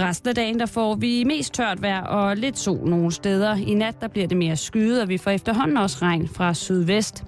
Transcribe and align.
Resten 0.00 0.28
af 0.28 0.34
dagen 0.34 0.60
der 0.60 0.66
får 0.66 0.94
vi 0.94 1.24
mest 1.24 1.54
tørt 1.54 1.82
vejr 1.82 2.02
og 2.02 2.36
lidt 2.36 2.58
sol 2.58 2.88
nogle 2.88 3.12
steder. 3.12 3.56
I 3.56 3.74
nat 3.74 4.00
der 4.00 4.08
bliver 4.08 4.26
det 4.26 4.36
mere 4.36 4.56
skyet, 4.56 5.02
og 5.02 5.08
vi 5.08 5.18
får 5.18 5.30
efterhånden 5.30 5.76
også 5.76 5.98
regn 6.02 6.28
fra 6.28 6.54
sydvest. 6.54 7.24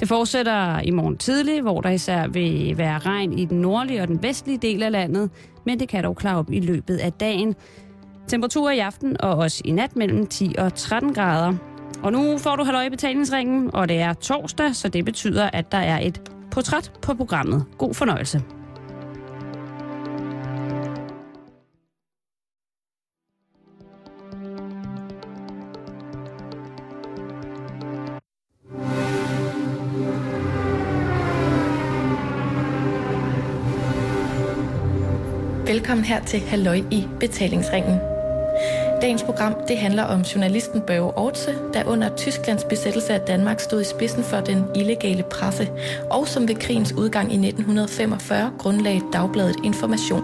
Det 0.00 0.08
fortsætter 0.08 0.80
i 0.80 0.90
morgen 0.90 1.16
tidlig, 1.16 1.62
hvor 1.62 1.80
der 1.80 1.90
især 1.90 2.26
vil 2.26 2.78
være 2.78 2.98
regn 2.98 3.38
i 3.38 3.44
den 3.44 3.60
nordlige 3.60 4.02
og 4.02 4.08
den 4.08 4.22
vestlige 4.22 4.58
del 4.58 4.82
af 4.82 4.92
landet, 4.92 5.30
men 5.64 5.80
det 5.80 5.88
kan 5.88 6.04
dog 6.04 6.16
klare 6.16 6.38
op 6.38 6.52
i 6.52 6.60
løbet 6.60 6.96
af 6.96 7.12
dagen. 7.12 7.54
Temperaturer 8.28 8.72
i 8.72 8.78
aften 8.78 9.20
og 9.20 9.36
også 9.36 9.62
i 9.64 9.70
nat 9.70 9.96
mellem 9.96 10.26
10 10.26 10.54
og 10.58 10.74
13 10.74 11.14
grader. 11.14 11.54
Og 12.02 12.12
nu 12.12 12.38
får 12.38 12.56
du 12.56 12.64
halløj 12.64 12.82
i 12.82 12.90
betalingsringen, 12.90 13.70
og 13.74 13.88
det 13.88 14.00
er 14.00 14.12
torsdag, 14.12 14.74
så 14.74 14.88
det 14.88 15.04
betyder, 15.04 15.50
at 15.52 15.72
der 15.72 15.78
er 15.78 16.00
et 16.00 16.32
portræt 16.50 16.92
på 17.02 17.14
programmet. 17.14 17.64
God 17.78 17.94
fornøjelse. 17.94 18.42
Velkommen 35.96 36.16
her 36.16 36.24
til 36.24 36.40
Halløj 36.40 36.80
i 36.90 37.06
betalingsringen. 37.20 37.98
Dagens 39.02 39.22
program 39.22 39.54
det 39.68 39.78
handler 39.78 40.02
om 40.02 40.20
journalisten 40.20 40.80
Børge 40.80 41.18
Ortse, 41.18 41.54
der 41.74 41.84
under 41.84 42.16
Tysklands 42.16 42.64
besættelse 42.64 43.12
af 43.12 43.20
Danmark 43.20 43.60
stod 43.60 43.80
i 43.80 43.84
spidsen 43.84 44.24
for 44.24 44.40
den 44.40 44.64
illegale 44.74 45.22
presse, 45.22 45.70
og 46.10 46.28
som 46.28 46.48
ved 46.48 46.54
krigens 46.54 46.92
udgang 46.92 47.32
i 47.32 47.34
1945 47.34 48.52
grundlagde 48.58 49.00
Dagbladet 49.12 49.56
Information. 49.64 50.22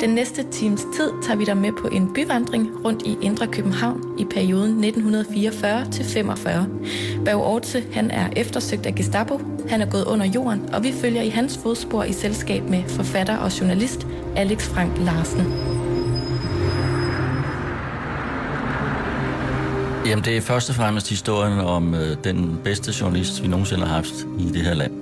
Den 0.00 0.10
næste 0.10 0.42
times 0.50 0.80
tid 0.96 1.10
tager 1.22 1.36
vi 1.36 1.44
dig 1.44 1.56
med 1.56 1.72
på 1.72 1.88
en 1.88 2.14
byvandring 2.14 2.84
rundt 2.84 3.02
i 3.06 3.16
Indre 3.22 3.46
København 3.46 4.02
i 4.18 4.24
perioden 4.24 4.84
1944 4.84 5.90
til 5.90 6.04
45. 6.04 6.66
Børge 7.24 7.44
Ortse, 7.44 7.84
han 7.92 8.10
er 8.10 8.28
eftersøgt 8.36 8.86
af 8.86 8.94
Gestapo, 8.94 9.40
han 9.68 9.80
er 9.80 9.86
gået 9.86 10.04
under 10.04 10.26
jorden, 10.26 10.74
og 10.74 10.82
vi 10.82 10.92
følger 10.92 11.22
i 11.22 11.28
hans 11.28 11.58
fodspor 11.62 12.04
i 12.04 12.12
selskab 12.12 12.62
med 12.62 12.82
forfatter 12.88 13.36
og 13.36 13.60
journalist 13.60 14.06
Alex 14.36 14.62
Frank 14.68 14.98
Larsen. 14.98 15.74
Jamen, 20.06 20.24
det 20.24 20.36
er 20.36 20.40
først 20.40 20.68
og 20.70 20.76
fremmest 20.76 21.08
historien 21.08 21.58
om 21.58 21.94
øh, 21.94 22.16
den 22.24 22.58
bedste 22.64 22.92
journalist, 23.00 23.42
vi 23.42 23.48
nogensinde 23.48 23.86
har 23.86 23.94
haft 23.94 24.14
i 24.38 24.44
det 24.44 24.62
her 24.62 24.74
land. 24.74 24.92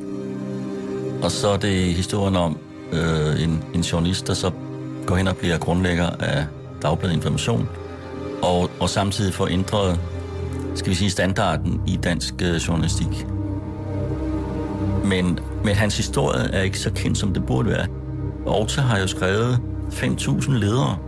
Og 1.23 1.31
så 1.31 1.49
er 1.49 1.57
det 1.57 1.95
historien 1.95 2.37
om 2.37 2.59
øh, 2.93 3.43
en, 3.43 3.65
en 3.75 3.81
journalist, 3.81 4.27
der 4.27 4.35
så 4.35 4.51
går 5.07 5.17
hen 5.17 5.29
og 5.29 5.37
bliver 5.37 5.59
grundlægger 5.59 6.07
af 6.07 6.47
Dagbladet 6.83 7.15
Information, 7.15 7.69
og, 8.43 8.71
og 8.81 8.91
samtidig 8.91 9.35
får 9.35 9.49
ændret, 9.49 10.01
skal 10.75 10.91
vi 10.91 10.95
sige, 10.95 11.11
standarden 11.11 11.81
i 11.87 11.97
dansk 11.97 12.35
øh, 12.43 12.55
journalistik. 12.55 13.27
Men, 15.05 15.39
men 15.65 15.75
hans 15.75 15.97
historie 15.97 16.51
er 16.53 16.63
ikke 16.63 16.79
så 16.79 16.93
kendt, 16.93 17.19
som 17.19 17.35
det 17.35 17.47
burde 17.47 17.69
være. 17.69 17.87
Orta 18.47 18.81
har 18.81 18.99
jo 18.99 19.07
skrevet 19.07 19.61
5.000 19.91 20.53
ledere 20.53 20.99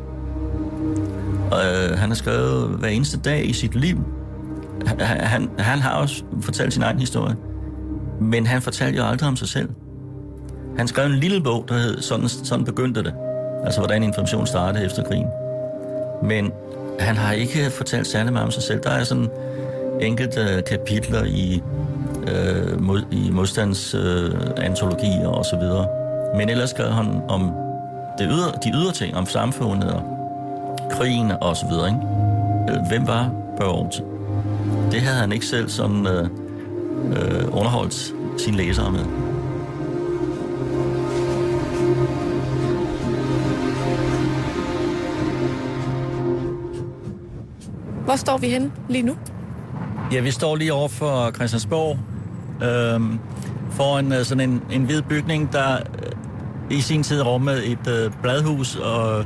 Øh, 1.55 1.99
han 1.99 2.09
har 2.09 2.15
skrevet 2.15 2.69
hver 2.69 2.89
eneste 2.89 3.19
dag 3.19 3.49
i 3.49 3.53
sit 3.53 3.75
liv. 3.75 3.99
Han, 4.87 5.01
han, 5.01 5.51
han 5.59 5.79
har 5.79 5.91
også 5.91 6.25
fortalt 6.41 6.73
sin 6.73 6.83
egen 6.83 6.99
historie. 6.99 7.37
Men 8.21 8.47
han 8.47 8.63
fortalte 8.63 8.99
jo 8.99 9.05
aldrig 9.05 9.29
om 9.29 9.37
sig 9.37 9.49
selv. 9.49 9.69
Han 10.77 10.89
skrev 10.89 11.07
en 11.07 11.19
lille 11.19 11.41
bog, 11.41 11.65
der 11.69 11.75
hed 11.75 12.03
Sådan, 12.03 12.29
sådan 12.29 12.65
begyndte 12.65 13.03
det. 13.03 13.15
Altså, 13.65 13.81
hvordan 13.81 14.03
information 14.03 14.47
startede 14.47 14.85
efter 14.85 15.05
krigen. 15.05 15.27
Men 16.23 16.53
han 17.01 17.17
har 17.17 17.33
ikke 17.33 17.71
fortalt 17.71 18.07
særlig 18.07 18.33
meget 18.33 18.45
om 18.45 18.51
sig 18.51 18.63
selv. 18.63 18.81
Der 18.83 18.91
er 18.91 19.05
sådan 19.05 19.29
enkelte 20.01 20.41
øh, 20.41 20.63
kapitler 20.71 21.25
i, 21.25 21.63
øh, 22.29 22.83
mod, 22.83 23.03
i 23.11 23.31
modstandsantologier 23.31 25.31
øh, 25.31 25.39
og 25.39 25.45
så 25.45 25.57
videre. 25.57 25.87
Men 26.37 26.49
ellers 26.49 26.71
skrev 26.71 26.91
han 26.91 27.23
om 27.29 27.53
det 28.19 28.29
ydre, 28.31 28.53
de 28.65 28.71
ydre 28.75 28.93
ting, 28.93 29.17
om 29.17 29.27
samfundet 29.27 29.93
og 29.93 30.03
krigen 30.91 31.33
og 31.41 31.57
så 31.57 31.67
videre. 31.71 31.89
Ikke? 31.89 32.01
Øh, 32.71 32.77
hvem 32.89 33.07
var 33.07 33.31
Børge 33.59 33.91
Det 34.93 35.01
havde 35.01 35.19
han 35.19 35.33
ikke 35.33 35.47
selv 35.47 35.69
sådan 35.69 36.07
øh, 36.07 36.29
øh, 37.13 37.45
underholdt 37.53 38.15
sine 38.41 38.57
læsere 38.57 38.93
med. 38.93 39.05
Hvor 48.05 48.17
står 48.17 48.39
vi 48.39 48.49
henne 48.49 48.73
lige 48.89 49.03
nu? 49.03 49.17
Ja, 50.13 50.21
vi 50.21 50.31
står 50.31 50.57
lige 50.57 50.73
over 50.73 50.89
for 50.89 51.31
Christiansborg, 51.31 51.99
øh, 52.63 53.01
foran 53.71 54.13
øh, 54.13 54.25
sådan 54.25 54.51
en, 54.51 54.63
en 54.71 54.83
hvid 54.83 55.03
bygning, 55.03 55.53
der 55.53 55.77
øh, 55.77 56.79
i 56.79 56.81
sin 56.81 57.03
tid 57.03 57.23
rummede 57.23 57.67
et 57.67 57.89
øh, 57.89 58.11
bladhus 58.23 58.77
og 58.77 59.25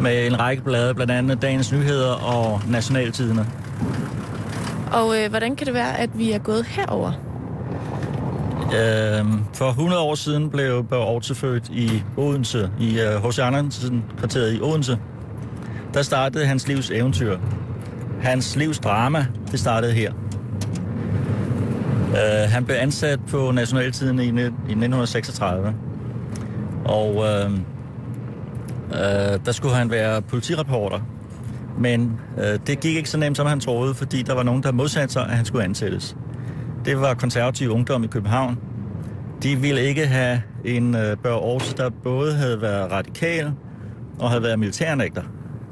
med 0.00 0.26
en 0.26 0.40
række 0.40 0.62
blade, 0.62 0.94
blandt 0.94 1.12
andet 1.12 1.42
Dagens 1.42 1.72
Nyheder 1.72 2.12
og 2.12 2.60
Nationaltidene. 2.68 3.46
Og 4.92 5.22
øh, 5.22 5.30
hvordan 5.30 5.56
kan 5.56 5.66
det 5.66 5.74
være, 5.74 5.98
at 5.98 6.10
vi 6.18 6.32
er 6.32 6.38
gået 6.38 6.66
herover? 6.66 7.12
Øh, 8.64 9.24
for 9.54 9.68
100 9.68 10.02
år 10.02 10.14
siden 10.14 10.50
blev 10.50 10.84
Børge 10.84 11.04
Orte 11.04 11.34
født 11.34 11.68
i 11.68 12.02
Odense, 12.16 12.70
i 12.80 12.90
H.C. 13.24 13.38
Uh, 13.38 13.46
Andersen 13.46 14.04
kvarteret 14.18 14.54
i 14.54 14.60
Odense. 14.60 14.98
Der 15.94 16.02
startede 16.02 16.46
hans 16.46 16.68
livs 16.68 16.90
eventyr. 16.90 17.38
Hans 18.22 18.56
livs 18.56 18.78
drama, 18.78 19.26
det 19.50 19.60
startede 19.60 19.92
her. 19.92 20.12
Uh, 22.14 22.50
han 22.50 22.64
blev 22.64 22.76
ansat 22.80 23.20
på 23.28 23.50
Nationaltiden 23.50 24.18
i, 24.18 24.22
i 24.22 24.46
1936. 24.46 25.74
Og 26.84 27.14
uh, 27.14 27.52
uh, 28.90 29.44
der 29.46 29.52
skulle 29.52 29.74
han 29.74 29.90
være 29.90 30.22
politireporter. 30.22 31.00
Men 31.78 32.20
øh, 32.38 32.58
det 32.66 32.80
gik 32.80 32.96
ikke 32.96 33.10
så 33.10 33.18
nemt, 33.18 33.36
som 33.36 33.46
han 33.46 33.60
troede, 33.60 33.94
fordi 33.94 34.22
der 34.22 34.34
var 34.34 34.42
nogen, 34.42 34.62
der 34.62 34.72
modsatte 34.72 35.12
sig, 35.12 35.22
at 35.22 35.36
han 35.36 35.44
skulle 35.44 35.64
ansættes. 35.64 36.16
Det 36.84 37.00
var 37.00 37.14
konservativ 37.14 37.70
ungdom 37.70 38.04
i 38.04 38.06
København. 38.06 38.58
De 39.42 39.56
ville 39.56 39.82
ikke 39.82 40.06
have 40.06 40.42
en 40.64 40.94
øh, 40.94 41.16
Børge 41.16 41.46
Aarhus, 41.46 41.74
der 41.74 41.90
både 41.90 42.34
havde 42.34 42.62
været 42.62 42.92
radikal 42.92 43.52
og 44.18 44.28
havde 44.28 44.42
været 44.42 44.58
militærnægter. 44.58 45.22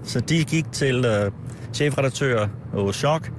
Så 0.02 0.20
de 0.20 0.44
gik 0.44 0.72
til 0.72 1.04
øh, 1.04 1.30
chefredaktør 1.74 2.46
og 2.72 2.94
Chok 2.94 3.32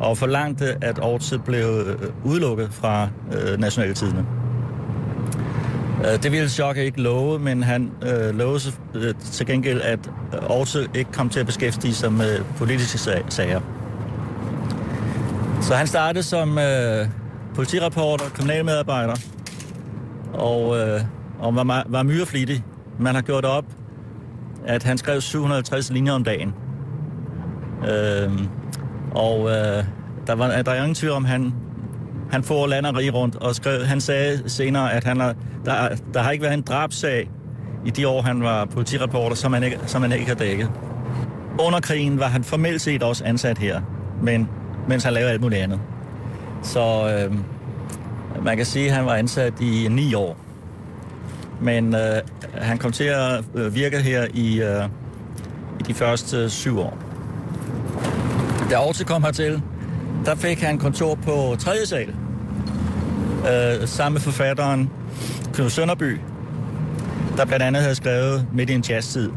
og 0.00 0.18
forlangte, 0.18 0.76
at 0.80 0.98
Aarhus 0.98 1.34
blev 1.44 1.66
øh, 1.86 1.96
udelukket 2.24 2.68
fra 2.72 3.08
øh, 3.32 3.60
nationale 3.60 3.94
tidene. 3.94 4.26
Øh, 6.04 6.22
det 6.22 6.32
ville 6.32 6.48
Schock 6.48 6.78
ikke 6.78 7.00
love, 7.00 7.38
men 7.38 7.62
han 7.62 7.90
øh, 8.02 8.38
lovede 8.38 8.72
øh, 8.94 9.14
til 9.14 9.46
gengæld, 9.46 9.80
at 9.80 10.10
også 10.32 10.86
ikke 10.94 11.12
kom 11.12 11.28
til 11.28 11.40
at 11.40 11.46
beskæftige 11.46 11.94
sig 11.94 12.12
med 12.12 12.40
politiske 12.56 12.98
sager. 13.28 13.60
Så 15.60 15.74
han 15.74 15.86
startede 15.86 16.22
som 16.22 16.58
øh, 16.58 17.06
politireporter, 17.54 18.24
kriminalmedarbejder, 18.24 19.14
og, 20.32 20.78
øh, 20.78 21.00
og 21.38 21.56
var, 21.56 21.84
var 21.88 22.02
myreflittig. 22.02 22.64
Man 22.98 23.14
har 23.14 23.22
gjort 23.22 23.44
op, 23.44 23.64
at 24.66 24.82
han 24.82 24.98
skrev 24.98 25.20
750 25.20 25.90
linjer 25.90 26.12
om 26.12 26.24
dagen. 26.24 26.54
Øh, 27.90 28.32
og 29.14 29.50
øh, 29.50 29.84
der, 30.26 30.34
var, 30.34 30.62
der 30.62 30.72
er 30.72 30.76
ingen 30.76 30.94
tvivl 30.94 31.12
om, 31.12 31.24
han 31.24 31.52
han 32.30 32.42
får 32.42 32.66
landeri 32.66 33.10
rundt 33.10 33.36
og 33.36 33.54
skrev, 33.54 33.84
han 33.84 34.00
sagde 34.00 34.42
senere, 34.46 34.92
at 34.92 35.04
han 35.04 35.20
har, 35.20 35.34
der, 35.64 35.88
der 36.14 36.22
har 36.22 36.30
ikke 36.30 36.42
været 36.42 36.54
en 36.54 36.62
drabsag 36.62 37.30
i 37.86 37.90
de 37.90 38.08
år, 38.08 38.22
han 38.22 38.42
var 38.42 38.64
politireporter, 38.64 39.36
som 39.36 39.52
han 39.52 39.62
ikke, 39.62 39.78
som 39.86 40.02
han 40.02 40.12
ikke 40.12 40.26
har 40.26 40.34
dækket. 40.34 40.70
Under 41.60 41.80
krigen 41.80 42.18
var 42.18 42.26
han 42.26 42.44
formelt 42.44 42.80
set 42.80 43.02
også 43.02 43.24
ansat 43.24 43.58
her, 43.58 43.80
men 44.22 44.48
mens 44.88 45.04
han 45.04 45.12
lavede 45.12 45.30
alt 45.30 45.40
muligt 45.40 45.62
andet. 45.62 45.80
Så 46.62 46.80
øh, 47.30 47.34
man 48.44 48.56
kan 48.56 48.66
sige, 48.66 48.86
at 48.86 48.92
han 48.92 49.06
var 49.06 49.14
ansat 49.14 49.60
i 49.60 49.88
ni 49.90 50.14
år. 50.14 50.36
Men 51.60 51.94
øh, 51.94 52.00
han 52.54 52.78
kom 52.78 52.92
til 52.92 53.04
at 53.04 53.44
øh, 53.54 53.74
virke 53.74 53.98
her 53.98 54.26
i, 54.34 54.62
øh, 54.62 54.84
i 55.80 55.82
de 55.82 55.94
første 55.94 56.50
syv 56.50 56.78
år. 56.78 57.07
Da 58.70 58.78
Orte 58.78 59.04
kom 59.04 59.22
hertil, 59.22 59.62
der 60.24 60.34
fik 60.34 60.60
han 60.60 60.78
kontor 60.78 61.14
på 61.14 61.56
3. 61.58 61.86
sal. 61.86 62.08
Øh, 62.08 63.88
sammen 63.88 64.12
med 64.12 64.20
forfatteren 64.20 64.90
Knud 65.54 65.70
Sønderby, 65.70 66.20
der 67.36 67.44
blandt 67.44 67.62
andet 67.62 67.82
havde 67.82 67.94
skrevet 67.94 68.46
midt 68.52 68.70
i 68.70 68.72
en 68.74 68.84
jazztid. 68.88 69.30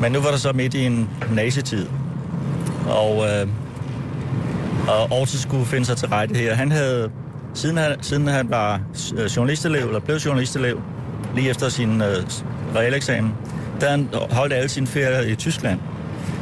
Men 0.00 0.12
nu 0.12 0.20
var 0.20 0.30
der 0.30 0.36
så 0.36 0.52
midt 0.52 0.74
i 0.74 0.86
en 0.86 1.10
nazitid. 1.32 1.86
Og, 2.88 3.26
øh, 3.26 3.48
og 4.88 5.18
Orte 5.20 5.38
skulle 5.38 5.66
finde 5.66 5.86
sig 5.86 5.96
til 5.96 6.08
rette 6.08 6.34
her. 6.34 6.54
Han 6.54 6.72
havde, 6.72 7.10
siden 7.54 7.76
han, 7.76 7.96
siden 8.00 8.26
han 8.26 8.50
var 8.50 8.80
øh, 9.16 9.26
journalistelev, 9.26 9.86
eller 9.86 10.00
blev 10.00 10.16
journalistelev, 10.16 10.80
lige 11.34 11.50
efter 11.50 11.68
sin 11.68 12.02
øh, 12.02 12.16
realeksamen, 12.76 13.32
der 13.80 13.90
han 13.90 14.08
holdt 14.30 14.52
alle 14.52 14.68
sine 14.68 14.86
ferier 14.86 15.20
i 15.20 15.34
Tyskland. 15.34 15.80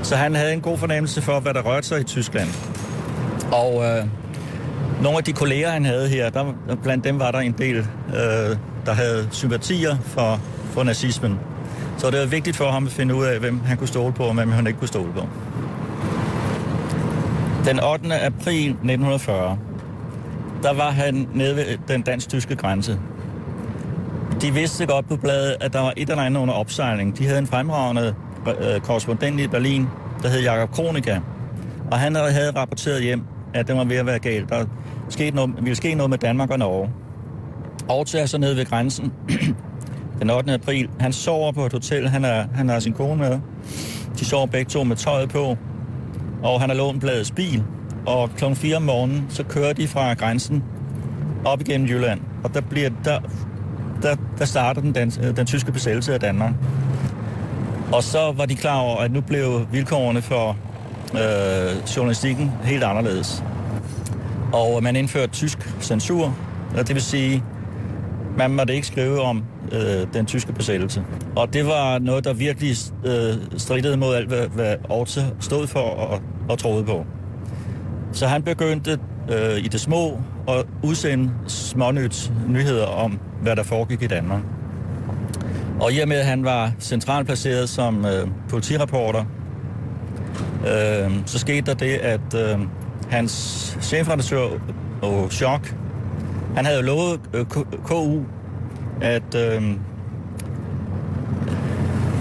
Så 0.02 0.17
han 0.17 0.34
havde 0.34 0.52
en 0.52 0.61
god 0.61 0.79
fornemmelse 0.79 1.23
for, 1.23 1.40
hvad 1.40 1.55
der 1.55 1.62
rørte 1.62 1.87
sig 1.87 2.00
i 2.00 2.05
Tyskland. 2.05 2.49
Og 3.52 3.84
øh, 3.84 4.06
nogle 5.02 5.19
af 5.19 5.25
de 5.25 5.32
kolleger, 5.32 5.70
han 5.70 5.84
havde 5.84 6.08
her, 6.08 6.31
der, 6.31 6.52
blandt 6.82 7.05
dem 7.05 7.19
var 7.19 7.31
der 7.31 7.38
en 7.38 7.52
del, 7.52 7.76
øh, 7.76 8.56
der 8.87 8.93
havde 8.93 9.29
sympatier 9.31 9.96
for, 10.02 10.40
for 10.70 10.82
nazismen. 10.82 11.38
Så 11.99 12.11
det 12.11 12.20
var 12.20 12.26
vigtigt 12.26 12.56
for 12.56 12.70
ham 12.70 12.87
at 12.87 12.93
finde 12.93 13.14
ud 13.14 13.25
af, 13.25 13.38
hvem 13.38 13.61
han 13.64 13.76
kunne 13.76 13.88
stole 13.88 14.12
på, 14.12 14.23
og 14.23 14.34
hvem 14.34 14.50
han 14.50 14.67
ikke 14.67 14.79
kunne 14.79 14.88
stole 14.88 15.12
på. 15.12 15.26
Den 17.64 17.81
8. 17.81 18.20
april 18.20 18.70
1940, 18.70 19.58
der 20.62 20.73
var 20.73 20.90
han 20.90 21.29
nede 21.34 21.56
ved 21.56 21.64
den 21.88 22.02
dansk-tyske 22.02 22.56
grænse. 22.56 22.99
De 24.43 24.55
vidste 24.55 24.87
godt 24.87 25.08
på 25.08 25.17
bladet, 25.17 25.56
at 25.61 25.73
der 25.73 25.81
var 25.81 25.93
et 25.96 26.11
eller 26.11 26.23
andet 26.23 26.40
under 26.40 26.55
opsejling. 26.55 27.19
De 27.19 27.26
havde 27.26 27.38
en 27.38 27.46
fremragende 27.46 28.14
Øh, 28.47 28.81
korrespondent 28.81 29.41
i 29.41 29.47
Berlin, 29.47 29.87
der 30.23 30.29
hed 30.29 30.43
Jakob 30.43 30.71
Kronika. 30.71 31.21
Og 31.91 31.99
han 31.99 32.15
havde 32.15 32.50
rapporteret 32.56 33.03
hjem, 33.03 33.23
at 33.55 33.69
det 33.69 33.77
var 33.77 33.85
ved 33.85 33.97
at 33.97 34.06
være 34.06 34.19
galt. 34.19 34.49
Der 34.49 34.65
skete 35.09 35.37
noget, 35.37 35.55
ville 35.61 35.77
ske 35.77 35.94
noget 35.94 36.11
med 36.11 36.19
Danmark 36.19 36.50
og 36.50 36.59
Norge. 36.59 36.91
Og 37.89 38.06
til 38.06 38.29
så 38.29 38.39
nede 38.39 38.56
ved 38.56 38.67
grænsen 38.67 39.12
den 40.21 40.31
8. 40.31 40.53
april. 40.53 40.89
Han 41.00 41.12
sover 41.12 41.53
på 41.53 41.67
et 41.67 41.73
hotel. 41.73 42.09
Han, 42.09 42.25
er, 42.25 42.44
han 42.55 42.69
har 42.69 42.81
sin 42.81 42.93
kone 42.93 43.17
med. 43.17 43.39
De 44.19 44.25
sover 44.25 44.47
begge 44.47 44.71
to 44.71 44.85
med 44.85 44.97
tøjet 44.97 45.29
på. 45.29 45.56
Og 46.43 46.61
han 46.61 46.71
har 46.71 46.77
lånt 46.77 47.00
bladets 47.00 47.31
bil. 47.31 47.65
Og 48.06 48.31
kl. 48.37 48.55
4 48.55 48.77
om 48.77 48.83
morgenen, 48.83 49.27
så 49.29 49.44
kører 49.44 49.73
de 49.73 49.89
fra 49.89 50.15
grænsen 50.15 50.65
op 51.44 51.61
igennem 51.61 51.89
Jylland. 51.89 52.21
Og 52.44 52.55
der, 52.55 52.61
bliver, 52.61 52.91
der, 53.05 53.21
der, 54.03 54.17
der 54.39 54.44
starter 54.44 54.81
den, 54.81 54.94
den, 54.94 55.11
den 55.11 55.47
tyske 55.47 55.73
besættelse 55.73 56.15
af 56.15 56.21
Danmark. 56.21 56.53
Og 57.93 58.03
så 58.03 58.33
var 58.37 58.47
de 58.47 58.55
klar 58.55 58.79
over, 58.79 58.97
at 58.97 59.12
nu 59.12 59.21
blev 59.21 59.67
vilkårene 59.73 60.23
for 60.23 60.56
øh, 61.15 61.97
journalistikken 61.97 62.53
helt 62.65 62.85
anderledes. 62.85 63.44
Og 64.53 64.83
man 64.83 64.97
indførte 64.97 65.33
tysk 65.33 65.59
censur, 65.81 66.37
og 66.79 66.89
det 66.89 66.94
vil 66.94 67.03
sige, 67.03 67.44
man 68.37 68.50
måtte 68.50 68.75
ikke 68.75 68.87
skrive 68.87 69.21
om 69.21 69.44
øh, 69.73 70.06
den 70.15 70.27
tyske 70.27 70.53
besættelse. 70.53 71.05
Og 71.37 71.53
det 71.53 71.67
var 71.67 71.99
noget, 71.99 72.25
der 72.25 72.33
virkelig 72.33 72.77
øh, 73.05 73.59
stridede 73.59 73.97
mod 73.97 74.15
alt, 74.15 74.29
hvad, 74.29 74.47
hvad 74.47 74.77
Orte 74.89 75.27
stod 75.41 75.67
for 75.67 75.81
og, 75.81 76.21
og 76.49 76.59
troede 76.59 76.85
på. 76.85 77.06
Så 78.12 78.27
han 78.27 78.43
begyndte 78.43 78.99
øh, 79.31 79.59
i 79.59 79.69
det 79.69 79.81
små 79.81 80.21
at 80.49 80.67
udsende 80.83 81.31
smånyt 81.47 82.33
nyheder 82.49 82.87
om, 82.87 83.19
hvad 83.43 83.56
der 83.56 83.62
foregik 83.62 84.03
i 84.03 84.06
Danmark. 84.06 84.43
Og 85.82 85.93
i 85.93 85.99
og 85.99 86.08
med, 86.08 86.17
at 86.17 86.26
han 86.26 86.44
var 86.44 86.73
centralt 86.81 87.26
placeret 87.26 87.69
som 87.69 88.06
øh, 88.06 88.29
politireporter, 88.49 89.25
øh, 90.67 91.11
så 91.26 91.38
skete 91.38 91.67
der 91.67 91.75
det, 91.75 91.93
at 91.93 92.34
øh, 92.34 92.58
hans 93.11 93.32
chefredaktør 93.81 94.49
og 95.02 95.32
Chok, 95.32 95.75
han 96.56 96.64
havde 96.64 96.79
jo 96.79 96.84
lovet 96.87 97.20
øh, 97.34 97.46
KU, 97.84 98.20
at, 99.00 99.34
øh, 99.34 99.62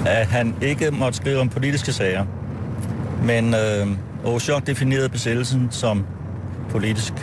at 0.06 0.28
han 0.28 0.56
ikke 0.62 0.92
måtte 0.92 1.18
skrive 1.18 1.40
om 1.40 1.50
politiske 1.50 1.94
sager. 1.94 2.26
Men 3.24 3.54
øh, 3.54 3.88
Oshok 4.26 4.68
definerede 4.68 5.10
besættelsen 5.10 5.68
som 5.72 6.06
politisk, 6.70 7.14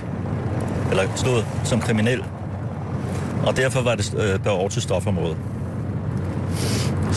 eller 0.90 1.02
stod 1.17 1.43
som 1.64 1.81
kriminel. 1.81 2.25
Og 3.46 3.56
derfor 3.56 3.82
var 3.82 3.94
det 3.94 4.14
øh, 4.14 4.40
Børge 4.40 4.69
til 4.69 4.82
stofområdet. 4.82 5.37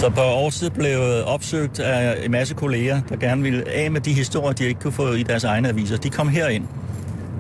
Så 0.02 0.10
på 0.10 0.22
Orte 0.22 0.72
blev 0.72 1.00
opsøgt 1.26 1.80
af 1.80 2.26
en 2.26 2.32
masse 2.32 2.56
kolleger, 2.56 3.02
der 3.10 3.16
gerne 3.16 3.42
ville 3.42 3.70
af 3.70 3.92
med 3.92 4.02
de 4.02 4.14
historier, 4.14 4.54
de 4.54 4.66
ikke 4.66 4.80
kunne 4.80 4.94
få 4.94 5.12
i 5.12 5.24
deres 5.24 5.44
egne 5.44 5.70
aviser. 5.70 5.98
De 5.98 6.10
kom 6.10 6.28
herind, 6.28 6.68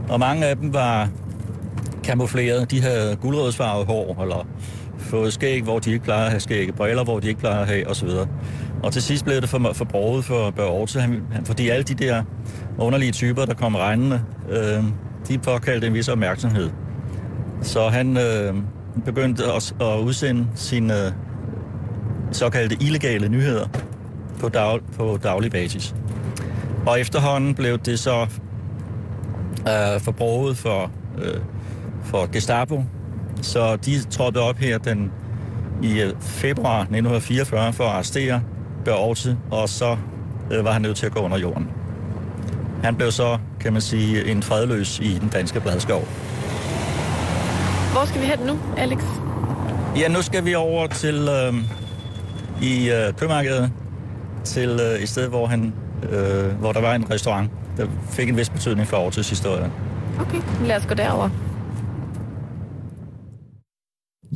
og 0.09 0.19
mange 0.19 0.45
af 0.45 0.57
dem 0.57 0.73
var 0.73 1.09
kamufleret. 2.03 2.71
De 2.71 2.81
havde 2.81 3.15
guldrødsfarvet 3.15 3.85
hår, 3.85 4.21
eller 4.21 4.47
fået 4.97 5.33
skæg, 5.33 5.63
hvor 5.63 5.79
de 5.79 5.91
ikke 5.91 6.03
plejer 6.03 6.25
at 6.25 6.29
have 6.29 6.39
skæg, 6.39 6.73
briller, 6.75 7.03
hvor 7.03 7.19
de 7.19 7.27
ikke 7.27 7.39
plejer 7.39 7.59
at 7.59 7.67
have, 7.67 7.87
osv. 7.87 8.09
Og 8.83 8.93
til 8.93 9.01
sidst 9.01 9.25
blev 9.25 9.41
det 9.41 9.49
for, 9.49 9.71
for 9.73 9.85
broget 9.85 10.25
for 10.25 10.49
Børge 10.49 11.01
han, 11.01 11.21
fordi 11.45 11.69
alle 11.69 11.83
de 11.83 11.93
der 11.93 12.23
underlige 12.77 13.11
typer, 13.11 13.45
der 13.45 13.53
kom 13.53 13.75
regnende, 13.75 14.21
øh, 14.49 14.83
de 15.27 15.37
påkaldte 15.37 15.87
en 15.87 15.93
vis 15.93 16.07
opmærksomhed. 16.07 16.69
Så 17.61 17.89
han 17.89 18.17
øh, 18.17 18.55
begyndte 19.05 19.43
at, 19.43 19.75
at 19.81 19.99
udsende 19.99 20.47
sine 20.55 21.05
øh, 21.05 21.11
såkaldte 22.31 22.77
illegale 22.81 23.29
nyheder 23.29 23.67
på, 24.39 24.49
dag, 24.49 24.79
på 24.97 25.19
daglig 25.23 25.51
basis. 25.51 25.95
Og 26.87 26.99
efterhånden 26.99 27.55
blev 27.55 27.77
det 27.77 27.99
så 27.99 28.27
øh, 29.67 30.01
forbruget 30.01 30.57
for, 30.57 30.91
øh, 31.17 31.39
for 32.03 32.31
Gestapo, 32.31 32.83
så 33.41 33.75
de 33.75 34.03
trådte 34.03 34.37
op 34.37 34.57
her 34.57 34.77
den 34.77 35.11
i 35.83 36.01
øh, 36.01 36.13
februar 36.19 36.79
1944 36.79 37.73
for 37.73 37.83
at 37.83 37.89
arrestere 37.89 38.41
Børge 38.85 39.37
og 39.51 39.69
så 39.69 39.97
øh, 40.51 40.65
var 40.65 40.71
han 40.71 40.81
nødt 40.81 40.97
til 40.97 41.05
at 41.05 41.11
gå 41.11 41.19
under 41.19 41.37
jorden. 41.37 41.69
Han 42.83 42.95
blev 42.95 43.11
så, 43.11 43.37
kan 43.59 43.73
man 43.73 43.81
sige, 43.81 44.31
en 44.31 44.43
fredløs 44.43 44.99
i 44.99 45.17
den 45.19 45.29
danske 45.29 45.59
bladskov. 45.59 46.07
Hvor 47.91 48.05
skal 48.05 48.21
vi 48.21 48.25
hen 48.25 48.39
nu, 48.39 48.59
Alex? 48.77 49.03
Ja, 49.97 50.07
nu 50.07 50.21
skal 50.21 50.45
vi 50.45 50.55
over 50.55 50.87
til 50.87 51.15
øh, 51.29 51.53
i 52.61 52.89
øh, 52.89 53.13
købmarkedet 53.13 53.71
til 54.43 54.69
øh, 54.69 54.99
et 55.01 55.09
sted, 55.09 55.27
hvor, 55.27 55.47
han, 55.47 55.73
øh, 56.09 56.59
hvor 56.59 56.71
der 56.71 56.81
var 56.81 56.95
en 56.95 57.11
restaurant, 57.11 57.51
der 57.77 57.87
fik 58.09 58.29
en 58.29 58.37
vis 58.37 58.49
betydning 58.49 58.87
for 58.87 58.97
Aarhus 58.97 59.29
historie. 59.29 59.71
Okay, 60.19 60.41
lad 60.65 60.77
os 60.77 60.85
gå 60.85 60.93
derover. 60.93 61.29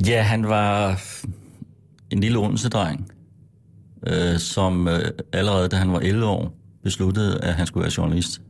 Ja, 0.06 0.22
han 0.22 0.48
var 0.48 1.00
en 2.10 2.20
lille 2.20 2.38
Odense-dreng, 2.38 3.12
øh, 4.06 4.38
som 4.38 4.88
øh, 4.88 5.00
allerede 5.32 5.68
da 5.68 5.76
han 5.76 5.92
var 5.92 5.98
11 6.00 6.26
år 6.26 6.52
besluttede, 6.82 7.40
at 7.42 7.54
han 7.54 7.66
skulle 7.66 7.82
være 7.82 7.92
journalist. 7.98 8.40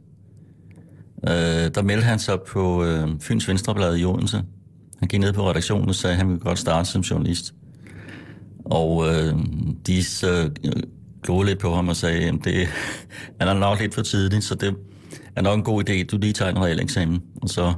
Øh, 1.28 1.74
der 1.74 1.82
meldte 1.82 2.04
han 2.04 2.18
sig 2.18 2.38
på 2.48 2.84
øh, 2.84 3.08
Fyns 3.20 3.48
Venstreblad 3.48 3.96
i 3.96 4.04
Odense. 4.04 4.42
Han 4.98 5.08
gik 5.08 5.20
ned 5.20 5.32
på 5.32 5.50
redaktionen 5.50 5.88
og 5.88 5.94
sagde, 5.94 6.12
at 6.12 6.18
han 6.18 6.28
ville 6.28 6.40
godt 6.40 6.58
starte 6.58 6.88
som 6.88 7.00
journalist. 7.00 7.54
Og 8.70 9.08
øh, 9.08 9.34
de 9.86 10.04
så 10.04 10.50
øh, 10.64 10.82
glode 11.22 11.46
lidt 11.46 11.58
på 11.58 11.74
ham 11.74 11.88
og 11.88 11.96
sagde, 11.96 12.28
at 12.28 12.34
det 12.44 12.68
han 13.40 13.48
er 13.52 13.54
nok 13.54 13.80
lidt 13.80 13.94
for 13.94 14.02
tidligt, 14.02 14.44
så 14.44 14.54
det 14.54 14.74
er 15.36 15.42
nok 15.42 15.58
en 15.58 15.64
god 15.64 15.88
idé, 15.88 16.04
du 16.04 16.18
lige 16.18 16.32
tager 16.32 16.50
en 16.50 16.58
reel 16.58 16.80
eksamen, 16.80 17.22
og 17.42 17.48
så 17.48 17.72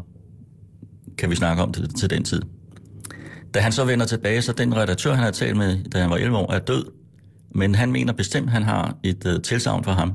kan 1.18 1.30
vi 1.30 1.37
snakke 1.37 1.62
om 1.62 1.73
det 1.73 1.97
til 1.97 2.11
den 2.11 2.25
tid. 2.25 2.42
Da 3.54 3.61
han 3.61 3.73
så 3.73 3.85
vender 3.85 4.07
tilbage, 4.07 4.42
så 4.42 4.52
den 4.52 4.76
redaktør, 4.76 5.14
han 5.14 5.25
har 5.25 5.30
talt 5.30 5.57
med, 5.57 5.85
da 5.85 6.00
han 6.00 6.11
var 6.11 6.16
11 6.16 6.37
år, 6.37 6.52
er 6.52 6.59
død. 6.59 6.85
Men 7.54 7.75
han 7.75 7.92
mener 7.92 8.12
bestemt, 8.12 8.47
at 8.47 8.52
han 8.52 8.62
har 8.62 8.97
et 9.02 9.26
øh, 9.26 9.42
tilsavn 9.42 9.85
for 9.85 9.92
ham. 9.92 10.12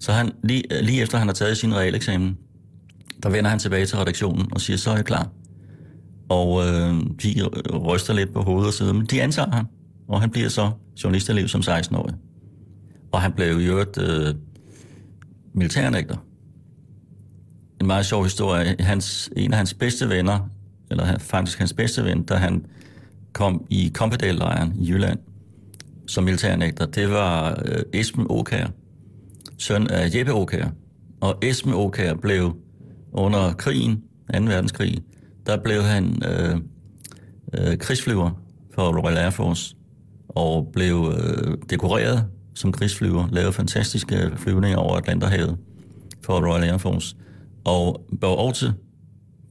Så 0.00 0.12
han, 0.12 0.32
lige, 0.44 0.78
øh, 0.78 0.84
lige 0.84 1.02
efter 1.02 1.18
han 1.18 1.26
har 1.26 1.34
taget 1.34 1.56
sin 1.56 1.74
realeksamen, 1.74 2.36
der 3.22 3.28
vender 3.28 3.50
han 3.50 3.58
tilbage 3.58 3.86
til 3.86 3.98
redaktionen 3.98 4.48
og 4.52 4.60
siger, 4.60 4.76
så 4.76 4.90
er 4.90 4.94
jeg 4.94 5.04
klar. 5.04 5.28
Og 6.28 6.66
øh, 6.66 6.94
de 7.22 7.46
ryster 7.78 8.14
lidt 8.14 8.32
på 8.32 8.42
hovedet 8.42 8.66
og 8.66 8.72
sidder, 8.72 8.92
men 8.92 9.06
de 9.06 9.22
antager 9.22 9.50
ham. 9.50 9.66
Og 10.08 10.20
han 10.20 10.30
bliver 10.30 10.48
så 10.48 10.70
journalistelev 11.04 11.48
som 11.48 11.60
16-årig. 11.60 12.14
Og 13.12 13.22
han 13.22 13.32
blev 13.32 13.56
jo 13.56 13.78
et 13.78 13.98
øh, 13.98 14.34
militærnægter. 15.54 16.16
En 17.80 17.86
meget 17.86 18.06
sjov 18.06 18.24
historie. 18.24 18.76
Hans, 18.80 19.30
en 19.36 19.52
af 19.52 19.56
hans 19.56 19.74
bedste 19.74 20.08
venner 20.08 20.48
eller 20.90 21.18
faktisk 21.18 21.58
hans 21.58 21.72
bedste 21.72 22.04
ven, 22.04 22.22
da 22.22 22.34
han 22.34 22.66
kom 23.32 23.66
i 23.70 23.92
Kompedal-lejren 23.94 24.72
i 24.76 24.88
Jylland 24.90 25.18
som 26.06 26.24
militærnægter, 26.24 26.86
det 26.86 27.10
var 27.10 27.62
øh, 27.64 27.82
Esben 27.92 28.26
Åkær, 28.30 28.66
søn 29.58 29.86
af 29.86 30.14
Jeppe 30.14 30.32
Åkær. 30.32 30.68
Og 31.20 31.38
Esben 31.42 31.72
Åkær 31.74 32.14
blev 32.14 32.56
under 33.12 33.52
krigen, 33.52 34.02
2. 34.34 34.40
verdenskrig, 34.44 35.02
der 35.46 35.56
blev 35.56 35.82
han 35.82 36.22
øh, 36.28 36.56
øh, 37.58 37.78
krigsflyver 37.78 38.30
for 38.74 39.02
Royal 39.02 39.18
Air 39.18 39.30
Force 39.30 39.75
og 40.36 40.68
blev 40.72 41.14
øh, 41.18 41.56
dekoreret 41.70 42.24
som 42.54 42.72
krigsflyver, 42.72 43.28
lavede 43.32 43.52
fantastiske 43.52 44.30
flyvninger 44.36 44.78
over 44.78 44.96
Atlanterhavet 44.96 45.56
for 46.24 46.52
Royal 46.52 46.64
Air 46.64 46.78
Force. 46.78 47.16
Og 47.64 48.06
Børge 48.20 48.36
Orte 48.36 48.74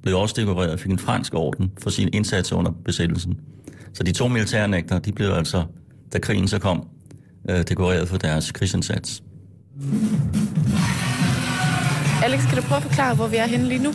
blev 0.04 0.18
også 0.18 0.36
dekoreret 0.38 0.72
og 0.72 0.80
fik 0.80 0.92
en 0.92 1.00
fransk 1.00 1.34
orden 1.34 1.72
for 1.82 1.90
sin 1.90 2.10
indsats 2.14 2.52
under 2.52 2.72
besættelsen. 2.86 3.40
Så 3.94 4.04
de 4.04 4.12
to 4.12 4.28
militærnægter, 4.28 5.00
de 5.00 5.12
blev 5.12 5.30
altså, 5.30 5.64
da 6.14 6.20
krigen 6.20 6.48
så 6.48 6.60
kom, 6.60 6.88
øh, 7.50 7.64
dekoreret 7.70 8.08
for 8.08 8.18
deres 8.18 8.52
krigsindsats. 8.52 9.24
Alex, 12.24 12.48
kan 12.48 12.58
du 12.58 12.62
prøve 12.62 12.78
at 12.78 12.84
forklare, 12.84 13.16
hvor 13.16 13.28
vi 13.28 13.36
er 13.36 13.46
henne 13.46 13.66
lige 13.68 13.84
nu? 13.84 13.94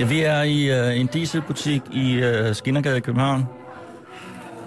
Ja, 0.00 0.04
vi 0.04 0.20
er 0.20 0.42
i 0.42 0.90
uh, 0.90 1.00
en 1.00 1.06
dieselbutik 1.06 1.82
i 1.92 2.16
uh, 2.18 2.54
Skinnergade 2.54 2.96
i 2.96 3.00
København. 3.00 3.44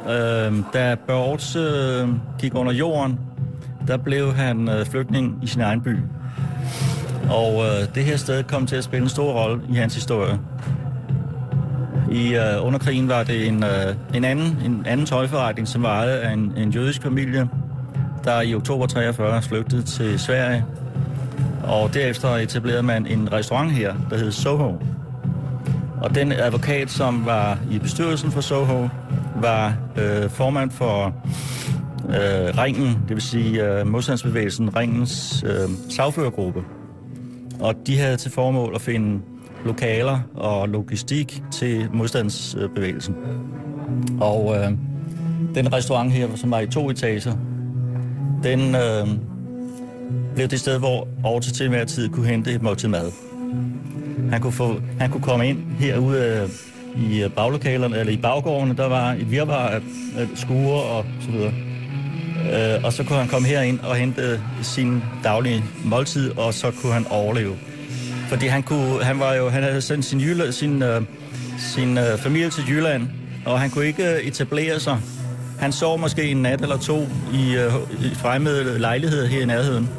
Øh, 0.10 0.54
da 0.74 0.96
Børts 1.08 1.56
øh, 1.56 2.10
gik 2.40 2.56
under 2.56 2.74
jorden, 2.74 3.20
der 3.88 3.98
blev 3.98 4.34
han 4.34 4.70
øh, 4.70 4.86
flygtning 4.86 5.40
i 5.44 5.48
sin 5.48 5.62
egen 5.62 5.82
by. 5.82 5.98
Og 7.30 7.64
øh, 7.66 7.96
det 7.96 8.04
her 8.04 8.18
sted 8.18 8.44
kom 8.44 8.68
til 8.68 8.76
at 8.76 8.84
spille 8.84 9.04
en 9.04 9.10
stor 9.10 9.34
rolle 9.34 9.62
i 9.70 9.74
hans 9.74 9.96
historie. 9.96 10.40
I 12.12 12.36
øh, 12.36 12.66
underkrigen 12.66 13.10
var 13.10 13.24
det 13.24 13.48
en, 13.48 13.64
øh, 13.64 13.96
en 14.14 14.24
anden 14.24 14.58
en 14.66 14.84
anden 14.86 15.06
tøjforretning, 15.06 15.68
som 15.68 15.84
var 15.84 15.90
ejet 15.90 16.18
af 16.18 16.34
en, 16.34 16.54
en 16.58 16.70
jødisk 16.70 17.02
familie, 17.02 17.50
der 18.24 18.42
i 18.42 18.56
oktober 18.56 18.88
43 18.88 19.42
flygtede 19.42 19.82
til 19.82 20.20
Sverige. 20.20 20.66
Og 21.64 21.94
derefter 21.94 22.30
etablerede 22.30 22.84
man 22.84 23.08
en 23.08 23.32
restaurant 23.32 23.72
her, 23.72 23.94
der 24.10 24.18
hed 24.18 24.32
Soho. 24.32 24.78
Og 26.02 26.16
den 26.16 26.32
advokat, 26.32 26.92
som 26.92 27.26
var 27.26 27.60
i 27.72 27.80
bestyrelsen 27.80 28.32
for 28.32 28.42
Soho, 28.42 28.90
var 29.36 29.78
øh, 29.98 30.30
formand 30.30 30.72
for 30.72 31.06
øh, 32.10 32.58
Ringen, 32.58 32.88
det 32.88 33.10
vil 33.10 33.22
sige 33.22 33.66
øh, 33.66 33.88
modstandsbevægelsen 33.88 34.76
Ringens 34.76 35.44
øh, 35.48 35.70
sagførergruppe. 35.90 36.64
Og 37.60 37.76
de 37.88 37.98
havde 37.98 38.18
til 38.18 38.32
formål 38.32 38.76
at 38.76 38.82
finde 38.82 39.22
lokaler 39.66 40.20
og 40.36 40.70
logistik 40.70 41.44
til 41.52 41.88
modstandsbevægelsen. 41.94 43.16
Og 44.22 44.56
øh, 44.58 44.72
den 45.56 45.74
restaurant 45.74 46.12
her, 46.12 46.28
som 46.36 46.52
var 46.52 46.60
i 46.60 46.68
to 46.68 46.90
etager, 46.90 47.36
den 48.44 48.76
øh, 48.76 49.08
blev 50.36 50.48
det 50.48 50.60
sted, 50.60 50.80
hvor 50.80 51.08
Orte 51.24 51.54
til 51.54 51.70
hver 51.70 51.86
tid 51.86 52.10
kunne 52.10 52.28
hente 52.28 52.52
et 52.52 52.62
måltid 52.62 52.88
mad. 52.88 53.12
Han 54.32 54.42
kunne, 54.42 54.54
få, 54.54 54.76
han 55.00 55.12
kunne 55.12 55.24
komme 55.24 55.50
ind 55.50 55.58
herude 55.80 56.40
øh, 56.44 56.50
i 56.96 57.24
øh, 57.24 57.30
baglokalerne, 57.30 57.98
eller 58.00 58.14
i 58.14 58.18
baggårdene, 58.18 58.78
der 58.78 58.88
var 58.88 59.12
et 59.12 59.32
virvar 59.32 59.68
af, 59.68 59.82
af 60.18 60.28
skure 60.36 60.84
og 60.84 61.06
så 61.22 61.32
videre. 61.32 61.54
Øh, 62.54 62.84
og 62.84 62.94
så 62.94 63.04
kunne 63.04 63.20
han 63.20 63.28
komme 63.28 63.48
herind 63.48 63.80
og 63.80 63.96
hente 63.96 64.42
sin 64.62 65.04
daglige 65.24 65.64
måltid, 65.84 66.38
og 66.38 66.54
så 66.54 66.72
kunne 66.82 66.94
han 66.94 67.06
overleve. 67.10 67.56
Fordi 68.30 68.48
han, 68.48 68.64
kunne, 68.64 69.04
han, 69.04 69.20
var 69.20 69.34
jo, 69.34 69.50
han 69.50 69.64
havde 69.64 69.82
sendt 69.82 70.06
sin, 70.06 70.20
jyla, 70.20 70.52
sin, 70.52 70.84
øh, 70.84 71.02
sin 71.58 71.98
øh, 71.98 72.18
familie 72.18 72.50
til 72.50 72.64
Jylland, 72.70 73.08
og 73.46 73.60
han 73.60 73.70
kunne 73.70 73.86
ikke 73.86 74.04
øh, 74.04 74.20
etablere 74.20 74.80
sig. 74.80 74.98
Han 75.60 75.72
sov 75.72 76.00
måske 76.00 76.24
en 76.24 76.38
nat 76.38 76.62
eller 76.62 76.78
to 76.78 77.08
i, 77.34 77.56
øh, 77.56 77.74
i 78.02 78.16
fremmede 78.16 78.80
lejligheder 78.80 79.28
her 79.28 79.42
i 79.42 79.46
nærheden. 79.46 79.90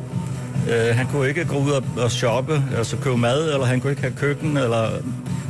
Øh, 0.70 0.96
han 0.96 1.06
kunne 1.06 1.28
ikke 1.28 1.44
gå 1.44 1.56
ud 1.56 1.70
og, 1.70 1.84
og 1.96 2.10
shoppe, 2.10 2.62
altså 2.76 2.96
købe 2.96 3.16
mad, 3.16 3.52
eller 3.52 3.64
han 3.64 3.80
kunne 3.80 3.90
ikke 3.90 4.02
have 4.02 4.14
køkken, 4.16 4.56
eller... 4.56 4.88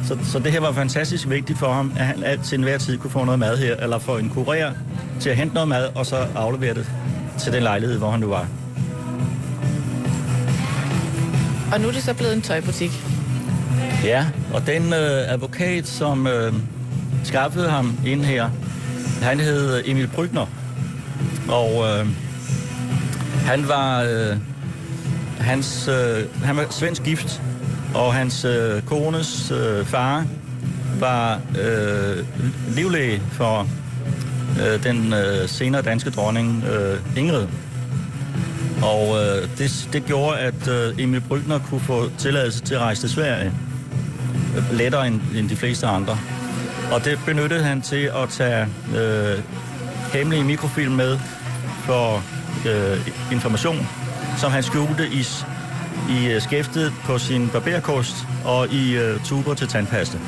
Så, 0.08 0.18
så 0.32 0.38
det 0.38 0.52
her 0.52 0.61
var 0.61 0.73
fantastisk 0.73 1.28
vigtigt 1.28 1.58
for 1.58 1.73
ham, 1.73 1.92
at 1.96 2.06
han 2.06 2.23
alt 2.23 2.44
til 2.44 2.56
enhver 2.58 2.78
tid 2.78 2.99
kunne 2.99 3.11
få 3.11 3.25
noget 3.25 3.38
mad 3.38 3.58
her, 3.58 3.76
eller 3.76 3.99
få 3.99 4.16
en 4.16 4.30
kurer 4.30 4.73
til 5.20 5.30
at 5.30 5.37
hente 5.37 5.54
noget 5.54 5.68
mad, 5.68 5.88
og 5.94 6.06
så 6.06 6.16
aflevere 6.34 6.75
det 6.75 6.90
til 7.38 7.52
den 7.52 7.62
lejlighed, 7.62 7.99
hvor 7.99 8.11
han 8.11 8.20
nu 8.20 8.26
var. 8.26 8.46
Og 11.73 11.80
nu 11.80 11.88
er 11.88 11.92
det 11.92 12.02
så 12.02 12.14
blevet 12.14 12.34
en 12.34 12.42
tøjbutik. 12.42 12.90
Ja, 14.04 14.26
og 14.54 14.66
den 14.66 14.82
øh, 14.82 15.32
advokat, 15.32 15.87
som 15.87 16.26
øh, 16.26 16.52
skaffede 17.25 17.70
ham 17.70 17.99
ind 18.06 18.25
her, 18.25 18.50
han 19.23 19.40
hed 19.40 19.82
Emil 19.84 20.06
Brygner. 20.06 20.46
Og 21.49 21.84
øh, 21.88 22.06
han 23.44 23.68
var... 23.68 24.02
Øh, 24.02 24.37
hans, 25.40 25.88
øh, 25.88 26.44
han 26.44 26.56
var 26.56 26.66
svensk 26.70 27.02
gift, 27.02 27.42
og 27.94 28.14
hans 28.14 28.44
øh, 28.44 28.82
kones 28.82 29.50
øh, 29.50 29.86
far 29.86 30.24
var 31.00 31.40
øh, 31.60 32.24
livlæge 32.76 33.22
for 33.32 33.68
øh, 34.60 34.84
den 34.84 35.12
øh, 35.12 35.48
senere 35.48 35.82
danske 35.82 36.10
dronning 36.10 36.64
øh, 36.64 36.98
Ingrid. 37.16 37.46
Og 38.82 39.16
øh, 39.16 39.48
det, 39.58 39.88
det 39.92 40.04
gjorde, 40.06 40.38
at 40.38 40.68
øh, 40.68 41.02
Emil 41.02 41.20
Brygner 41.20 41.58
kunne 41.58 41.80
få 41.80 42.10
tilladelse 42.18 42.60
til 42.60 42.74
at 42.74 42.80
rejse 42.80 43.02
til 43.02 43.10
Sverige 43.10 43.52
øh, 44.56 44.78
lettere 44.78 45.06
end, 45.06 45.20
end 45.36 45.48
de 45.48 45.56
fleste 45.56 45.86
andre. 45.86 46.18
Og 46.92 47.04
det 47.04 47.18
benyttede 47.26 47.64
han 47.64 47.82
til 47.82 48.10
at 48.22 48.28
tage 48.28 48.66
øh, 48.96 49.38
hemmelige 50.12 50.44
mikrofilm 50.44 50.92
med 50.92 51.18
for 51.84 52.22
øh, 52.68 53.08
information, 53.32 53.88
som 54.36 54.52
han 54.52 54.62
skjulte 54.62 55.08
i, 55.08 55.26
i 56.11 56.32
øh, 56.32 56.40
skæftet 56.40 56.92
på 57.04 57.18
sin 57.18 57.49
barberkost 57.49 58.16
og 58.44 58.68
i 58.68 58.96
øh, 58.96 59.20
tuber 59.25 59.54
til 59.54 59.68
tandpasta. 59.68 60.18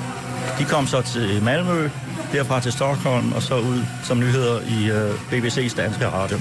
De 0.59 0.65
kom 0.65 0.87
så 0.87 1.03
til 1.03 1.43
Malmø, 1.43 1.89
derfra 2.33 2.61
til 2.61 2.73
Stockholm 2.73 3.33
og 3.33 3.43
så 3.43 3.55
ud 3.59 3.81
som 4.05 4.19
nyheder 4.19 4.61
i 4.61 4.91
øh, 4.91 5.11
BBC's 5.31 5.77
danske 5.77 6.09
radio. 6.09 6.39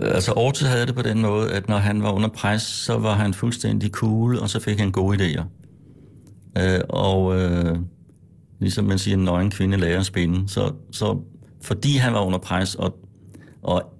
Altså 0.00 0.32
Orte 0.32 0.66
havde 0.66 0.86
det 0.86 0.94
på 0.94 1.02
den 1.02 1.20
måde, 1.22 1.52
at 1.52 1.68
når 1.68 1.76
han 1.76 2.02
var 2.02 2.12
under 2.12 2.28
pres, 2.28 2.62
så 2.62 2.98
var 2.98 3.14
han 3.14 3.34
fuldstændig 3.34 3.90
cool, 3.90 4.38
og 4.38 4.50
så 4.50 4.60
fik 4.60 4.78
han 4.78 4.92
gode 4.92 5.16
idéer. 5.16 5.44
Øh, 6.58 6.80
og 6.88 7.40
øh, 7.40 7.78
ligesom 8.60 8.84
man 8.84 8.98
siger, 8.98 9.16
en 9.16 9.24
nøgen 9.24 9.50
kvinde 9.50 9.76
lærer 9.76 10.00
at 10.00 10.06
spinde. 10.06 10.48
Så, 10.48 10.72
så 10.92 11.18
fordi 11.62 11.96
han 11.96 12.12
var 12.12 12.20
under 12.20 12.38
pres, 12.38 12.74
og, 12.74 12.98
og, 13.62 13.95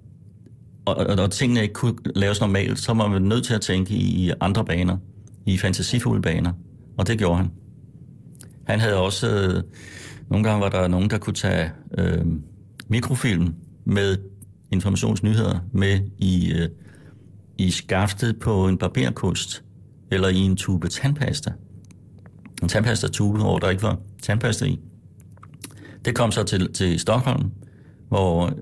og, 0.87 0.95
og, 0.95 1.23
og 1.23 1.31
tingene 1.31 1.61
ikke 1.61 1.73
kunne 1.73 1.95
laves 2.15 2.41
normalt, 2.41 2.79
så 2.79 2.93
var 2.93 3.07
man 3.07 3.21
nødt 3.21 3.45
til 3.45 3.53
at 3.53 3.61
tænke 3.61 3.93
i 3.93 4.31
andre 4.41 4.65
baner, 4.65 4.97
i 5.45 5.57
fantasifulde 5.57 6.21
baner. 6.21 6.53
Og 6.97 7.07
det 7.07 7.17
gjorde 7.17 7.37
han. 7.37 7.51
Han 8.67 8.79
havde 8.79 8.95
også... 8.95 9.29
Øh, 9.29 9.63
nogle 10.29 10.43
gange 10.43 10.61
var 10.61 10.69
der 10.69 10.87
nogen, 10.87 11.09
der 11.09 11.17
kunne 11.17 11.33
tage 11.33 11.71
øh, 11.97 12.25
mikrofilm 12.87 13.55
med 13.85 14.17
informationsnyheder 14.71 15.59
med 15.71 15.99
i, 16.17 16.53
øh, 16.53 16.69
i 17.57 17.71
skaftet 17.71 18.39
på 18.39 18.67
en 18.67 18.77
barberkost 18.77 19.63
eller 20.11 20.27
i 20.27 20.37
en 20.37 20.55
tube 20.55 20.87
tandpasta. 20.87 21.51
En 22.61 22.67
tandpasta-tube, 22.67 23.39
hvor 23.39 23.59
der 23.59 23.69
ikke 23.69 23.83
var 23.83 23.99
tandpasta 24.21 24.65
i. 24.65 24.79
Det 26.05 26.15
kom 26.15 26.31
så 26.31 26.43
til, 26.43 26.73
til 26.73 26.99
Stockholm, 26.99 27.51
hvor, 28.09 28.53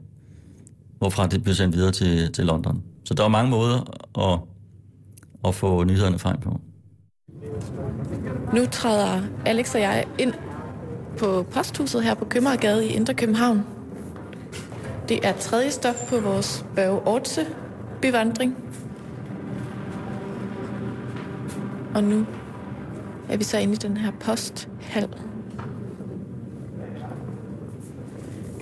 hvorfra 0.97 1.27
det 1.27 1.43
blev 1.43 1.55
sendt 1.55 1.75
videre 1.75 1.91
til, 1.91 2.31
til 2.31 2.45
London. 2.45 2.83
Så 3.03 3.13
der 3.13 3.23
var 3.23 3.29
mange 3.29 3.49
måder 3.49 3.79
at, 4.19 4.39
at 5.47 5.55
få 5.55 5.83
nyhederne 5.83 6.19
frem 6.19 6.39
på. 6.39 6.59
Nu 8.53 8.65
træder 8.71 9.21
Alex 9.45 9.75
og 9.75 9.81
jeg 9.81 10.05
ind 10.19 10.33
på 11.17 11.45
posthuset 11.51 12.03
her 12.03 12.13
på 12.13 12.25
Købmagergade 12.25 12.87
i 12.87 12.89
Indre 12.89 13.13
København. 13.13 13.65
Det 15.09 15.27
er 15.27 15.33
tredje 15.33 15.71
stop 15.71 15.95
på 16.09 16.19
vores 16.19 16.65
Børge 16.75 17.07
Ortse 17.07 17.45
bevandring. 18.01 18.55
Og 21.95 22.03
nu 22.03 22.25
er 23.29 23.37
vi 23.37 23.43
så 23.43 23.57
inde 23.57 23.73
i 23.73 23.77
den 23.77 23.97
her 23.97 24.11
posthal. 24.19 25.09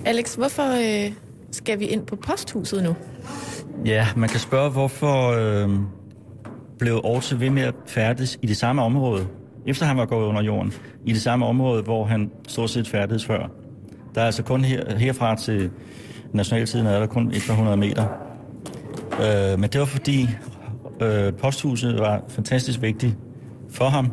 Alex, 0.04 0.34
hvorfor 0.34 0.62
øh, 0.62 1.12
skal 1.54 1.78
vi 1.78 1.84
ind 1.84 2.06
på 2.06 2.16
posthuset 2.16 2.82
nu? 2.82 2.94
Ja, 3.84 4.06
man 4.16 4.28
kan 4.28 4.40
spørge, 4.40 4.70
hvorfor 4.70 5.30
øh, 5.30 5.70
blev 6.78 7.00
Orte 7.04 7.40
ved 7.40 7.50
med 7.50 7.62
at 7.62 7.74
færdes 7.86 8.38
i 8.42 8.46
det 8.46 8.56
samme 8.56 8.82
område, 8.82 9.26
efter 9.66 9.86
han 9.86 9.96
var 9.96 10.06
gået 10.06 10.26
under 10.26 10.42
jorden, 10.42 10.72
i 11.04 11.12
det 11.12 11.22
samme 11.22 11.46
område, 11.46 11.82
hvor 11.82 12.04
han 12.04 12.30
stort 12.48 12.70
set 12.70 12.88
færdedes 12.88 13.26
før. 13.26 13.48
Der 14.14 14.20
er 14.20 14.26
altså 14.26 14.42
kun 14.42 14.64
her, 14.64 14.96
herfra 14.96 15.36
til 15.36 15.70
nationaltiden 16.32 16.86
er 16.86 16.98
der 16.98 17.06
kun 17.06 17.28
et 17.28 17.44
par 17.48 17.54
hundrede 17.54 17.76
meter. 17.76 18.06
Øh, 19.12 19.58
men 19.60 19.70
det 19.70 19.80
var 19.80 19.86
fordi 19.86 20.28
øh, 21.02 21.32
posthuset 21.32 21.98
var 21.98 22.22
fantastisk 22.28 22.82
vigtigt 22.82 23.16
for 23.70 23.84
ham. 23.84 24.12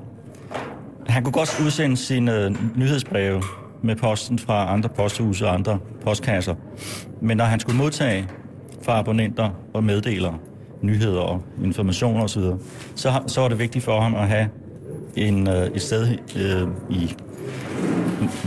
Han 1.07 1.23
kunne 1.23 1.33
godt 1.33 1.61
udsende 1.65 1.97
sine 1.97 2.45
øh, 2.45 2.77
nyhedsbreve 2.77 3.41
med 3.81 3.95
posten 3.95 4.39
fra 4.39 4.73
andre 4.73 4.89
posthuse 4.89 5.47
og 5.47 5.53
andre 5.53 5.79
postkasser. 6.03 6.55
Men 7.21 7.37
når 7.37 7.45
han 7.45 7.59
skulle 7.59 7.77
modtage 7.77 8.27
fra 8.81 8.99
abonnenter 8.99 9.49
og 9.73 9.83
meddelere, 9.83 10.37
nyheder 10.81 11.21
og 11.21 11.41
informationer 11.63 12.23
osv., 12.23 12.43
så, 12.95 13.21
så 13.27 13.41
var 13.41 13.47
det 13.47 13.59
vigtigt 13.59 13.85
for 13.85 14.01
ham 14.01 14.15
at 14.15 14.27
have 14.27 14.49
en, 15.15 15.49
øh, 15.49 15.67
et 15.67 15.81
sted 15.81 16.07
øh, 16.35 16.67
i, 16.89 17.15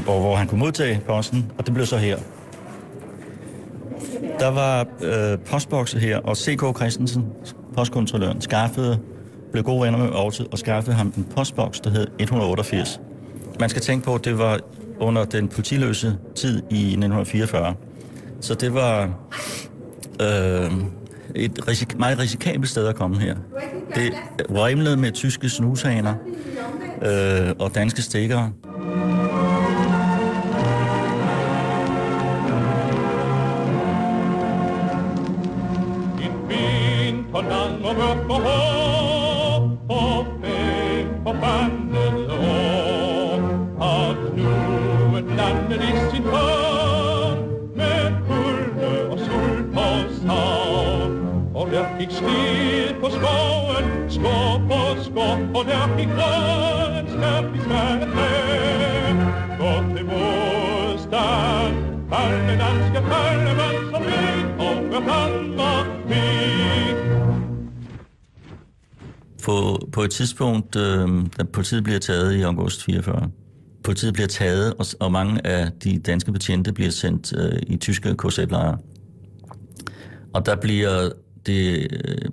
hvor, 0.04 0.20
hvor 0.20 0.36
han 0.36 0.48
kunne 0.48 0.60
modtage 0.60 1.00
posten, 1.06 1.52
og 1.58 1.66
det 1.66 1.74
blev 1.74 1.86
så 1.86 1.96
her. 1.96 2.18
Der 4.38 4.48
var 4.48 4.86
øh, 5.02 5.38
postbokse 5.38 5.98
her, 5.98 6.18
og 6.18 6.36
C.K. 6.36 6.76
Christensen, 6.76 7.26
postkontrolløren, 7.76 8.40
skaffede, 8.40 8.98
blev 9.52 9.64
gode 9.64 9.82
venner 9.82 9.98
med 9.98 10.08
Aarhus, 10.08 10.40
og 10.40 10.58
skaffede 10.58 10.96
ham 10.96 11.12
en 11.16 11.26
postboks, 11.36 11.80
der 11.80 11.90
hed 11.90 12.06
188. 12.18 13.00
Man 13.60 13.68
skal 13.68 13.82
tænke 13.82 14.04
på, 14.04 14.14
at 14.14 14.24
det 14.24 14.38
var 14.38 14.60
under 15.00 15.24
den 15.24 15.48
politiløse 15.48 16.16
tid 16.34 16.56
i 16.56 16.82
1944. 16.86 17.74
Så 18.40 18.54
det 18.54 18.74
var 18.74 19.02
øh, 20.22 20.72
et 21.34 21.68
risik- 21.68 21.98
meget 21.98 22.18
risikabelt 22.18 22.68
sted 22.70 22.86
at 22.86 22.94
komme 22.94 23.20
her. 23.20 23.36
Det 23.94 24.12
rømlede 24.50 24.96
med 24.96 25.12
tyske 25.12 25.48
snushaner 25.48 26.14
øh, 27.02 27.52
og 27.58 27.74
danske 27.74 28.02
stikkere. 28.02 28.52
på 37.32 37.40
lang 37.40 37.84
og 37.84 37.94
mørk 37.96 38.26
på 38.26 38.36
happy 55.72 55.72
og 55.72 55.76
happy 55.76 56.00
gik 56.00 56.08
grøn, 56.08 57.06
det 57.06 57.56
i 57.56 57.64
smaget 57.64 58.08
træ. 58.14 58.30
Gå 59.58 59.96
til 59.96 60.04
modstand, 60.04 61.74
falde 62.10 62.58
danske 62.64 63.00
fallemænd, 63.10 63.80
som 63.90 64.02
og 64.58 64.74
hvad 64.88 65.02
Danmark. 65.10 65.86
På, 69.44 69.88
på 69.92 70.02
et 70.02 70.10
tidspunkt, 70.10 70.76
øh, 70.76 71.08
da 71.38 71.42
politiet 71.52 71.84
bliver 71.84 71.98
taget 71.98 72.34
i 72.34 72.42
august 72.42 72.84
44, 72.84 73.30
politiet 73.84 74.14
bliver 74.14 74.26
taget, 74.26 74.74
og, 74.74 74.86
og 75.00 75.12
mange 75.12 75.46
af 75.46 75.72
de 75.84 75.98
danske 75.98 76.32
betjente 76.32 76.72
bliver 76.72 76.90
sendt 76.90 77.32
øh, 77.38 77.62
i 77.66 77.76
tyske 77.76 78.14
KZ-lejre. 78.18 78.78
Og 80.34 80.46
der 80.46 80.56
bliver 80.56 81.10
det, 81.46 81.88
øh, 81.92 82.30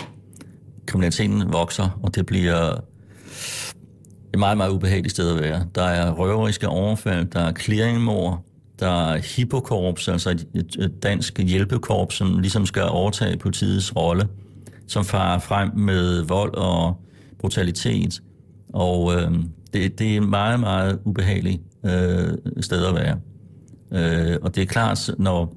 kriminaliteten 0.88 1.54
vokser, 1.54 2.00
og 2.04 2.16
det 2.16 2.26
bliver 2.26 2.91
et 4.34 4.40
meget, 4.40 4.58
meget 4.58 4.70
ubehageligt 4.70 5.12
sted 5.12 5.36
at 5.36 5.44
være. 5.44 5.66
Der 5.76 5.84
er 5.84 6.12
røveriske 6.12 6.68
overfald, 6.68 7.26
der 7.26 7.40
er 7.40 7.54
clearingmord, 7.54 8.46
der 8.80 9.12
er 9.12 9.18
hippokorps, 9.18 10.08
altså 10.08 10.30
et, 10.30 10.48
et, 10.54 11.04
dansk 11.04 11.40
hjælpekorps, 11.40 12.16
som 12.16 12.40
ligesom 12.40 12.66
skal 12.66 12.84
overtage 12.84 13.38
politiets 13.38 13.96
rolle, 13.96 14.28
som 14.88 15.06
farer 15.06 15.40
frem 15.40 15.72
med 15.76 16.22
vold 16.22 16.54
og 16.54 17.02
brutalitet. 17.40 18.22
Og 18.74 19.16
øh, 19.16 19.32
det, 19.74 20.00
det 20.00 20.14
er 20.14 20.22
et 20.22 20.30
meget, 20.30 20.60
meget 20.60 21.00
ubehageligt 21.06 21.62
øh, 21.86 22.34
sted 22.62 22.86
at 22.86 22.96
være. 22.96 23.18
Øh, 23.92 24.38
og 24.42 24.56
det 24.56 24.62
er 24.62 24.66
klart, 24.66 25.10
når 25.18 25.56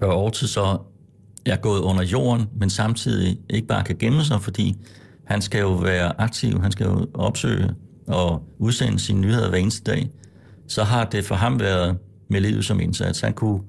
Børge 0.00 0.34
så 0.34 0.78
er 1.46 1.56
gået 1.56 1.80
under 1.80 2.02
jorden, 2.02 2.46
men 2.56 2.70
samtidig 2.70 3.38
ikke 3.50 3.66
bare 3.66 3.84
kan 3.84 3.96
gemme 3.98 4.24
sig, 4.24 4.42
fordi 4.42 4.76
han 5.26 5.42
skal 5.42 5.60
jo 5.60 5.72
være 5.72 6.20
aktiv, 6.20 6.60
han 6.62 6.72
skal 6.72 6.84
jo 6.86 7.06
opsøge 7.14 7.70
og 8.06 8.42
udsende 8.58 8.98
sine 8.98 9.20
nyheder 9.20 9.48
hver 9.48 9.58
eneste 9.58 9.92
dag, 9.92 10.10
så 10.68 10.84
har 10.84 11.04
det 11.04 11.24
for 11.24 11.34
ham 11.34 11.60
været 11.60 11.98
med 12.30 12.40
livet 12.40 12.64
som 12.64 12.80
indsats. 12.80 13.20
Han 13.20 13.32
kunne 13.32 13.60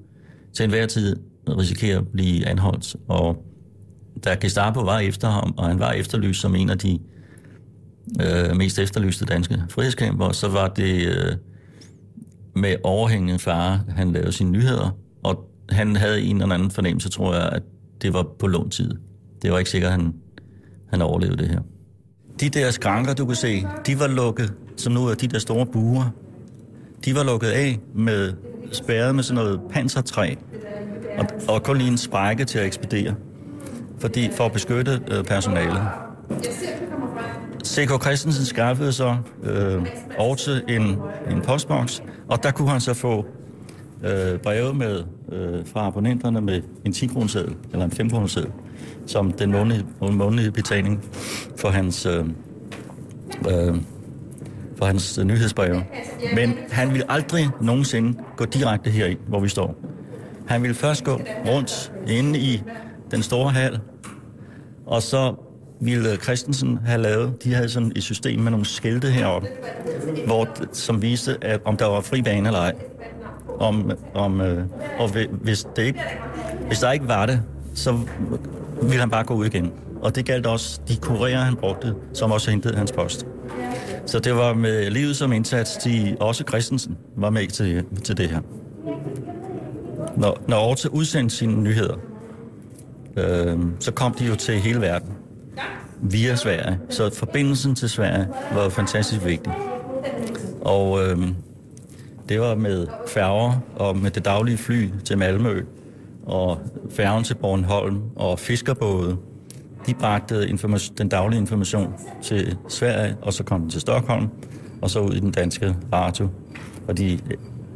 til 0.52 0.64
enhver 0.64 0.86
tid 0.86 1.16
risikere 1.48 1.96
at 1.96 2.08
blive 2.08 2.46
anholdt, 2.46 2.96
og 3.08 3.44
da 4.24 4.36
Gestapo 4.40 4.80
var 4.80 4.98
efter 4.98 5.28
ham, 5.28 5.54
og 5.56 5.66
han 5.66 5.78
var 5.78 5.92
efterlyst 5.92 6.40
som 6.40 6.54
en 6.54 6.70
af 6.70 6.78
de 6.78 6.98
øh, 8.22 8.56
mest 8.56 8.78
efterlyste 8.78 9.24
danske 9.24 9.62
frihedskæmper, 9.70 10.32
så 10.32 10.48
var 10.48 10.68
det 10.68 11.06
øh, 11.06 11.36
med 12.54 12.76
overhængende 12.84 13.38
fare, 13.38 13.80
han 13.88 14.12
lavede 14.12 14.32
sine 14.32 14.50
nyheder, 14.50 14.90
og 15.22 15.50
han 15.70 15.96
havde 15.96 16.22
en 16.22 16.42
eller 16.42 16.54
anden 16.54 16.70
fornemmelse, 16.70 17.08
tror 17.08 17.34
jeg, 17.34 17.48
at 17.48 17.62
det 18.02 18.12
var 18.12 18.26
på 18.38 18.46
lån 18.46 18.70
tid. 18.70 18.94
Det 19.42 19.52
var 19.52 19.58
ikke 19.58 19.70
sikkert, 19.70 19.92
at 19.92 20.00
han, 20.00 20.14
han 20.90 21.02
overlevede 21.02 21.36
det 21.36 21.48
her. 21.48 21.60
De 22.40 22.48
der 22.48 22.70
skranker, 22.70 23.14
du 23.14 23.26
kan 23.26 23.36
se, 23.36 23.66
de 23.86 24.00
var 24.00 24.06
lukket, 24.06 24.54
som 24.76 24.92
nu 24.92 25.06
er 25.06 25.14
de 25.14 25.26
der 25.26 25.38
store 25.38 25.66
buer, 25.66 26.10
de 27.04 27.14
var 27.14 27.24
lukket 27.24 27.48
af 27.48 27.78
med 27.94 28.32
spærret 28.72 29.14
med 29.14 29.22
sådan 29.22 29.44
noget 29.44 29.60
pansertræ, 29.70 30.34
og, 31.18 31.26
og 31.48 31.62
kun 31.62 31.78
lige 31.78 31.90
en 31.90 31.98
sprække 31.98 32.44
til 32.44 32.58
at 32.58 32.66
ekspedere, 32.66 33.14
fordi, 33.98 34.30
for 34.32 34.44
at 34.44 34.52
beskytte 34.52 35.00
øh, 35.10 35.24
personalet. 35.24 35.82
C.K. 37.64 38.02
Christensen 38.02 38.44
skaffede 38.44 38.92
så 38.92 39.16
øh, 39.42 39.86
over 40.18 40.34
til 40.34 40.62
en, 40.68 40.82
en 41.30 41.42
postboks, 41.42 42.02
og 42.28 42.42
der 42.42 42.50
kunne 42.50 42.68
han 42.68 42.80
så 42.80 42.94
få 42.94 43.26
øh, 44.04 44.38
breve 44.38 44.74
med, 44.74 45.04
øh, 45.32 45.66
fra 45.66 45.86
abonnenterne 45.86 46.40
med 46.40 46.62
en 46.84 46.92
10 46.92 47.08
seddel 47.28 47.56
eller 47.72 47.84
en 47.84 47.90
5 47.90 48.28
seddel 48.28 48.50
som 49.08 49.32
den 49.32 49.52
månedlige, 49.52 49.86
månedlige 50.00 50.50
betaling 50.50 51.04
for 51.56 51.68
hans, 51.68 52.06
øh, 52.06 52.24
øh, 53.50 53.76
for 54.76 54.84
hans 54.84 55.18
nyhedsbreve. 55.24 55.84
Men 56.34 56.54
han 56.70 56.94
vil 56.94 57.02
aldrig 57.08 57.48
nogensinde 57.60 58.18
gå 58.36 58.44
direkte 58.44 58.90
heri, 58.90 59.16
hvor 59.26 59.40
vi 59.40 59.48
står. 59.48 59.74
Han 60.46 60.62
vil 60.62 60.74
først 60.74 61.04
gå 61.04 61.20
rundt 61.46 61.92
inde 62.06 62.38
i 62.38 62.62
den 63.10 63.22
store 63.22 63.50
hal, 63.50 63.80
og 64.86 65.02
så 65.02 65.34
ville 65.80 66.16
Christensen 66.16 66.78
have 66.86 67.02
lavet, 67.02 67.44
de 67.44 67.54
havde 67.54 67.68
sådan 67.68 67.92
et 67.96 68.02
system 68.02 68.40
med 68.40 68.50
nogle 68.50 68.66
skilte 68.66 69.10
heroppe, 69.10 69.48
hvor, 70.26 70.48
som 70.72 71.02
viste, 71.02 71.36
at, 71.42 71.60
om 71.64 71.76
der 71.76 71.86
var 71.86 72.00
fri 72.00 72.22
bane 72.22 72.48
eller 72.48 72.60
ej. 72.60 72.74
Om, 73.60 73.92
om, 74.14 74.40
øh, 74.40 74.64
og 74.98 75.08
hvis, 75.42 75.66
det 75.76 75.82
ikke, 75.82 76.00
hvis 76.66 76.78
der 76.78 76.92
ikke 76.92 77.08
var 77.08 77.26
det, 77.26 77.42
så 77.74 77.98
ville 78.82 79.00
han 79.00 79.10
bare 79.10 79.24
gå 79.24 79.34
ud 79.34 79.46
igen. 79.46 79.72
Og 80.02 80.16
det 80.16 80.26
galt 80.26 80.46
også 80.46 80.80
de 80.88 80.96
kurier, 80.96 81.40
han 81.40 81.56
brugte, 81.56 81.94
som 82.14 82.32
også 82.32 82.50
hentede 82.50 82.76
hans 82.76 82.92
post. 82.92 83.26
Så 84.06 84.18
det 84.18 84.34
var 84.34 84.54
med 84.54 84.90
livet 84.90 85.16
som 85.16 85.32
indsats, 85.32 85.76
de 85.76 86.16
også 86.20 86.44
Christensen 86.48 86.96
var 87.16 87.30
med 87.30 87.48
til, 87.48 87.84
til 88.04 88.16
det 88.16 88.30
her. 88.30 88.40
Når, 90.16 90.42
når 90.48 90.70
Orte 90.70 90.94
udsendte 90.94 91.36
sine 91.36 91.62
nyheder, 91.62 91.96
øh, 93.16 93.58
så 93.80 93.92
kom 93.92 94.14
de 94.14 94.24
jo 94.24 94.34
til 94.34 94.54
hele 94.54 94.80
verden 94.80 95.12
via 96.02 96.36
Sverige. 96.36 96.78
Så 96.88 97.14
forbindelsen 97.14 97.74
til 97.74 97.88
Sverige 97.88 98.28
var 98.54 98.68
fantastisk 98.68 99.24
vigtig. 99.24 99.52
Og 100.60 101.06
øh, 101.06 101.18
det 102.28 102.40
var 102.40 102.54
med 102.54 102.86
færger 103.06 103.60
og 103.76 103.96
med 103.96 104.10
det 104.10 104.24
daglige 104.24 104.58
fly 104.58 104.88
til 105.04 105.18
Malmø 105.18 105.62
og 106.28 106.58
færgen 106.90 107.24
til 107.24 107.34
Bornholm 107.34 108.02
og 108.16 108.38
fiskerbåde. 108.38 109.16
De 109.86 109.94
bragte 109.94 110.56
den 110.98 111.08
daglige 111.08 111.40
information 111.40 111.94
til 112.22 112.56
Sverige, 112.68 113.16
og 113.22 113.32
så 113.32 113.44
kom 113.44 113.60
den 113.60 113.70
til 113.70 113.80
Stockholm, 113.80 114.28
og 114.82 114.90
så 114.90 115.00
ud 115.00 115.12
i 115.12 115.20
den 115.20 115.30
danske 115.30 115.74
radio 115.92 116.28
og 116.88 116.98
de, 116.98 117.20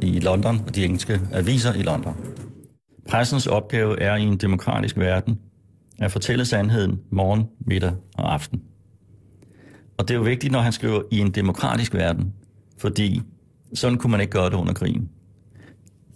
i 0.01 0.19
London 0.19 0.61
og 0.67 0.75
de 0.75 0.85
engelske 0.85 1.21
aviser 1.31 1.73
i 1.73 1.81
London. 1.81 2.15
Pressens 3.09 3.47
opgave 3.47 4.01
er 4.01 4.15
i 4.15 4.21
en 4.21 4.37
demokratisk 4.37 4.97
verden 4.97 5.39
at 5.99 6.11
fortælle 6.11 6.45
sandheden 6.45 6.99
morgen, 7.11 7.43
middag 7.67 7.93
og 8.17 8.33
aften. 8.33 8.61
Og 9.97 10.07
det 10.07 10.13
er 10.13 10.17
jo 10.17 10.23
vigtigt, 10.23 10.51
når 10.51 10.59
han 10.59 10.71
skriver 10.71 11.01
i 11.11 11.19
en 11.19 11.31
demokratisk 11.31 11.93
verden, 11.93 12.33
fordi 12.77 13.21
sådan 13.73 13.97
kunne 13.97 14.11
man 14.11 14.21
ikke 14.21 14.31
gøre 14.31 14.45
det 14.49 14.53
under 14.53 14.73
krigen. 14.73 15.09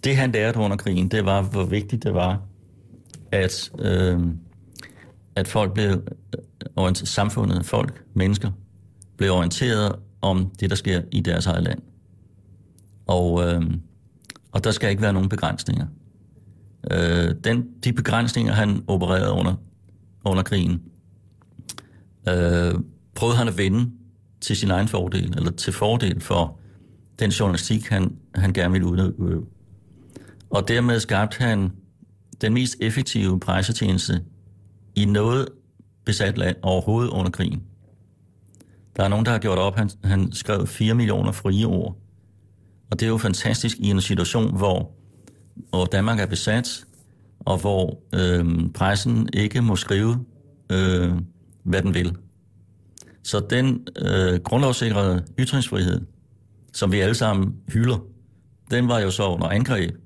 Det 0.04 0.16
han 0.16 0.32
lærte 0.32 0.58
under 0.58 0.76
krigen, 0.76 1.08
det 1.08 1.24
var, 1.24 1.42
hvor 1.42 1.64
vigtigt 1.64 2.02
det 2.02 2.14
var, 2.14 2.42
at, 3.32 3.70
øh, 3.78 4.20
at 5.36 5.48
folk 5.48 5.74
blev 5.74 5.90
øh, 5.90 6.42
orienteret, 6.76 7.08
samfundet, 7.08 7.66
folk, 7.66 8.04
mennesker, 8.14 8.50
blev 9.16 9.32
orienteret 9.32 9.96
om 10.20 10.50
det, 10.60 10.70
der 10.70 10.76
sker 10.76 11.02
i 11.12 11.20
deres 11.20 11.46
eget 11.46 11.62
land. 11.62 11.82
Og, 13.06 13.44
øh, 13.44 13.62
og 14.52 14.64
der 14.64 14.70
skal 14.70 14.90
ikke 14.90 15.02
være 15.02 15.12
nogen 15.12 15.28
begrænsninger. 15.28 15.86
Øh, 16.90 17.34
den, 17.44 17.68
de 17.84 17.92
begrænsninger, 17.92 18.52
han 18.52 18.84
opererede 18.86 19.32
under, 19.32 19.54
under 20.24 20.42
krigen, 20.42 20.82
øh, 22.28 22.74
prøvede 23.14 23.36
han 23.36 23.48
at 23.48 23.58
vende 23.58 23.90
til 24.40 24.56
sin 24.56 24.70
egen 24.70 24.88
fordel, 24.88 25.34
eller 25.36 25.50
til 25.50 25.72
fordel 25.72 26.20
for 26.20 26.58
den 27.18 27.30
journalistik, 27.30 27.86
han, 27.88 28.16
han 28.34 28.52
gerne 28.52 28.72
ville 28.72 28.86
udøve. 28.86 29.46
Og 30.50 30.68
dermed 30.68 31.00
skabte 31.00 31.38
han 31.38 31.72
den 32.40 32.54
mest 32.54 32.76
effektive 32.80 33.40
pressetjeneste 33.40 34.24
i 34.94 35.04
noget 35.04 35.48
besat 36.04 36.38
land 36.38 36.56
overhovedet 36.62 37.10
under 37.10 37.30
krigen. 37.30 37.62
Der 38.96 39.04
er 39.04 39.08
nogen, 39.08 39.26
der 39.26 39.32
har 39.32 39.38
gjort 39.38 39.58
op, 39.58 39.76
han, 39.76 39.90
han 40.04 40.32
skrev 40.32 40.66
4 40.66 40.94
millioner 40.94 41.32
frie 41.32 41.66
ord. 41.66 41.96
Og 42.90 43.00
det 43.00 43.06
er 43.06 43.10
jo 43.10 43.16
fantastisk 43.16 43.76
i 43.78 43.90
en 43.90 44.00
situation, 44.00 44.56
hvor, 44.56 44.90
hvor 45.70 45.84
Danmark 45.84 46.20
er 46.20 46.26
besat, 46.26 46.84
og 47.40 47.58
hvor 47.58 48.02
øh, 48.14 48.70
pressen 48.74 49.28
ikke 49.32 49.62
må 49.62 49.76
skrive, 49.76 50.24
øh, 50.72 51.12
hvad 51.62 51.82
den 51.82 51.94
vil. 51.94 52.16
Så 53.22 53.46
den 53.50 53.86
øh, 53.98 54.40
grundlovssikrede 54.40 55.24
ytringsfrihed, 55.38 56.00
som 56.72 56.92
vi 56.92 57.00
alle 57.00 57.14
sammen 57.14 57.56
hylder, 57.68 57.98
den 58.70 58.88
var 58.88 58.98
jo 58.98 59.10
så 59.10 59.28
under 59.28 59.48
angreb. 59.48 59.96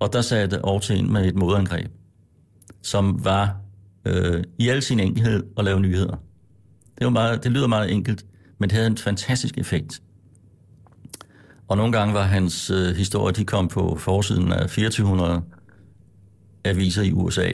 Og 0.00 0.12
der 0.12 0.20
satte 0.20 0.56
Aarhus 0.56 0.90
ind 0.90 1.08
med 1.08 1.26
et 1.26 1.34
modangreb, 1.34 1.90
som 2.82 3.24
var 3.24 3.56
øh, 4.04 4.44
i 4.58 4.68
al 4.68 4.82
sin 4.82 5.00
enkelhed 5.00 5.42
at 5.58 5.64
lave 5.64 5.80
nyheder. 5.80 6.16
Det, 6.98 7.04
var 7.04 7.10
meget, 7.10 7.44
det 7.44 7.52
lyder 7.52 7.66
meget 7.66 7.92
enkelt, 7.92 8.24
men 8.58 8.70
det 8.70 8.76
havde 8.76 8.86
en 8.86 8.96
fantastisk 8.96 9.58
effekt. 9.58 10.02
Og 11.68 11.76
nogle 11.76 11.92
gange 11.92 12.14
var 12.14 12.22
hans 12.22 12.70
øh, 12.70 12.96
historie, 12.96 13.32
de 13.32 13.44
kom 13.44 13.68
på 13.68 13.96
forsiden 13.96 14.52
af 14.52 14.60
2400 14.60 15.42
aviser 16.64 17.02
i 17.02 17.12
USA, 17.12 17.50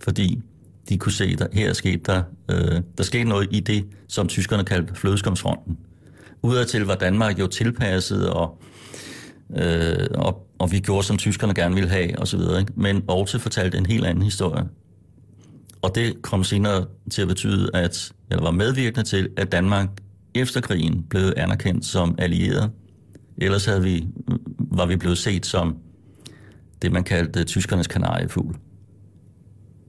fordi 0.00 0.42
de 0.88 0.98
kunne 0.98 1.12
se, 1.12 1.36
der 1.36 1.46
her 1.52 1.72
skete 1.72 2.00
der, 2.06 2.22
øh, 2.50 2.82
der 2.98 3.04
skete 3.04 3.24
noget 3.24 3.48
i 3.50 3.60
det, 3.60 3.86
som 4.08 4.28
tyskerne 4.28 4.64
kaldte 4.64 4.94
flødeskomsfronten. 4.94 5.78
Udadtil 6.42 6.82
var 6.82 6.94
Danmark 6.94 7.38
jo 7.38 7.46
tilpasset, 7.46 8.30
og, 8.30 8.62
øh, 9.56 10.06
og, 10.14 10.46
og 10.58 10.72
vi 10.72 10.78
gjorde, 10.80 11.06
som 11.06 11.16
tyskerne 11.16 11.54
gerne 11.54 11.74
ville 11.74 11.90
have, 11.90 12.18
osv. 12.18 12.40
Men 12.74 13.04
Orte 13.08 13.38
fortalte 13.38 13.78
en 13.78 13.86
helt 13.86 14.06
anden 14.06 14.24
historie. 14.24 14.64
Og 15.82 15.94
det 15.94 16.22
kom 16.22 16.44
senere 16.44 16.86
til 17.10 17.22
at 17.22 17.28
betyde, 17.28 17.70
at, 17.74 18.12
jeg 18.30 18.38
var 18.42 18.50
medvirkende 18.50 19.04
til, 19.08 19.28
at 19.36 19.52
Danmark 19.52 19.88
efter 20.34 20.60
krigen 20.60 21.02
blev 21.10 21.32
anerkendt 21.36 21.84
som 21.84 22.14
allieret. 22.18 22.70
Ellers 23.36 23.64
havde 23.64 23.82
vi, 23.82 24.06
var 24.58 24.86
vi 24.86 24.96
blevet 24.96 25.18
set 25.18 25.46
som 25.46 25.76
det, 26.82 26.92
man 26.92 27.04
kaldte 27.04 27.44
tyskernes 27.44 27.86
kanariefugl. 27.86 28.56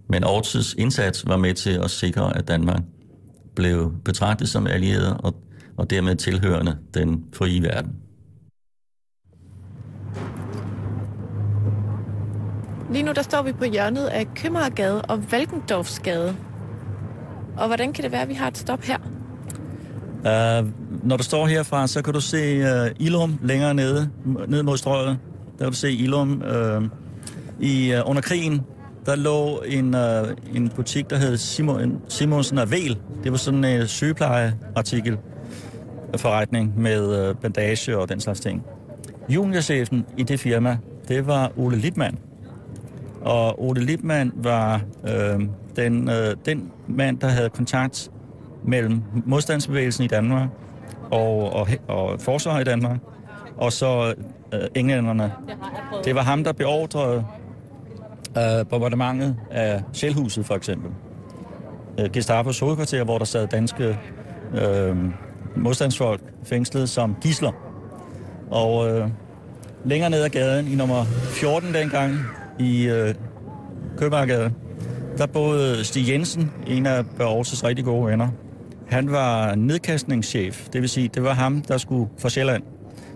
Men 0.09 0.23
Ortids 0.23 0.73
indsats 0.73 1.27
var 1.27 1.37
med 1.37 1.53
til 1.53 1.69
at 1.69 1.91
sikre, 1.91 2.37
at 2.37 2.47
Danmark 2.47 2.81
blev 3.55 3.93
betragtet 4.05 4.49
som 4.49 4.67
allieret 4.67 5.17
og, 5.19 5.35
og 5.77 5.89
dermed 5.89 6.15
tilhørende 6.15 6.77
den 6.93 7.25
frie 7.33 7.63
verden. 7.63 7.91
Lige 12.91 13.03
nu 13.03 13.11
der 13.11 13.21
står 13.21 13.41
vi 13.41 13.51
på 13.51 13.65
hjørnet 13.65 14.05
af 14.05 14.27
Kømmergade 14.35 15.01
og 15.01 15.31
Valkendorfsgade. 15.31 16.35
Og 17.57 17.67
hvordan 17.67 17.93
kan 17.93 18.03
det 18.03 18.11
være, 18.11 18.21
at 18.21 18.29
vi 18.29 18.33
har 18.33 18.47
et 18.47 18.57
stop 18.57 18.83
her? 18.83 18.97
Uh, 20.19 20.67
når 21.07 21.17
du 21.17 21.23
står 21.23 21.47
herfra, 21.47 21.87
så 21.87 22.01
kan 22.01 22.13
du 22.13 22.21
se 22.21 22.61
uh, 22.61 22.91
Ilum 22.99 23.39
længere 23.41 23.73
nede, 23.73 24.09
ned 24.47 24.63
mod 24.63 24.77
strøget. 24.77 25.17
Der 25.57 25.63
kan 25.63 25.71
du 25.71 25.77
se 25.77 25.91
Ilum. 25.91 26.43
Uh, 26.77 26.83
i, 27.59 27.93
uh, 27.95 28.09
under 28.09 28.21
krigen, 28.21 28.61
der 29.05 29.15
lå 29.15 29.61
en, 29.65 29.95
uh, 29.95 30.55
en 30.55 30.69
butik, 30.69 31.09
der 31.09 31.17
hed 31.17 31.37
Simon, 31.37 32.01
Simonsen 32.07 32.57
og 32.57 32.71
Vel. 32.71 32.97
Det 33.23 33.31
var 33.31 33.37
sådan 33.37 33.63
en 33.63 33.81
uh, 33.81 33.87
sygeplejeartikel 33.87 35.17
uh, 36.13 36.19
forretning 36.19 36.79
med 36.81 37.29
uh, 37.29 37.35
bandage 37.35 37.97
og 37.97 38.09
den 38.09 38.19
slags 38.19 38.39
ting. 38.39 38.63
Juniorchefen 39.29 40.05
i 40.17 40.23
det 40.23 40.39
firma, 40.39 40.77
det 41.07 41.27
var 41.27 41.51
Ole 41.57 41.77
Littmann. 41.77 42.17
Og 43.21 43.63
Ole 43.63 43.81
Lippmann 43.81 44.31
var 44.35 44.81
øh, 45.07 45.39
den, 45.75 46.09
øh, 46.09 46.35
den 46.45 46.71
mand, 46.87 47.19
der 47.19 47.27
havde 47.27 47.49
kontakt 47.49 48.11
mellem 48.63 49.01
modstandsbevægelsen 49.25 50.03
i 50.03 50.07
Danmark 50.07 50.49
og, 51.11 51.53
og, 51.53 51.67
og 51.87 52.21
forsvaret 52.21 52.61
i 52.61 52.63
Danmark, 52.63 52.97
og 53.57 53.73
så 53.73 54.13
øh, 54.53 54.59
englænderne. 54.75 55.31
Det 56.05 56.15
var 56.15 56.21
ham, 56.21 56.43
der 56.43 56.51
beordrede 56.51 57.25
øh, 58.37 58.65
bombardementet 58.69 59.35
af 59.51 59.83
Sjælhuset, 59.93 60.45
for 60.45 60.55
eksempel. 60.55 60.91
Øh, 61.99 62.11
Gestapos 62.11 62.59
hovedkvarter, 62.59 63.03
hvor 63.03 63.17
der 63.17 63.25
sad 63.25 63.47
danske 63.47 63.99
øh, 64.53 64.97
modstandsfolk 65.55 66.21
fængslet 66.43 66.89
som 66.89 67.15
gisler. 67.21 67.51
Og 68.51 68.89
øh, 68.89 69.09
længere 69.85 70.09
ned 70.09 70.23
ad 70.23 70.29
gaden, 70.29 70.67
i 70.67 70.75
nummer 70.75 71.03
14 71.03 71.73
dengang, 71.73 72.17
i 72.59 72.87
øh, 72.87 73.15
Købmagergade, 73.97 74.51
der 75.17 75.25
boede 75.25 75.83
Stig 75.83 76.09
Jensen, 76.09 76.51
en 76.67 76.85
af 76.85 77.05
Børges 77.17 77.63
rigtig 77.63 77.85
gode 77.85 78.05
venner. 78.05 78.27
Han 78.87 79.11
var 79.11 79.55
nedkastningschef, 79.55 80.67
det 80.73 80.81
vil 80.81 80.89
sige, 80.89 81.09
det 81.13 81.23
var 81.23 81.33
ham, 81.33 81.61
der 81.61 81.77
skulle 81.77 82.09
fra 82.19 82.29
Sjælland. 82.29 82.63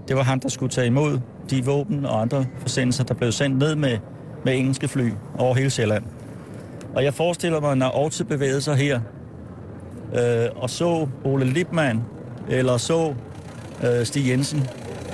Det 0.07 0.15
var 0.15 0.23
ham, 0.23 0.39
der 0.39 0.49
skulle 0.49 0.69
tage 0.69 0.87
imod 0.87 1.19
de 1.49 1.65
våben 1.65 2.05
og 2.05 2.21
andre 2.21 2.45
forsendelser, 2.59 3.03
der 3.03 3.13
blev 3.13 3.31
sendt 3.31 3.57
ned 3.57 3.75
med, 3.75 3.97
med 4.45 4.57
engelske 4.57 4.87
fly 4.87 5.09
over 5.37 5.55
hele 5.55 5.69
Sjælland. 5.69 6.03
Og 6.95 7.03
jeg 7.03 7.13
forestiller 7.13 7.59
mig, 7.59 7.77
når 7.77 7.85
Aarhus 7.85 8.21
bevægede 8.29 8.61
sig 8.61 8.75
her, 8.75 8.99
øh, 10.15 10.49
og 10.55 10.69
så 10.69 11.07
Ole 11.23 11.45
Lipman, 11.45 12.01
eller 12.49 12.77
så 12.77 13.13
øh, 13.83 14.05
Stig 14.05 14.29
Jensen, 14.29 14.67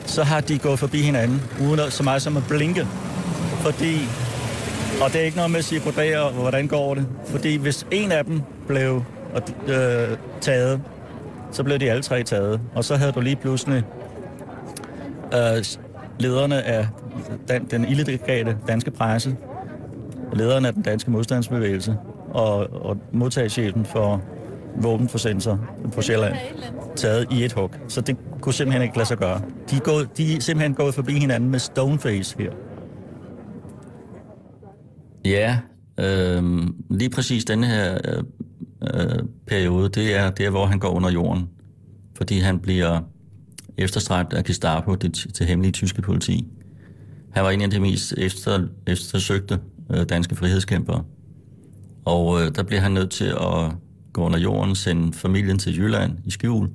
så 0.06 0.24
har 0.24 0.42
de 0.42 0.60
gået 0.60 0.80
forbi 0.80 0.98
hinanden, 0.98 1.42
uden 1.62 1.80
at, 1.80 1.94
så 1.94 2.04
meget 2.04 2.22
som 2.22 2.38
at 2.38 2.44
blinke. 2.50 2.88
Fordi, 3.60 3.96
og 5.04 5.14
det 5.14 5.22
er 5.22 5.26
ikke 5.26 5.38
noget 5.38 5.52
med 5.52 5.60
at 5.60 5.66
sige 5.66 5.82
goddag 5.82 6.18
og 6.20 6.32
hvordan 6.32 6.68
går 6.68 6.96
det, 6.96 7.08
fordi 7.26 7.56
hvis 7.56 7.88
en 7.92 8.12
af 8.12 8.26
dem 8.26 8.42
blev 8.68 9.04
øh, 9.68 10.18
taget, 10.42 10.82
så 11.52 11.64
blev 11.64 11.80
de 11.80 11.92
alle 11.92 12.04
tre 12.04 12.24
taget. 12.24 12.62
Og 12.76 12.86
så 12.86 12.96
havde 12.96 13.12
du 13.12 13.22
lige 13.22 13.36
pludselig 13.36 13.84
øh, 15.34 15.64
lederne 16.20 16.64
af 16.64 16.88
den, 17.48 17.66
den 17.72 17.86
illegale 17.86 18.58
danske 18.68 18.92
presse, 18.92 19.36
lederne 20.34 20.68
af 20.68 20.74
den 20.74 20.84
danske 20.84 21.12
modstandsbevægelse 21.12 21.98
og, 22.32 22.58
og 22.86 22.98
modtagechefen 23.12 23.86
for 23.86 24.22
våbenforsendelser 24.76 25.58
på 25.94 26.02
Sjælland 26.02 26.36
taget 26.96 27.28
i 27.32 27.46
et 27.46 27.54
hug. 27.54 27.72
Så 27.88 28.02
det 28.02 28.18
kunne 28.42 28.54
simpelthen 28.54 28.84
ikke 28.84 28.98
lade 28.98 29.08
sig 29.08 29.18
gøre. 29.18 29.42
De 29.70 29.76
er, 29.76 29.80
gået, 29.80 30.18
de 30.18 30.36
er 30.36 30.42
simpelthen 30.42 30.74
gået 30.74 30.94
forbi 30.94 31.14
hinanden 31.14 31.50
med 31.50 31.60
stoneface 31.60 32.36
her. 32.40 32.52
Ja, 35.26 35.60
øh, 36.00 36.68
lige 36.90 37.10
præcis 37.10 37.46
denne 37.46 37.68
her 37.68 37.98
øh, 38.08 38.24
øh 38.94 39.20
periode, 39.48 39.90
det 39.90 40.16
er 40.16 40.30
der, 40.30 40.50
hvor 40.50 40.66
han 40.66 40.80
går 40.80 40.90
under 40.90 41.12
jorden. 41.12 41.50
Fordi 42.18 42.40
han 42.40 42.60
bliver 42.60 43.02
efterstræbt 43.78 44.34
af 44.34 44.44
Gestapo, 44.44 44.96
det, 44.96 45.28
det 45.40 45.48
hemmelige 45.48 45.72
tyske 45.72 46.02
politi. 46.02 46.48
Han 47.32 47.44
var 47.44 47.50
en 47.50 47.62
af 47.62 47.70
de 47.70 47.80
mest 47.80 48.14
efter, 48.18 48.68
eftersøgte 48.88 49.60
øh, 49.92 50.06
danske 50.10 50.36
frihedskæmpere. 50.36 51.04
Og 52.06 52.42
øh, 52.42 52.56
der 52.56 52.64
bliver 52.64 52.82
han 52.82 52.92
nødt 52.92 53.12
til 53.12 53.26
at 53.26 53.72
gå 54.14 54.22
under 54.22 54.40
jorden, 54.40 54.76
sende 54.76 55.14
familien 55.14 55.60
til 55.60 55.78
Jylland 55.78 56.18
i 56.26 56.32
skjul, 56.32 56.70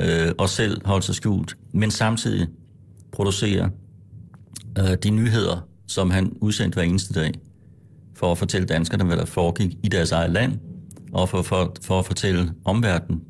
øh, 0.00 0.32
og 0.38 0.48
selv 0.48 0.86
holde 0.86 1.06
sig 1.06 1.14
skjult, 1.14 1.56
men 1.72 1.90
samtidig 1.90 2.48
producere 3.12 3.70
øh, 4.78 4.94
de 5.02 5.10
nyheder, 5.10 5.68
som 5.86 6.10
han 6.10 6.32
udsendte 6.40 6.76
hver 6.76 6.82
eneste 6.82 7.20
dag 7.20 7.32
for 8.18 8.32
at 8.32 8.38
fortælle 8.38 8.66
danskerne, 8.66 9.04
hvad 9.04 9.16
der 9.16 9.24
foregik 9.24 9.76
i 9.82 9.88
deres 9.88 10.12
eget 10.12 10.30
land, 10.30 10.52
og 11.12 11.28
for, 11.28 11.42
for, 11.42 11.72
for 11.82 11.98
at 11.98 12.06
fortælle 12.06 12.52
omverdenen. 12.64 13.22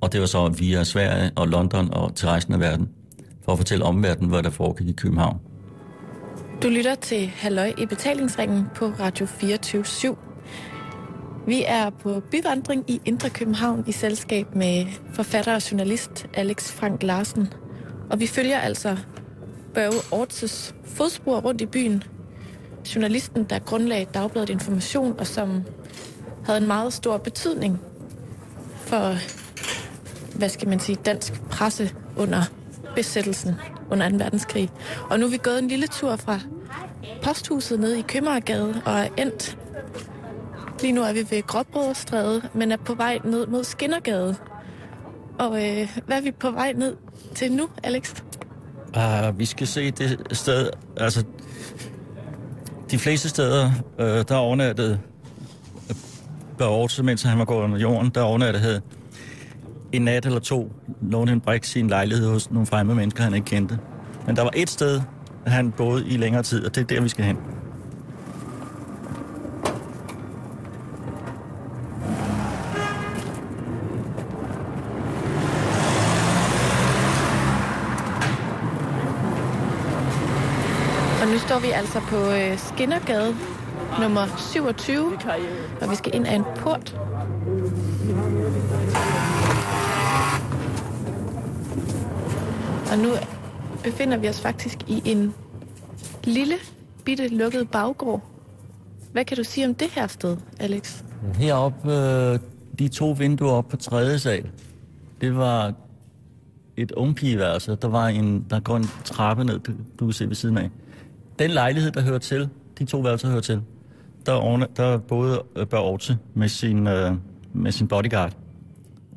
Og 0.00 0.12
det 0.12 0.20
var 0.20 0.26
så 0.26 0.48
via 0.48 0.84
Sverige 0.84 1.30
og 1.36 1.48
London 1.48 1.94
og 1.94 2.14
til 2.14 2.28
resten 2.28 2.54
af 2.54 2.60
verden, 2.60 2.88
for 3.44 3.52
at 3.52 3.58
fortælle 3.58 3.84
omverdenen, 3.84 4.30
hvad 4.30 4.42
der 4.42 4.50
foregik 4.50 4.88
i 4.88 4.92
København. 4.92 5.38
Du 6.62 6.68
lytter 6.68 6.94
til 6.94 7.26
Halløj 7.26 7.72
i 7.78 7.86
betalingsringen 7.86 8.66
på 8.74 8.86
Radio 8.86 9.26
24 9.26 9.82
/7. 9.82 10.16
Vi 11.46 11.64
er 11.66 11.90
på 11.90 12.22
byvandring 12.30 12.84
i 12.90 13.00
Indre 13.04 13.30
København 13.30 13.84
i 13.86 13.92
selskab 13.92 14.54
med 14.54 14.86
forfatter 15.12 15.54
og 15.54 15.70
journalist 15.70 16.26
Alex 16.34 16.72
Frank 16.72 17.02
Larsen. 17.02 17.48
Og 18.10 18.20
vi 18.20 18.26
følger 18.26 18.58
altså 18.58 18.96
Børge 19.74 20.20
Orts 20.20 20.74
fodspor 20.84 21.40
rundt 21.40 21.60
i 21.60 21.66
byen, 21.66 22.02
journalisten, 22.94 23.44
der 23.44 23.58
grundlagde 23.58 24.06
Dagbladet 24.14 24.50
Information, 24.50 25.18
og 25.18 25.26
som 25.26 25.62
havde 26.44 26.58
en 26.58 26.66
meget 26.66 26.92
stor 26.92 27.16
betydning 27.16 27.80
for, 28.76 29.14
hvad 30.38 30.48
skal 30.48 30.68
man 30.68 30.80
sige, 30.80 30.96
dansk 30.96 31.42
presse 31.42 31.94
under 32.16 32.42
besættelsen 32.94 33.54
under 33.90 34.10
2. 34.10 34.16
verdenskrig. 34.16 34.70
Og 35.10 35.20
nu 35.20 35.26
er 35.26 35.30
vi 35.30 35.36
gået 35.36 35.58
en 35.58 35.68
lille 35.68 35.86
tur 35.86 36.16
fra 36.16 36.40
posthuset 37.22 37.80
ned 37.80 37.94
i 37.94 38.02
Købmagergade 38.02 38.82
og 38.84 38.92
er 38.92 39.08
endt. 39.18 39.58
Lige 40.80 40.92
nu 40.92 41.02
er 41.02 41.12
vi 41.12 41.26
ved 41.30 41.42
Gråbrødstræde, 41.46 42.42
men 42.54 42.72
er 42.72 42.76
på 42.76 42.94
vej 42.94 43.18
ned 43.24 43.46
mod 43.46 43.64
Skinnergade. 43.64 44.36
Og 45.38 45.68
øh, 45.68 45.98
hvad 46.06 46.16
er 46.16 46.20
vi 46.20 46.30
på 46.30 46.50
vej 46.50 46.72
ned 46.72 46.96
til 47.34 47.52
nu, 47.52 47.68
Alex? 47.82 48.22
Uh, 48.96 49.38
vi 49.38 49.44
skal 49.44 49.66
se 49.66 49.90
det 49.90 50.26
sted, 50.32 50.70
altså 50.96 51.24
de 52.90 52.98
fleste 52.98 53.28
steder, 53.28 53.70
øh, 53.98 54.24
der 54.28 54.36
overnattede 54.36 54.98
øh, 55.90 55.96
Børge, 56.58 57.02
mens 57.02 57.22
han 57.22 57.38
var 57.38 57.44
gået 57.44 57.64
under 57.64 57.78
jorden, 57.78 58.10
der 58.14 58.22
overnattede 58.22 58.80
en 59.92 60.02
nat 60.02 60.26
eller 60.26 60.40
to 60.40 60.72
lånte 61.02 61.32
en 61.32 61.40
brik 61.40 61.64
sin 61.64 61.88
lejlighed 61.88 62.28
hos 62.28 62.50
nogle 62.50 62.66
fremmede 62.66 62.96
mennesker, 62.96 63.22
han 63.22 63.34
ikke 63.34 63.44
kendte. 63.44 63.78
Men 64.26 64.36
der 64.36 64.42
var 64.42 64.52
et 64.56 64.70
sted, 64.70 65.00
han 65.46 65.72
boede 65.72 66.08
i 66.08 66.16
længere 66.16 66.42
tid, 66.42 66.66
og 66.66 66.74
det 66.74 66.80
er 66.80 66.84
der, 66.84 67.00
vi 67.00 67.08
skal 67.08 67.24
hen. 67.24 67.38
Og 81.22 81.26
nu 81.26 81.38
står 81.38 81.58
vi 81.58 81.70
altså 81.96 82.08
på 82.08 82.30
øh, 82.30 82.58
Skinnergade 82.58 83.36
nummer 84.00 84.26
27, 84.52 85.18
og 85.80 85.90
vi 85.90 85.94
skal 85.94 86.14
ind 86.14 86.26
ad 86.26 86.36
en 86.36 86.44
port. 86.56 87.00
Og 92.92 92.98
nu 92.98 93.08
befinder 93.84 94.16
vi 94.16 94.28
os 94.28 94.40
faktisk 94.40 94.78
i 94.88 95.02
en 95.04 95.34
lille, 96.24 96.54
bitte 97.04 97.28
lukket 97.28 97.70
baggård. 97.70 98.22
Hvad 99.12 99.24
kan 99.24 99.36
du 99.36 99.44
sige 99.44 99.66
om 99.66 99.74
det 99.74 99.88
her 99.90 100.06
sted, 100.06 100.36
Alex? 100.60 101.02
Heroppe, 101.34 101.92
øh, 101.92 102.38
de 102.78 102.88
to 102.88 103.10
vinduer 103.10 103.52
op 103.52 103.68
på 103.68 103.76
tredje 103.76 104.18
sal, 104.18 104.50
det 105.20 105.36
var 105.36 105.74
et 106.76 106.92
ungpigeværelse. 106.92 107.76
Der 107.82 107.88
var 107.88 108.08
en, 108.08 108.46
der 108.50 108.60
går 108.60 108.76
en 108.76 108.90
trappe 109.04 109.44
ned, 109.44 109.58
du, 109.58 109.72
du 110.00 110.06
kan 110.06 110.12
se 110.12 110.28
ved 110.28 110.34
siden 110.34 110.58
af. 110.58 110.70
Den 111.40 111.50
lejlighed, 111.50 111.90
der 111.90 112.00
hører 112.00 112.18
til, 112.18 112.48
de 112.78 112.84
to 112.84 112.98
værelser 112.98 113.28
hører 113.28 113.40
til, 113.40 113.60
der, 114.26 114.32
ovne, 114.32 114.66
der 114.76 114.98
boede 114.98 115.42
øh, 115.56 115.66
Bør 115.66 115.78
Orte 115.78 116.18
med 116.34 116.48
sin, 116.48 116.86
øh, 116.86 117.12
med 117.52 117.72
sin 117.72 117.88
bodyguard. 117.88 118.36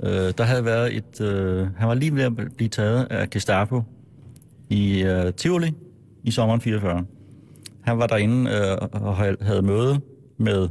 Øh, 0.03 0.33
der 0.37 0.43
havde 0.43 0.65
været 0.65 0.95
et... 0.95 1.21
Øh, 1.21 1.67
han 1.77 1.87
var 1.87 1.93
lige 1.93 2.15
ved 2.15 2.23
at 2.23 2.31
blive 2.57 2.69
taget 2.69 3.07
af 3.09 3.29
Gestapo 3.29 3.83
i 4.69 5.03
øh, 5.03 5.33
Tivoli 5.33 5.73
i 6.23 6.31
sommeren 6.31 6.61
44. 6.61 7.05
Han 7.81 7.97
var 7.97 8.07
derinde 8.07 8.51
øh, 8.51 8.77
og 8.91 9.15
havde 9.41 9.61
møde 9.61 9.99
med 10.37 10.69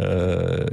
øh, 0.00 0.66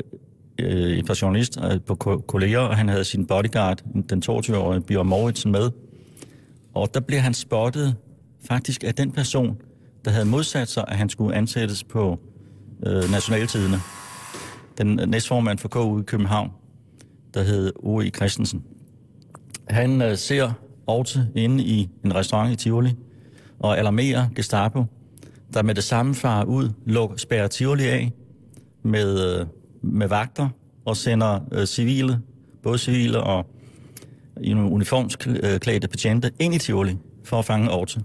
øh 0.59 0.97
et 0.97 1.05
par 1.05 1.19
journalister 1.21 1.73
øh, 1.73 1.81
på 1.81 1.95
kolleger, 2.27 2.59
og 2.59 2.77
han 2.77 2.89
havde 2.89 3.03
sin 3.03 3.25
bodyguard, 3.25 3.83
den 4.09 4.23
22-årige 4.25 4.81
Bjørn 4.81 5.07
Mauritsen, 5.07 5.51
med. 5.51 5.71
Og 6.73 6.93
der 6.93 6.99
blev 6.99 7.19
han 7.19 7.33
spottet 7.33 7.95
faktisk 8.47 8.83
af 8.83 8.95
den 8.95 9.11
person, 9.11 9.57
der 10.05 10.11
havde 10.11 10.25
modsat 10.25 10.69
sig, 10.69 10.85
at 10.87 10.97
han 10.97 11.09
skulle 11.09 11.35
ansættes 11.35 11.83
på 11.83 12.19
øh, 12.85 13.11
Nationaltidene. 13.11 13.77
Den 14.77 15.09
næstformand 15.09 15.57
for 15.57 15.67
KU 15.67 15.99
i 15.99 16.03
København, 16.03 16.51
der 17.33 17.43
hed 17.43 17.73
O.E. 17.83 18.09
Christensen. 18.09 18.63
Han 19.69 20.01
øh, 20.01 20.17
ser 20.17 20.51
Orte 20.87 21.27
inde 21.35 21.63
i 21.63 21.89
en 22.05 22.15
restaurant 22.15 22.53
i 22.53 22.55
Tivoli, 22.55 22.95
og 23.59 23.77
alarmerer 23.77 24.27
Gestapo, 24.35 24.85
der 25.53 25.63
med 25.63 25.75
det 25.75 25.83
samme 25.83 26.15
farer 26.15 26.45
ud, 26.45 26.69
luk, 26.85 27.19
spærrer 27.19 27.47
Tivoli 27.47 27.87
af 27.87 28.11
med, 28.83 29.39
øh, 29.39 29.45
med 29.81 30.07
vagter 30.07 30.49
og 30.85 30.97
sender 30.97 31.39
øh, 31.51 31.65
civile, 31.65 32.19
både 32.63 32.77
civile 32.77 33.19
og 33.19 33.45
uniformsklædte 34.47 35.87
øh, 35.87 35.89
patienter 35.89 36.29
ind 36.39 36.53
i 36.53 36.57
Tivoli 36.57 36.97
for 37.23 37.39
at 37.39 37.45
fange 37.45 37.71
Orte. 37.71 38.01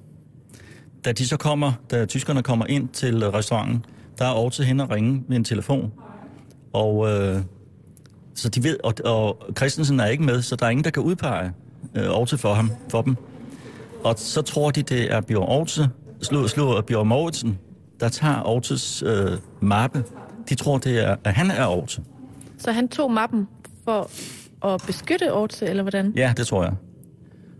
Da 1.04 1.12
de 1.12 1.28
så 1.28 1.36
kommer, 1.36 1.72
da 1.90 2.04
tyskerne 2.04 2.42
kommer 2.42 2.66
ind 2.66 2.88
til 2.88 3.30
restauranten, 3.30 3.84
der 4.18 4.24
er 4.24 4.32
Orte 4.32 4.64
hen 4.64 4.80
og 4.80 4.90
ringe 4.90 5.24
med 5.28 5.36
en 5.36 5.44
telefon. 5.44 5.92
Og 6.72 7.08
øh, 7.08 7.42
så 8.34 8.48
de 8.48 8.64
ved, 8.64 8.76
og, 8.84 8.94
og 9.04 9.46
Christensen 9.56 10.00
er 10.00 10.06
ikke 10.06 10.22
med, 10.22 10.42
så 10.42 10.56
der 10.56 10.66
er 10.66 10.70
ingen, 10.70 10.84
der 10.84 10.90
kan 10.90 11.02
udpege 11.02 11.52
øh, 11.94 12.10
Orte 12.10 12.38
for 12.38 12.54
ham, 12.54 12.70
for 12.88 13.02
dem. 13.02 13.16
Og 14.04 14.14
så 14.18 14.42
tror 14.42 14.70
de, 14.70 14.82
det 14.82 15.12
er 15.12 15.20
Bjørn 15.20 15.48
Orte, 15.48 15.90
slå, 16.22 16.48
slå 16.48 16.80
Bjørn 16.80 17.08
Moritsen, 17.08 17.58
der 18.00 18.08
tager 18.08 18.46
Ortes 18.46 19.02
øh, 19.06 19.30
mappe. 19.60 20.04
De 20.48 20.54
tror, 20.54 20.78
det 20.78 21.04
er, 21.04 21.16
at 21.24 21.34
han 21.34 21.50
er 21.50 21.66
Orte. 21.66 22.02
Så 22.58 22.72
han 22.72 22.88
tog 22.88 23.12
mappen 23.12 23.48
for 23.84 24.10
at 24.74 24.82
beskytte 24.86 25.32
Orte, 25.32 25.66
eller 25.66 25.82
hvordan? 25.82 26.12
Ja, 26.16 26.32
det 26.36 26.46
tror 26.46 26.64
jeg. 26.64 26.72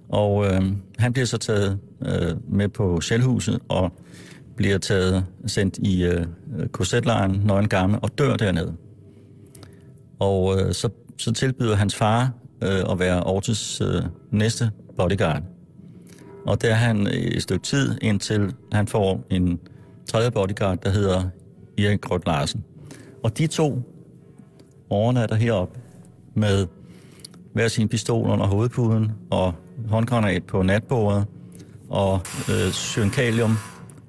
Og 0.08 0.46
øh, 0.46 0.62
han 0.98 1.12
bliver 1.12 1.26
så 1.26 1.38
taget 1.38 1.78
øh, 2.06 2.36
med 2.48 2.68
på 2.68 3.00
Sjælhuset 3.00 3.58
og 3.68 3.92
bliver 4.56 4.78
taget 4.78 5.24
sendt 5.46 5.78
i 5.78 6.04
øh, 6.04 6.26
korsetlejren, 6.72 7.42
nøgen 7.44 7.68
gammel, 7.68 7.98
og 8.02 8.18
dør 8.18 8.36
dernede. 8.36 8.74
Og 10.18 10.60
øh, 10.60 10.74
så, 10.74 10.88
så 11.18 11.32
tilbyder 11.32 11.76
hans 11.76 11.94
far 11.94 12.32
øh, 12.62 12.84
at 12.90 12.98
være 12.98 13.22
Ortes 13.22 13.80
øh, 13.80 14.02
næste 14.30 14.70
bodyguard. 14.96 15.42
Og 16.46 16.62
der 16.62 16.70
er 16.70 16.74
han 16.74 17.06
et 17.06 17.42
stykke 17.42 17.62
tid, 17.62 17.98
indtil 18.02 18.54
han 18.72 18.86
får 18.86 19.26
en 19.30 19.60
tredje 20.08 20.30
bodyguard, 20.30 20.78
der 20.82 20.90
hedder 20.90 21.22
Erik 21.78 22.00
Grøt 22.00 22.26
Larsen. 22.26 22.64
Og 23.22 23.38
de 23.38 23.46
to 23.46 23.82
overnatter 24.90 25.36
heroppe 25.36 25.80
med 26.34 26.66
hver 27.52 27.68
sin 27.68 27.88
pistol 27.88 28.30
under 28.30 28.46
hovedpuden 28.46 29.12
og 29.30 29.54
håndgranat 29.88 30.44
på 30.44 30.62
natbordet 30.62 31.26
og 31.90 32.20
øh, 32.50 32.72
synkalium 32.72 33.56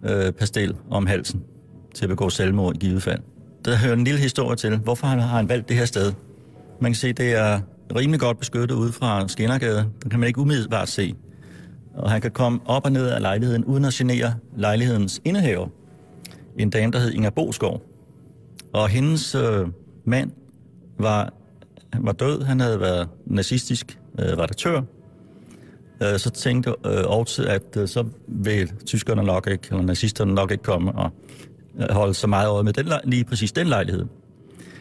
øh, 0.04 0.32
pastel 0.32 0.76
om 0.90 1.06
halsen 1.06 1.44
til 1.96 2.06
at 2.06 2.10
begå 2.10 2.30
selvmord 2.30 2.76
i 2.76 2.78
givet 2.78 3.04
fald. 3.04 3.20
Der 3.66 3.78
hører 3.78 3.94
en 3.94 4.04
lille 4.04 4.20
historie 4.20 4.56
til, 4.56 4.78
hvorfor 4.78 5.08
han 5.08 5.20
har 5.20 5.38
han 5.38 5.50
valgt 5.50 5.70
det 5.70 5.78
her 5.78 5.86
sted. 5.86 6.14
Man 6.82 6.92
kan 6.92 6.96
se, 6.96 7.14
det 7.14 7.34
er 7.34 7.60
rimelig 7.96 8.20
godt 8.20 8.40
beskyttet 8.40 8.76
ude 8.76 8.92
fra 8.92 9.28
Skinnergade. 9.28 9.90
Den 10.04 10.10
kan 10.10 10.20
man 10.20 10.28
ikke 10.28 10.40
umiddelbart 10.40 10.90
se. 10.90 11.16
Og 11.96 12.12
han 12.12 12.22
kan 12.22 12.32
komme 12.32 12.60
op 12.66 12.86
og 12.86 12.92
ned 12.92 13.08
af 13.08 13.22
lejligheden, 13.22 13.66
uden 13.66 13.86
at 13.86 13.94
genere 13.94 14.34
lejlighedens 14.58 15.22
indehaver. 15.26 15.68
En 16.60 16.70
dame, 16.70 16.92
der 16.92 17.00
hed 17.00 17.12
Inger 17.12 17.30
Boskov. 17.30 17.82
Og 18.74 18.90
hendes 18.90 19.36
øh, 19.36 19.68
mand 20.06 20.32
var, 21.00 21.34
var 22.00 22.12
død. 22.12 22.42
Han 22.42 22.60
havde 22.60 22.80
været 22.80 23.10
nazistisk 23.26 24.00
øh, 24.20 24.26
redaktør. 24.26 24.82
Øh, 26.02 26.20
så 26.20 26.30
tænkte 26.30 26.70
øh, 26.70 26.92
Aarhus, 26.92 27.40
at 27.40 27.78
øh, 27.78 27.88
så 27.88 28.06
vil 28.28 28.72
tyskerne 28.86 29.24
nok 29.24 29.48
ikke, 29.52 29.68
eller 29.72 29.84
nazisterne 29.84 30.34
nok 30.34 30.52
ikke 30.52 30.64
komme 30.64 30.92
og 30.92 31.10
øh, 31.80 31.92
holde 31.92 32.14
så 32.14 32.28
meget 32.28 32.50
øje 32.50 32.64
med 32.64 32.74
den, 32.74 32.92
lige 33.04 33.24
præcis 33.24 33.52
den 33.52 33.68
lejlighed. 33.68 34.06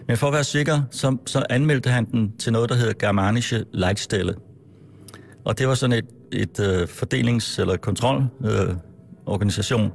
Men 0.08 0.16
for 0.16 0.26
at 0.26 0.32
være 0.32 0.44
sikker, 0.44 0.82
så, 0.90 1.16
så 1.26 1.46
anmeldte 1.50 1.90
han 1.90 2.04
den 2.04 2.32
til 2.38 2.52
noget, 2.52 2.68
der 2.68 2.74
hedder 2.74 2.92
Germanische 2.92 3.64
Leitstelle. 3.72 4.34
Og 5.44 5.58
det 5.58 5.68
var 5.68 5.74
sådan 5.74 5.98
et, 5.98 6.06
et 6.32 6.60
øh, 6.60 6.82
fordelings- 6.82 7.60
eller 7.60 7.76
kontrolorganisation. 7.76 9.84
Øh, 9.84 9.90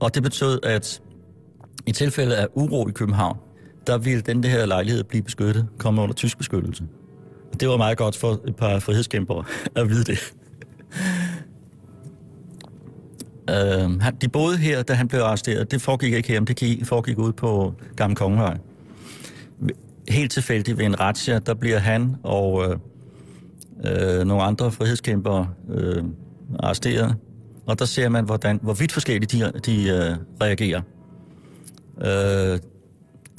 og 0.00 0.14
det 0.14 0.22
betød, 0.22 0.58
at 0.62 1.02
i 1.86 1.92
tilfælde 1.92 2.36
af 2.36 2.46
uro 2.54 2.88
i 2.88 2.92
København, 2.92 3.38
der 3.86 3.98
ville 3.98 4.20
den 4.20 4.44
her 4.44 4.66
lejlighed 4.66 5.04
blive 5.04 5.22
beskyttet, 5.22 5.68
komme 5.78 6.02
under 6.02 6.14
tysk 6.14 6.38
beskyttelse. 6.38 6.84
Det 7.60 7.68
var 7.68 7.76
meget 7.76 7.98
godt 7.98 8.16
for 8.16 8.40
et 8.48 8.56
par 8.56 8.78
frihedskæmpere 8.78 9.44
at 9.76 9.88
vide 9.88 10.04
det. 10.04 10.34
Uh, 13.50 14.02
de 14.20 14.28
boede 14.28 14.56
her, 14.56 14.82
da 14.82 14.92
han 14.92 15.08
blev 15.08 15.20
arresteret. 15.20 15.70
Det 15.70 15.82
foregik 15.82 16.12
ikke 16.12 16.28
her, 16.28 16.40
men 16.40 16.46
det 16.46 16.86
foregik 16.86 17.18
ud 17.18 17.32
på 17.32 17.74
Gamle 17.96 18.16
Kongevej. 18.16 18.58
Helt 20.08 20.32
tilfældigt 20.32 20.78
ved 20.78 20.84
en 20.84 21.00
razzia, 21.00 21.38
der 21.38 21.54
bliver 21.54 21.78
han 21.78 22.16
og 22.22 22.52
uh, 22.52 22.64
uh, 22.64 24.26
nogle 24.26 24.42
andre 24.42 24.72
frihedskæmpere 24.72 25.48
uh, 25.68 26.04
arresteret. 26.58 27.16
Og 27.66 27.78
der 27.78 27.84
ser 27.84 28.08
man, 28.08 28.24
hvordan, 28.24 28.58
hvor 28.62 28.74
vidt 28.74 28.92
forskelligt 28.92 29.32
de, 29.32 29.52
de 29.66 29.72
uh, 29.72 30.40
reagerer. 30.40 30.80
Uh, 31.96 32.58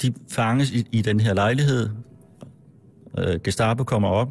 de 0.02 0.14
fanges 0.30 0.70
i, 0.70 0.86
i 0.92 1.02
den 1.02 1.20
her 1.20 1.34
lejlighed. 1.34 1.90
Øh, 3.18 3.40
Gestapo 3.44 3.84
kommer 3.84 4.08
op. 4.08 4.28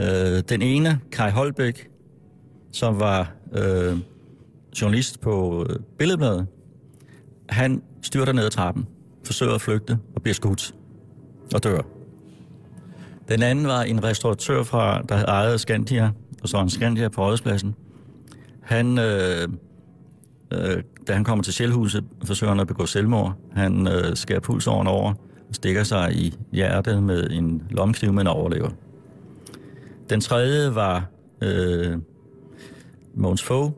Øh, 0.00 0.42
den 0.48 0.62
ene, 0.62 1.00
Kai 1.12 1.30
Holbæk, 1.30 1.88
som 2.72 3.00
var 3.00 3.32
øh, 3.52 3.98
journalist 4.80 5.20
på 5.20 5.66
øh, 5.70 5.76
Billedbladet, 5.98 6.46
han 7.48 7.82
styrter 8.02 8.32
ned 8.32 8.44
ad 8.44 8.50
trappen, 8.50 8.86
forsøger 9.24 9.54
at 9.54 9.60
flygte 9.60 9.98
og 10.14 10.22
bliver 10.22 10.34
skudt 10.34 10.74
og 11.54 11.64
dør. 11.64 11.80
Den 13.28 13.42
anden 13.42 13.66
var 13.66 13.82
en 13.82 14.04
restauratør, 14.04 14.62
fra, 14.62 15.02
der 15.02 15.24
ejede 15.24 15.58
Scandia, 15.58 16.10
og 16.42 16.48
så 16.48 16.60
en 16.60 16.70
Scandia 16.70 17.08
på 17.08 17.24
Rådhuspladsen. 17.24 17.74
Han 18.62 18.98
øh, 18.98 19.48
øh, 20.52 20.82
da 21.08 21.12
han 21.12 21.24
kommer 21.24 21.42
til 21.42 21.52
Sjælhuset, 21.52 22.04
forsøger 22.24 22.50
han 22.50 22.60
at 22.60 22.66
begå 22.66 22.86
selvmord. 22.86 23.34
Han 23.52 23.88
øh, 23.88 24.16
skærer 24.16 24.40
pulsåren 24.40 24.86
over 24.86 25.10
og 25.10 25.16
stikker 25.52 25.82
sig 25.82 26.12
i 26.14 26.34
hjertet 26.52 27.02
med 27.02 27.30
en 27.30 27.62
lomkniv, 27.70 28.12
men 28.12 28.26
overlever. 28.26 28.70
Den 30.10 30.20
tredje 30.20 30.74
var 30.74 31.06
øh, 31.42 31.98
Måns 33.14 33.42
Fogh, 33.42 33.72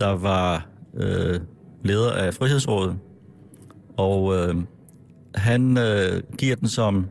der 0.00 0.16
var 0.16 0.66
øh, 0.94 1.40
leder 1.84 2.12
af 2.12 2.34
Frihedsrådet, 2.34 2.96
og 3.96 4.36
øh, 4.36 4.54
han 5.34 5.78
øh, 5.78 6.22
giver 6.38 6.56
den 6.56 6.68
som 6.68 7.06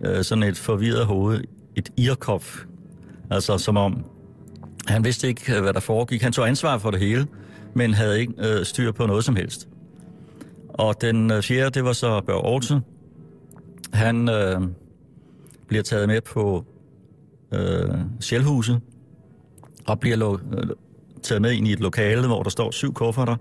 øh, 0.00 0.24
sådan 0.24 0.44
et 0.44 0.56
forvirret 0.56 1.06
hoved, 1.06 1.40
et 1.76 1.92
irkopf, 1.96 2.64
altså 3.30 3.58
som 3.58 3.76
om 3.76 4.04
han 4.88 5.04
vidste 5.04 5.28
ikke, 5.28 5.56
øh, 5.56 5.62
hvad 5.62 5.72
der 5.72 5.80
foregik. 5.80 6.22
Han 6.22 6.32
tog 6.32 6.48
ansvar 6.48 6.78
for 6.78 6.90
det 6.90 7.00
hele, 7.00 7.26
men 7.74 7.94
havde 7.94 8.20
ikke 8.20 8.32
øh, 8.38 8.64
styr 8.64 8.92
på 8.92 9.06
noget 9.06 9.24
som 9.24 9.36
helst. 9.36 9.68
Og 10.68 11.00
den 11.00 11.30
øh, 11.30 11.42
fjerde, 11.42 11.70
det 11.70 11.84
var 11.84 11.92
så 11.92 12.20
Børge 12.20 12.44
Olsen, 12.44 12.80
han 13.92 14.28
øh, 14.28 14.60
bliver 15.68 15.82
taget 15.82 16.08
med 16.08 16.20
på 16.20 16.64
øh, 17.54 17.94
Sjælhuset 18.20 18.80
og 19.86 20.00
bliver 20.00 20.16
lo- 20.16 20.38
øh, 20.52 20.68
taget 21.22 21.42
med 21.42 21.52
ind 21.52 21.68
i 21.68 21.72
et 21.72 21.80
lokale, 21.80 22.26
hvor 22.26 22.42
der 22.42 22.50
står 22.50 22.70
syv 22.70 22.94
kufferter. 22.94 23.36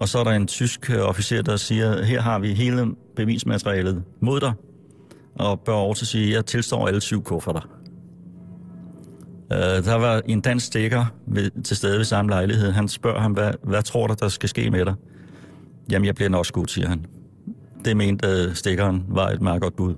Og 0.00 0.08
så 0.08 0.18
er 0.18 0.24
der 0.24 0.30
en 0.30 0.46
tysk 0.46 0.90
øh, 0.90 1.00
officer, 1.00 1.42
der 1.42 1.56
siger, 1.56 2.02
her 2.02 2.20
har 2.20 2.38
vi 2.38 2.54
hele 2.54 2.94
bevismaterialet 3.16 4.02
mod 4.20 4.40
dig. 4.40 4.52
Og 5.34 5.60
bør 5.60 5.72
også 5.72 6.06
sige, 6.06 6.34
jeg 6.34 6.46
tilstår 6.46 6.88
alle 6.88 7.00
syv 7.00 7.22
kufferter. 7.22 7.68
Øh, 9.52 9.58
der 9.58 9.94
var 9.94 10.22
en 10.26 10.40
dansk 10.40 10.66
stikker 10.66 11.04
ved, 11.26 11.62
til 11.64 11.76
stede 11.76 11.98
ved 11.98 12.04
samme 12.04 12.30
lejlighed. 12.30 12.70
Han 12.70 12.88
spørger 12.88 13.20
ham, 13.20 13.32
hvad, 13.32 13.52
hvad 13.62 13.82
tror 13.82 14.06
du, 14.06 14.14
der 14.20 14.28
skal 14.28 14.48
ske 14.48 14.70
med 14.70 14.84
dig? 14.84 14.94
Jamen, 15.90 16.06
jeg 16.06 16.14
bliver 16.14 16.28
nok 16.28 16.46
skudt, 16.46 16.70
siger 16.70 16.88
han. 16.88 17.06
Det 17.84 17.96
mente 17.96 18.54
stikkeren 18.54 19.04
var 19.08 19.28
et 19.28 19.40
meget 19.40 19.62
godt 19.62 19.76
bud. 19.76 19.94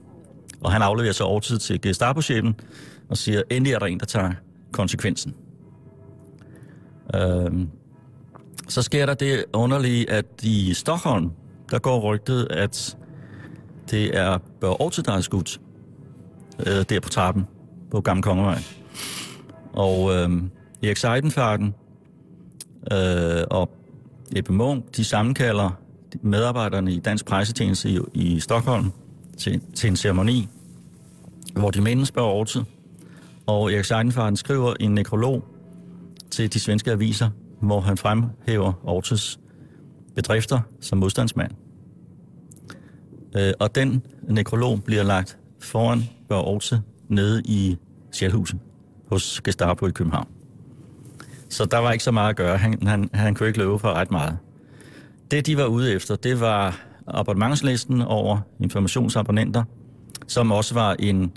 Og 0.60 0.72
han 0.72 0.82
afleverer 0.82 1.12
så 1.12 1.24
overtid 1.24 1.58
til 1.58 1.80
Gestapo-chefen 1.80 2.54
og 3.08 3.16
siger, 3.16 3.42
endelig 3.50 3.72
er 3.72 3.78
der 3.78 3.86
en, 3.86 4.00
der 4.00 4.06
tager 4.06 4.32
konsekvensen. 4.72 5.34
Øhm, 7.14 7.68
så 8.68 8.82
sker 8.82 9.06
der 9.06 9.14
det 9.14 9.44
underlige, 9.52 10.10
at 10.10 10.26
i 10.42 10.74
Stockholm, 10.74 11.30
der 11.70 11.78
går 11.78 12.00
rygtet, 12.00 12.46
at 12.50 12.96
det 13.90 14.16
er 14.18 14.38
Børge 14.60 14.76
Aarhus, 14.80 14.96
der 14.96 15.12
er 15.12 15.20
skudt 15.20 15.60
øh, 16.66 16.84
der 16.88 17.00
på 17.00 17.08
trappen 17.08 17.46
på 17.90 18.00
Gamle 18.00 18.22
Kongevej. 18.22 18.58
Og 19.72 20.14
øh, 20.14 20.30
Erik 20.82 20.96
Seidenfarten 20.96 21.74
øh, 22.92 23.44
og 23.50 23.70
Ebbe 24.36 24.52
Munk, 24.52 24.96
de 24.96 25.04
sammenkalder 25.04 25.83
medarbejderne 26.22 26.92
i 26.92 26.98
Dansk 26.98 27.26
Pressetjeneste 27.26 27.90
i, 27.90 27.98
i 28.14 28.40
Stockholm 28.40 28.92
til, 29.38 29.60
til 29.74 29.90
en 29.90 29.96
ceremoni, 29.96 30.48
hvor 31.56 31.70
de 31.70 31.80
mindes 31.80 32.12
Børge 32.12 32.30
Aarhus. 32.30 32.58
Og 33.46 33.72
Erik 33.72 33.84
Seidenfarten 33.84 34.36
skriver 34.36 34.74
en 34.80 34.94
nekrolog 34.94 35.44
til 36.30 36.52
de 36.52 36.60
svenske 36.60 36.90
aviser, 36.90 37.30
hvor 37.60 37.80
han 37.80 37.96
fremhæver 37.96 38.72
Aarhus 38.86 39.38
bedrifter 40.14 40.60
som 40.80 40.98
modstandsmand. 40.98 41.50
Øh, 43.36 43.52
og 43.60 43.74
den 43.74 44.02
nekrolog 44.22 44.84
bliver 44.84 45.02
lagt 45.02 45.38
foran 45.60 46.02
Børge 46.28 46.44
Aarhus 46.44 46.74
nede 47.08 47.42
i 47.44 47.76
Sjælhuset 48.12 48.58
hos 49.08 49.40
Gestapo 49.40 49.86
i 49.86 49.90
København. 49.90 50.28
Så 51.48 51.64
der 51.64 51.78
var 51.78 51.92
ikke 51.92 52.04
så 52.04 52.10
meget 52.10 52.30
at 52.30 52.36
gøre. 52.36 52.56
Han, 52.56 52.86
han, 52.86 53.10
han 53.14 53.34
kunne 53.34 53.46
ikke 53.46 53.58
løbe 53.58 53.78
for 53.78 53.92
ret 53.92 54.10
meget. 54.10 54.38
Det, 55.30 55.46
de 55.46 55.56
var 55.56 55.66
ude 55.66 55.92
efter, 55.92 56.16
det 56.16 56.40
var 56.40 56.80
abonnementslisten 57.06 58.02
over 58.02 58.38
informationsabonnenter, 58.60 59.64
som 60.26 60.52
også 60.52 60.74
var 60.74 60.96
en, 60.98 61.32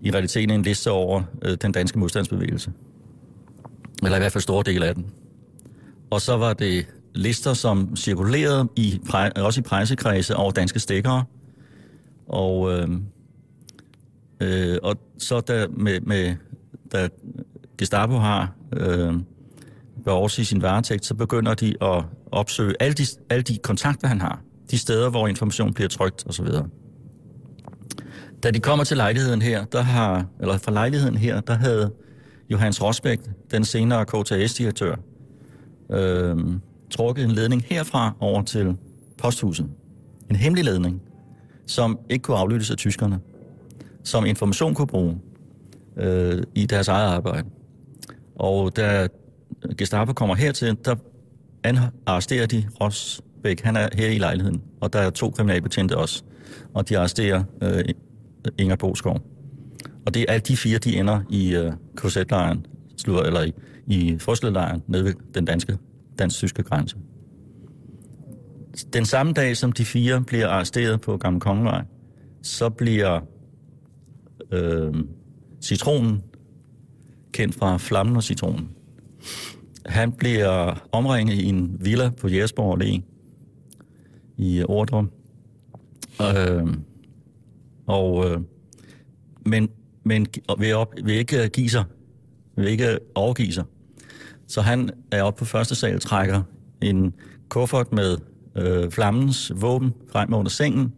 i 0.00 0.10
realiteten 0.10 0.50
en 0.50 0.62
liste 0.62 0.90
over 0.90 1.22
øh, 1.42 1.56
den 1.62 1.72
danske 1.72 1.98
modstandsbevægelse. 1.98 2.72
Eller 4.02 4.16
i 4.16 4.20
hvert 4.20 4.32
fald 4.32 4.42
store 4.42 4.62
dele 4.62 4.86
af 4.86 4.94
den. 4.94 5.06
Og 6.10 6.20
så 6.20 6.36
var 6.36 6.52
det 6.52 6.86
lister, 7.14 7.54
som 7.54 7.96
cirkulerede 7.96 8.68
i, 8.76 9.00
også 9.36 9.60
i 9.60 9.62
pressekredse 9.62 10.36
over 10.36 10.50
danske 10.50 10.78
stikkere. 10.78 11.24
Og, 12.28 12.72
øh, 12.72 12.88
øh, 14.40 14.78
og 14.82 14.96
så 15.18 15.40
da, 15.40 15.66
med, 15.70 16.00
med, 16.00 16.34
da 16.92 17.08
Gestapo 17.78 18.16
har 18.16 18.52
øh, 18.72 19.14
Børge 20.04 20.42
i 20.42 20.44
sin 20.44 20.62
varetægt, 20.62 21.04
så 21.04 21.14
begynder 21.14 21.54
de 21.54 21.74
at 21.82 22.04
opsøge 22.32 22.74
alle 22.80 22.94
de, 22.94 23.06
alle 23.30 23.42
de 23.42 23.58
kontakter, 23.58 24.08
han 24.08 24.20
har. 24.20 24.40
De 24.70 24.78
steder, 24.78 25.10
hvor 25.10 25.28
information 25.28 25.74
bliver 25.74 25.88
trygt 25.88 26.26
osv. 26.26 26.46
Da 28.42 28.50
de 28.50 28.60
kommer 28.60 28.84
til 28.84 28.96
lejligheden 28.96 29.42
her, 29.42 29.64
der 29.64 29.80
har, 29.80 30.26
eller 30.40 30.58
fra 30.58 30.72
lejligheden 30.72 31.16
her, 31.16 31.40
der 31.40 31.54
havde 31.54 31.92
Johannes 32.50 32.82
Rosbæk, 32.82 33.20
den 33.50 33.64
senere 33.64 34.04
KTS-direktør, 34.04 34.96
øh, 35.90 36.36
trukket 36.90 37.24
en 37.24 37.30
ledning 37.30 37.62
herfra 37.66 38.12
over 38.20 38.42
til 38.42 38.76
posthuset. 39.18 39.66
En 40.30 40.36
hemmelig 40.36 40.64
ledning, 40.64 41.02
som 41.66 41.98
ikke 42.10 42.22
kunne 42.22 42.36
aflyttes 42.36 42.70
af 42.70 42.76
tyskerne. 42.76 43.20
Som 44.04 44.26
information 44.26 44.74
kunne 44.74 44.86
bruge 44.86 45.18
øh, 45.96 46.42
i 46.54 46.66
deres 46.66 46.88
eget 46.88 47.06
arbejde. 47.06 47.48
Og 48.36 48.76
da 48.76 49.08
Gestapo 49.78 50.12
kommer 50.12 50.34
hertil, 50.34 50.76
der 50.84 50.94
arresterer 52.06 52.46
de 52.46 52.64
Rosbæk. 52.80 53.60
Han 53.60 53.76
er 53.76 53.88
her 53.92 54.08
i 54.08 54.18
lejligheden, 54.18 54.62
og 54.80 54.92
der 54.92 54.98
er 54.98 55.10
to 55.10 55.30
kriminalbetjente 55.30 55.96
også. 55.96 56.22
Og 56.74 56.88
de 56.88 56.98
arresterer 56.98 57.44
øh, 57.62 57.84
Inger 58.58 58.76
Boskov. 58.76 59.20
Og 60.06 60.14
det 60.14 60.22
er 60.22 60.32
alle 60.32 60.42
de 60.48 60.56
fire, 60.56 60.78
de 60.78 60.96
ender 60.96 61.20
i 61.30 61.54
øh, 61.54 61.72
korsetlejren, 61.96 62.66
eller 63.06 63.42
i, 63.42 63.52
i 63.86 64.18
Frøsledlejren, 64.18 64.82
nede 64.86 65.04
ved 65.04 65.14
den 65.34 65.44
danske, 65.44 65.78
dansk-tyske 66.18 66.62
grænse. 66.62 66.96
Den 68.92 69.04
samme 69.04 69.32
dag, 69.32 69.56
som 69.56 69.72
de 69.72 69.84
fire 69.84 70.24
bliver 70.26 70.48
arresteret 70.48 71.00
på 71.00 71.16
Gamle 71.16 71.40
Kongevej, 71.40 71.84
så 72.42 72.68
bliver 72.68 73.20
øh, 74.52 74.94
citronen, 75.62 76.22
kendt 77.32 77.54
fra 77.54 77.76
Flammen 77.76 78.16
og 78.16 78.22
citronen, 78.22 78.68
han 79.88 80.12
bliver 80.12 80.74
omringet 80.92 81.34
i 81.34 81.44
en 81.44 81.76
villa 81.80 82.10
på 82.10 82.28
Jægersborg 82.28 82.82
Allé 82.82 83.00
i 84.36 84.58
øh, 84.58 84.64
Ordrum. 84.68 85.10
Øh, 86.20 86.66
og, 87.86 88.30
øh, 88.30 88.40
men 89.46 89.68
men 90.06 90.26
vil, 90.58 90.74
op, 90.74 90.94
vil 91.04 91.14
ikke 91.14 91.42
øh, 91.42 91.50
give 91.52 91.70
sig, 91.70 91.84
vil 92.56 92.68
ikke 92.68 92.92
øh, 92.92 92.98
overgive 93.14 93.52
sig. 93.52 93.64
Så 94.48 94.60
han 94.60 94.90
er 95.12 95.22
oppe 95.22 95.38
på 95.38 95.44
første 95.44 95.74
sal, 95.74 96.00
trækker 96.00 96.42
en 96.82 97.14
kuffert 97.48 97.92
med 97.92 98.16
øh, 98.56 98.90
flammens 98.90 99.52
våben 99.56 99.92
frem 100.12 100.34
under 100.34 100.50
sengen, 100.50 100.92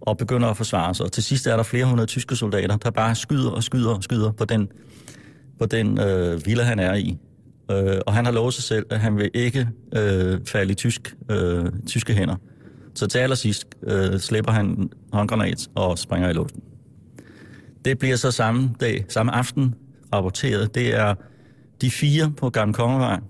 og 0.00 0.16
begynder 0.16 0.48
at 0.48 0.56
forsvare 0.56 0.94
sig. 0.94 1.06
Og 1.06 1.12
til 1.12 1.22
sidst 1.22 1.46
er 1.46 1.56
der 1.56 1.62
flere 1.62 1.84
hundrede 1.84 2.06
tyske 2.06 2.36
soldater, 2.36 2.76
der 2.76 2.90
bare 2.90 3.14
skyder 3.14 3.50
og 3.50 3.62
skyder 3.62 3.94
og 3.94 4.04
skyder 4.04 4.32
på 4.32 4.44
den, 4.44 4.68
på 5.58 5.66
den 5.66 6.00
øh, 6.00 6.46
villa, 6.46 6.62
han 6.62 6.78
er 6.78 6.94
i. 6.94 7.18
Øh, 7.70 7.98
og 8.06 8.14
han 8.14 8.24
har 8.24 8.32
lovet 8.32 8.54
sig 8.54 8.64
selv, 8.64 8.86
at 8.90 9.00
han 9.00 9.16
vil 9.16 9.30
ikke 9.34 9.68
øh, 9.96 10.40
falde 10.46 10.72
i 10.72 10.74
tysk, 10.74 11.16
øh, 11.30 11.64
tyske 11.86 12.14
hænder. 12.14 12.36
Så 12.94 13.06
til 13.06 13.18
allersidst 13.18 13.66
øh, 13.82 14.18
slipper 14.18 14.52
han 14.52 14.90
håndgranat 15.12 15.68
og 15.74 15.98
springer 15.98 16.30
i 16.30 16.32
luften. 16.32 16.62
Det 17.84 17.98
bliver 17.98 18.16
så 18.16 18.30
samme 18.30 18.70
dag, 18.80 19.04
samme 19.08 19.32
aften 19.32 19.74
rapporteret. 20.14 20.74
Det 20.74 20.94
er 20.94 21.14
de 21.80 21.90
fire 21.90 22.32
på 22.36 22.50
Gamle 22.50 22.74
Kongevej, 22.74 23.20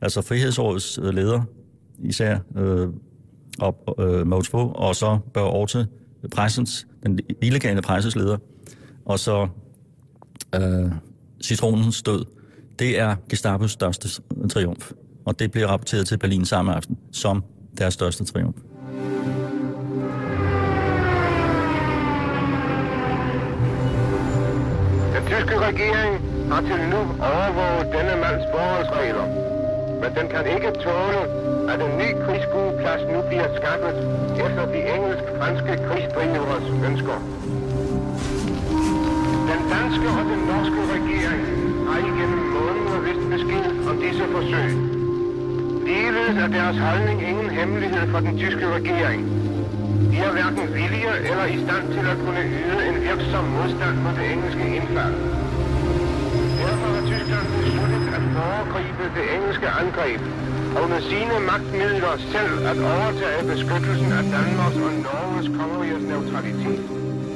altså 0.00 0.22
Frihedsrådets 0.22 0.98
øh, 1.02 1.14
leder, 1.14 1.42
især 1.98 2.38
øh, 2.56 2.88
op, 3.58 4.00
øh, 4.00 4.26
Mogens 4.26 4.48
Fogh, 4.48 4.72
og 4.74 4.96
så 4.96 5.18
Børge 5.34 5.50
Orte, 5.50 5.86
pressens, 6.32 6.86
den 7.02 7.18
illegale 7.42 7.82
pressesleder, 7.82 8.36
og 9.04 9.18
så 9.18 9.48
øh, 10.54 10.92
Citronens 11.42 12.02
død. 12.02 12.24
Det 12.80 12.98
er 12.98 13.16
Gestapos 13.28 13.70
største 13.70 14.08
triumf, 14.52 14.92
og 15.26 15.38
det 15.38 15.50
bliver 15.50 15.66
rapporteret 15.66 16.06
til 16.06 16.18
Berlin 16.18 16.44
samme 16.44 16.74
aften 16.74 16.98
som 17.12 17.44
deres 17.78 17.94
største 17.94 18.24
triumf. 18.24 18.56
tyske 25.30 25.58
regering 25.68 26.14
har 26.52 26.60
til 26.60 26.80
nu 26.94 27.00
overvåget 27.32 27.86
denne 27.96 28.14
mands 28.24 28.44
forholdsregler. 28.52 29.26
Men 30.00 30.10
den 30.18 30.26
kan 30.34 30.44
ikke 30.54 30.70
tåle, 30.84 31.22
at 31.72 31.78
en 31.86 31.92
ny 32.02 32.08
krigsskueplads 32.24 33.02
nu 33.12 33.18
bliver 33.28 33.48
skaffet 33.60 33.96
efter 34.46 34.64
de 34.72 34.80
engelsk-franske 34.94 35.72
krigsdrivers 35.86 36.66
ønsker. 36.88 37.18
Den 39.50 39.60
danske 39.74 40.08
og 40.18 40.24
den 40.32 40.40
norske 40.50 40.80
regering 40.94 41.42
har 41.88 41.98
igennem 42.10 42.49
besked 43.40 43.88
om 43.90 43.96
disse 44.04 44.24
forsøg. 44.34 44.70
Ligeledes 45.86 46.36
er 46.44 46.48
deres 46.58 46.78
holdning 46.86 47.18
ingen 47.30 47.50
hemmelighed 47.50 48.04
for 48.12 48.20
den 48.26 48.38
tyske 48.38 48.66
regering. 48.76 49.22
De 50.10 50.16
er 50.26 50.32
hverken 50.36 50.66
villige 50.78 51.14
eller 51.30 51.46
i 51.54 51.56
stand 51.64 51.84
til 51.94 52.04
at 52.12 52.18
kunne 52.24 52.42
yde 52.62 52.80
en 52.90 52.96
virksom 53.08 53.44
modstand 53.56 53.96
mod 54.04 54.12
det 54.18 54.26
engelske 54.34 54.64
indfald. 54.76 55.16
Derfor 56.60 56.88
har 56.94 57.02
Tyskland 57.10 57.46
besluttet 57.58 58.04
at 58.16 58.24
foregribe 58.36 59.04
det 59.16 59.24
engelske 59.36 59.68
angreb 59.82 60.20
og 60.78 60.84
med 60.92 61.00
sine 61.10 61.36
magtmidler 61.50 62.14
selv 62.34 62.54
at 62.70 62.78
overtage 62.94 63.42
beskyttelsen 63.52 64.10
af 64.18 64.24
Danmarks 64.36 64.78
og 64.86 64.92
Norges 65.06 65.48
kongeriges 65.58 66.04
neutralitet 66.10 66.82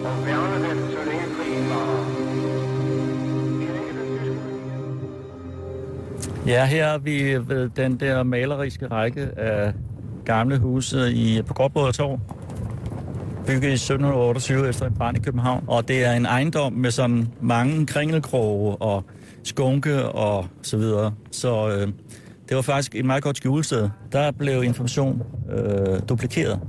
og 0.06 0.14
værne 0.26 0.58
den, 0.66 0.78
så 0.94 1.00
længe 1.08 1.26
krigen 1.36 1.64
varer. 1.72 2.13
Ja, 6.46 6.64
her 6.64 6.86
er 6.86 6.98
vi 6.98 7.36
ved 7.48 7.68
den 7.76 8.00
der 8.00 8.22
maleriske 8.22 8.86
række 8.86 9.28
af 9.36 9.72
gamle 10.24 10.58
huse 10.58 11.12
i, 11.12 11.42
på 11.42 11.54
Gråbrød 11.54 11.92
Torv 11.92 12.20
bygget 13.46 13.70
i 13.70 13.72
1728 13.72 14.68
efter 14.68 14.86
en 14.86 14.94
brand 14.94 15.16
i 15.16 15.20
København. 15.20 15.64
Og 15.66 15.88
det 15.88 16.04
er 16.04 16.12
en 16.12 16.26
ejendom 16.26 16.72
med 16.72 16.90
sådan 16.90 17.28
mange 17.40 17.86
kringelkroge 17.86 18.76
og 18.76 19.04
skunke 19.42 20.08
og 20.08 20.46
så 20.62 20.76
videre. 20.76 21.14
Så 21.30 21.68
øh, 21.68 21.88
det 22.48 22.56
var 22.56 22.62
faktisk 22.62 22.94
et 22.94 23.04
meget 23.04 23.22
godt 23.22 23.36
skjulested. 23.36 23.88
Der 24.12 24.30
blev 24.30 24.64
information 24.64 25.22
øh, 25.52 26.00
duplikeret. 26.08 26.60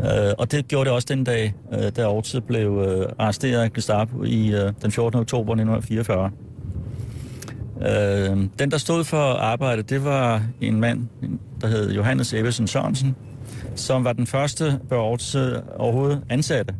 Øh, 0.00 0.32
og 0.38 0.52
det 0.52 0.68
gjorde 0.68 0.84
det 0.84 0.94
også 0.94 1.06
den 1.10 1.24
dag, 1.24 1.54
øh, 1.72 1.92
da 1.96 2.02
Aarhus 2.02 2.36
blev 2.46 2.84
øh, 2.88 3.06
arresteret 3.18 3.60
af 3.60 3.72
Gestapo 3.72 4.24
i 4.24 4.54
øh, 4.54 4.72
den 4.82 4.92
14. 4.92 5.20
oktober 5.20 5.52
1944. 5.52 6.30
Øh, 7.82 8.36
den, 8.58 8.70
der 8.70 8.78
stod 8.78 9.04
for 9.04 9.32
arbejdet, 9.32 9.90
det 9.90 10.04
var 10.04 10.42
en 10.60 10.80
mand, 10.80 11.08
der 11.60 11.66
hed 11.66 11.92
Johannes 11.92 12.34
Ebbesen 12.34 12.66
Sørensen, 12.66 13.16
som 13.74 14.04
var 14.04 14.12
den 14.12 14.26
første 14.26 14.80
Børge 14.88 15.62
overhovedet 15.76 16.22
ansatte. 16.28 16.74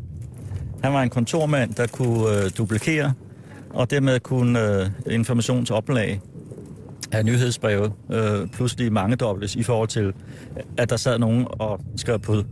Han 0.83 0.93
var 0.93 1.03
en 1.03 1.11
kontormand, 1.11 1.75
der 1.75 1.87
kunne 1.87 2.45
øh, 2.45 2.51
duplikere 2.59 3.13
og 3.71 3.91
dermed 3.91 4.21
kunne 4.21 4.81
øh, 4.81 4.91
informationsoplag 5.11 6.21
af 7.13 7.25
nyhedsbrevet 7.25 7.93
øh, 8.13 8.49
pludselig 8.49 8.93
mangedobles 8.93 9.57
i 9.57 9.63
forhold 9.63 9.89
til, 9.89 10.13
at 10.77 10.91
der 10.91 10.97
sad 10.97 11.19
nogen 11.19 11.47
og 11.51 11.81
skrev 11.97 12.19
på 12.19 12.43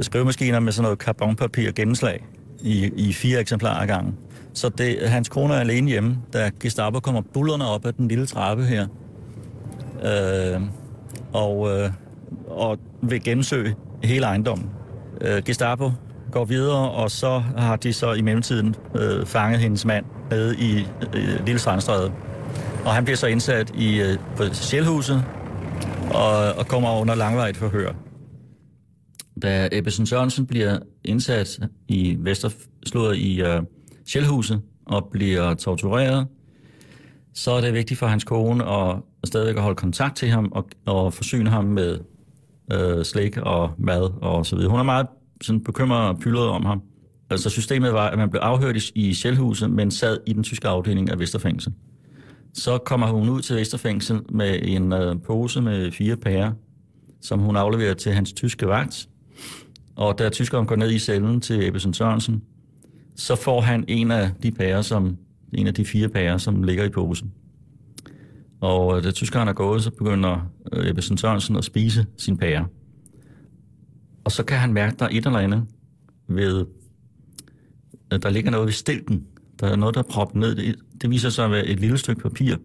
skrivemaskiner 0.00 0.60
med 0.60 0.72
sådan 0.72 0.82
noget 0.82 0.98
karbonpapir 0.98 1.72
gennemslag 1.72 2.26
i, 2.60 2.90
i 2.96 3.12
fire 3.12 3.40
eksemplarer 3.40 3.80
ad 3.80 3.86
gangen. 3.86 4.16
Så 4.54 4.68
det, 4.68 5.08
hans 5.08 5.28
kone 5.28 5.54
er 5.54 5.58
alene 5.58 5.90
hjemme, 5.90 6.18
da 6.32 6.50
Gestapo 6.60 7.00
kommer 7.00 7.20
bullerne 7.34 7.66
op 7.66 7.86
ad 7.86 7.92
den 7.92 8.08
lille 8.08 8.26
trappe 8.26 8.64
her. 8.64 8.86
Øh, 10.04 10.60
og, 11.32 11.70
øh, 11.70 11.90
og 12.46 12.78
vil 13.02 13.22
gennemsøge 13.22 13.74
hele 14.04 14.26
ejendommen. 14.26 14.70
Øh, 15.20 15.42
Gestapo 15.44 15.90
går 16.32 16.44
videre, 16.44 16.90
og 16.90 17.10
så 17.10 17.38
har 17.38 17.76
de 17.76 17.92
så 17.92 18.12
i 18.12 18.20
mellemtiden 18.20 18.74
øh, 18.94 19.26
fanget 19.26 19.60
hendes 19.60 19.84
mand 19.84 20.04
nede 20.30 20.56
i 20.58 20.86
øh, 21.14 21.46
Lille 21.46 21.58
Strandstræde. 21.58 22.12
Og 22.84 22.94
han 22.94 23.04
bliver 23.04 23.16
så 23.16 23.26
indsat 23.26 23.72
i, 23.74 24.00
øh, 24.00 24.18
på 24.36 24.44
Sjælhuset 24.52 25.24
og, 26.14 26.52
og 26.52 26.66
kommer 26.66 27.00
under 27.00 27.14
langvejt 27.14 27.56
forhør. 27.56 27.92
Da 29.42 29.68
Ebbesen 29.72 30.06
Sørensen 30.06 30.46
bliver 30.46 30.78
indsat 31.04 31.60
i 31.88 32.16
Vesterslået 32.20 33.16
i 33.16 33.42
øh, 33.42 33.62
Sjælhuset 34.12 34.60
og 34.86 35.08
bliver 35.12 35.54
tortureret, 35.54 36.26
så 37.34 37.50
er 37.50 37.60
det 37.60 37.74
vigtigt 37.74 37.98
for 38.00 38.06
hans 38.06 38.24
kone 38.24 38.64
at 38.64 38.96
stadigvæk 39.24 39.56
holde 39.62 39.76
kontakt 39.76 40.16
til 40.16 40.28
ham 40.28 40.52
og, 40.52 40.68
og 40.86 41.14
forsyne 41.14 41.50
ham 41.50 41.64
med 41.64 41.98
øh, 42.72 43.04
slik 43.04 43.36
og 43.36 43.70
mad 43.78 44.10
og 44.22 44.46
så 44.46 44.56
videre. 44.56 44.70
Hun 44.70 44.80
er 44.80 44.84
meget 44.84 45.06
sådan 45.42 45.64
bekymret 45.64 46.08
og 46.08 46.18
pyldret 46.18 46.48
om 46.48 46.64
ham. 46.64 46.82
Altså 47.30 47.50
systemet 47.50 47.92
var, 47.92 48.08
at 48.08 48.18
man 48.18 48.30
blev 48.30 48.40
afhørt 48.40 48.76
i, 48.76 48.90
i 48.94 49.14
Sjælhuset, 49.14 49.70
men 49.70 49.90
sad 49.90 50.18
i 50.26 50.32
den 50.32 50.42
tyske 50.42 50.68
afdeling 50.68 51.10
af 51.10 51.18
Vesterfængsel. 51.18 51.72
Så 52.54 52.78
kommer 52.78 53.06
hun 53.06 53.28
ud 53.28 53.40
til 53.42 53.56
Vesterfængsel 53.56 54.20
med 54.28 54.58
en 54.62 54.92
øh, 54.92 55.16
pose 55.26 55.60
med 55.62 55.92
fire 55.92 56.16
pærer, 56.16 56.52
som 57.20 57.40
hun 57.40 57.56
afleverer 57.56 57.94
til 57.94 58.12
hans 58.12 58.32
tyske 58.32 58.66
vagt. 58.66 59.08
Og 59.96 60.18
da 60.18 60.28
tyskeren 60.28 60.66
går 60.66 60.76
ned 60.76 60.90
i 60.90 60.98
cellen 60.98 61.40
til 61.40 61.66
Ebbesen 61.68 61.94
Sørensen, 61.94 62.42
så 63.16 63.36
får 63.36 63.60
han 63.60 63.84
en 63.88 64.10
af 64.10 64.30
de 64.42 64.52
pærer, 64.52 64.82
som, 64.82 65.16
en 65.54 65.66
af 65.66 65.74
de 65.74 65.84
fire 65.84 66.08
pærer, 66.08 66.38
som 66.38 66.62
ligger 66.62 66.84
i 66.84 66.88
posen. 66.88 67.32
Og 68.60 68.96
øh, 68.96 69.04
da 69.04 69.10
tyskeren 69.10 69.48
er 69.48 69.52
gået, 69.52 69.82
så 69.82 69.90
begynder 69.90 70.50
øh, 70.72 70.90
Ebbesen 70.90 71.18
Sørensen 71.18 71.56
at 71.56 71.64
spise 71.64 72.06
sin 72.18 72.36
pære. 72.36 72.66
Og 74.24 74.32
så 74.32 74.42
kan 74.42 74.58
han 74.58 74.72
mærke, 74.72 74.92
at 74.92 74.98
der 74.98 75.04
er 75.04 75.10
et 75.10 75.26
eller 75.26 75.38
andet 75.38 75.66
ved, 76.28 76.66
at 78.10 78.22
der 78.22 78.30
ligger 78.30 78.50
noget 78.50 78.66
ved 78.66 78.72
stilten. 78.72 79.26
Der 79.60 79.66
er 79.66 79.76
noget, 79.76 79.94
der 79.94 80.02
er 80.02 80.08
proppet 80.10 80.36
ned. 80.36 80.54
Det, 80.54 80.76
det 81.02 81.10
viser 81.10 81.28
sig 81.28 81.44
at 81.44 81.50
være 81.50 81.66
et 81.66 81.80
lille 81.80 81.98
stykke 81.98 82.22
papir. 82.22 82.56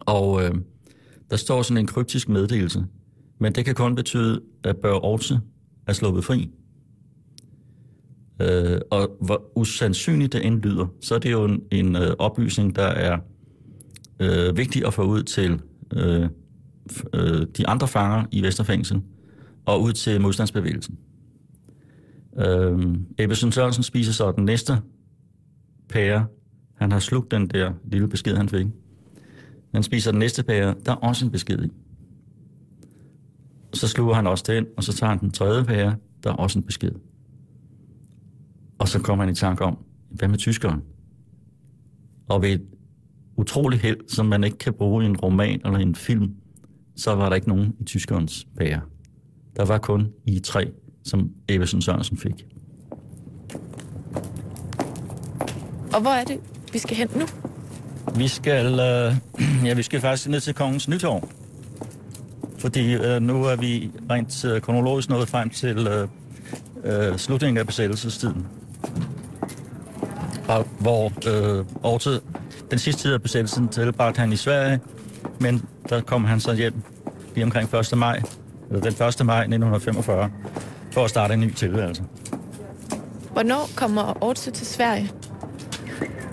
Og 0.00 0.44
øh, 0.44 0.54
der 1.30 1.36
står 1.36 1.62
sådan 1.62 1.78
en 1.78 1.86
kryptisk 1.86 2.28
meddelelse. 2.28 2.84
Men 3.38 3.54
det 3.54 3.64
kan 3.64 3.74
kun 3.74 3.94
betyde, 3.94 4.40
at 4.64 4.76
Børge 4.76 5.00
Aarhus 5.04 5.32
er 5.86 5.92
sluppet 5.92 6.24
fri. 6.24 6.50
Øh, 8.40 8.80
og 8.90 9.16
hvor 9.20 9.42
usandsynligt 9.54 10.32
det 10.32 10.46
end 10.46 10.62
lyder, 10.62 10.86
så 11.00 11.14
er 11.14 11.18
det 11.18 11.32
jo 11.32 11.44
en, 11.44 11.62
en 11.72 11.96
øh, 11.96 12.10
oplysning, 12.18 12.76
der 12.76 12.86
er 12.86 13.18
øh, 14.20 14.56
vigtig 14.56 14.86
at 14.86 14.94
få 14.94 15.02
ud 15.02 15.22
til 15.22 15.60
øh, 15.92 16.28
øh, 17.14 17.46
de 17.56 17.66
andre 17.66 17.88
fanger 17.88 18.24
i 18.30 18.42
Vesterfængsel 18.42 19.02
og 19.64 19.82
ud 19.82 19.92
til 19.92 20.20
modstandsbevægelsen. 20.20 20.98
Øh, 22.38 22.96
Ebbesen 23.18 23.52
Sørensen 23.52 23.82
spiser 23.82 24.12
så 24.12 24.32
den 24.32 24.44
næste 24.44 24.78
pære. 25.88 26.26
Han 26.74 26.92
har 26.92 26.98
slugt 26.98 27.30
den 27.30 27.46
der 27.46 27.72
lille 27.84 28.08
besked, 28.08 28.36
han 28.36 28.48
fik. 28.48 28.66
Han 29.74 29.82
spiser 29.82 30.10
den 30.10 30.18
næste 30.18 30.42
pære. 30.42 30.74
Der 30.86 30.92
er 30.92 30.96
også 30.96 31.24
en 31.24 31.30
besked 31.30 31.64
i. 31.64 31.68
Så 33.72 33.88
sluger 33.88 34.14
han 34.14 34.26
også 34.26 34.44
den, 34.46 34.66
og 34.76 34.84
så 34.84 34.92
tager 34.92 35.10
han 35.10 35.20
den 35.20 35.30
tredje 35.30 35.64
pære. 35.64 35.96
Der 36.24 36.30
er 36.30 36.34
også 36.34 36.58
en 36.58 36.64
besked. 36.64 36.92
Og 38.78 38.88
så 38.88 39.00
kommer 39.00 39.24
han 39.24 39.32
i 39.32 39.36
tanke 39.36 39.64
om, 39.64 39.78
hvad 40.10 40.28
med 40.28 40.38
tyskeren? 40.38 40.82
Og 42.28 42.42
ved 42.42 42.50
et 42.50 42.62
utroligt 43.36 43.82
held, 43.82 44.08
som 44.08 44.26
man 44.26 44.44
ikke 44.44 44.58
kan 44.58 44.72
bruge 44.72 45.04
i 45.04 45.06
en 45.06 45.16
roman 45.16 45.60
eller 45.64 45.78
en 45.78 45.94
film, 45.94 46.34
så 46.96 47.14
var 47.14 47.28
der 47.28 47.36
ikke 47.36 47.48
nogen 47.48 47.74
i 47.80 47.84
tyskerens 47.84 48.46
pære. 48.58 48.80
Der 49.56 49.64
var 49.64 49.78
kun 49.78 50.08
i 50.26 50.38
tre, 50.38 50.70
som 51.04 51.30
Eversen 51.48 51.82
Sørensen 51.82 52.16
fik. 52.16 52.46
Og 55.94 56.00
hvor 56.00 56.10
er 56.10 56.24
det, 56.24 56.40
vi 56.72 56.78
skal 56.78 56.96
hen 56.96 57.08
nu? 57.16 57.26
Vi 58.16 58.28
skal, 58.28 58.66
øh, 58.66 59.14
ja, 59.66 59.74
vi 59.74 59.82
skal 59.82 60.00
faktisk 60.00 60.28
ned 60.28 60.40
til 60.40 60.54
Kongens 60.54 60.88
Nytorv. 60.88 61.28
Fordi 62.58 62.94
øh, 62.94 63.22
nu 63.22 63.44
er 63.44 63.56
vi 63.56 63.90
rent 64.10 64.44
øh, 64.44 64.60
kronologisk 64.60 65.08
nået 65.08 65.28
frem 65.28 65.50
til 65.50 65.86
øh, 65.86 66.08
øh, 66.84 67.18
slutningen 67.18 67.58
af 67.58 67.66
besættelsestiden. 67.66 68.46
Og, 70.48 70.66
hvor 70.80 71.04
øh, 71.06 71.64
også 71.82 72.20
den 72.70 72.78
sidste 72.78 73.02
tid 73.02 73.12
af 73.12 73.22
besættelsen 73.22 73.68
tilbragte 73.68 74.20
han 74.20 74.32
i 74.32 74.36
Sverige, 74.36 74.80
men 75.40 75.64
der 75.88 76.00
kom 76.00 76.24
han 76.24 76.40
så 76.40 76.54
hjem 76.54 76.74
lige 77.34 77.44
omkring 77.44 77.74
1. 77.74 77.98
maj, 77.98 78.22
eller 78.70 78.80
den 78.80 78.92
1. 78.92 79.26
maj 79.26 79.40
1945, 79.40 80.30
for 80.92 81.04
at 81.04 81.10
starte 81.10 81.34
en 81.34 81.40
ny 81.40 81.52
tilværelse. 81.52 82.04
Hvornår 83.32 83.68
kommer 83.76 84.24
Orte 84.24 84.50
til 84.50 84.66
Sverige? 84.66 85.10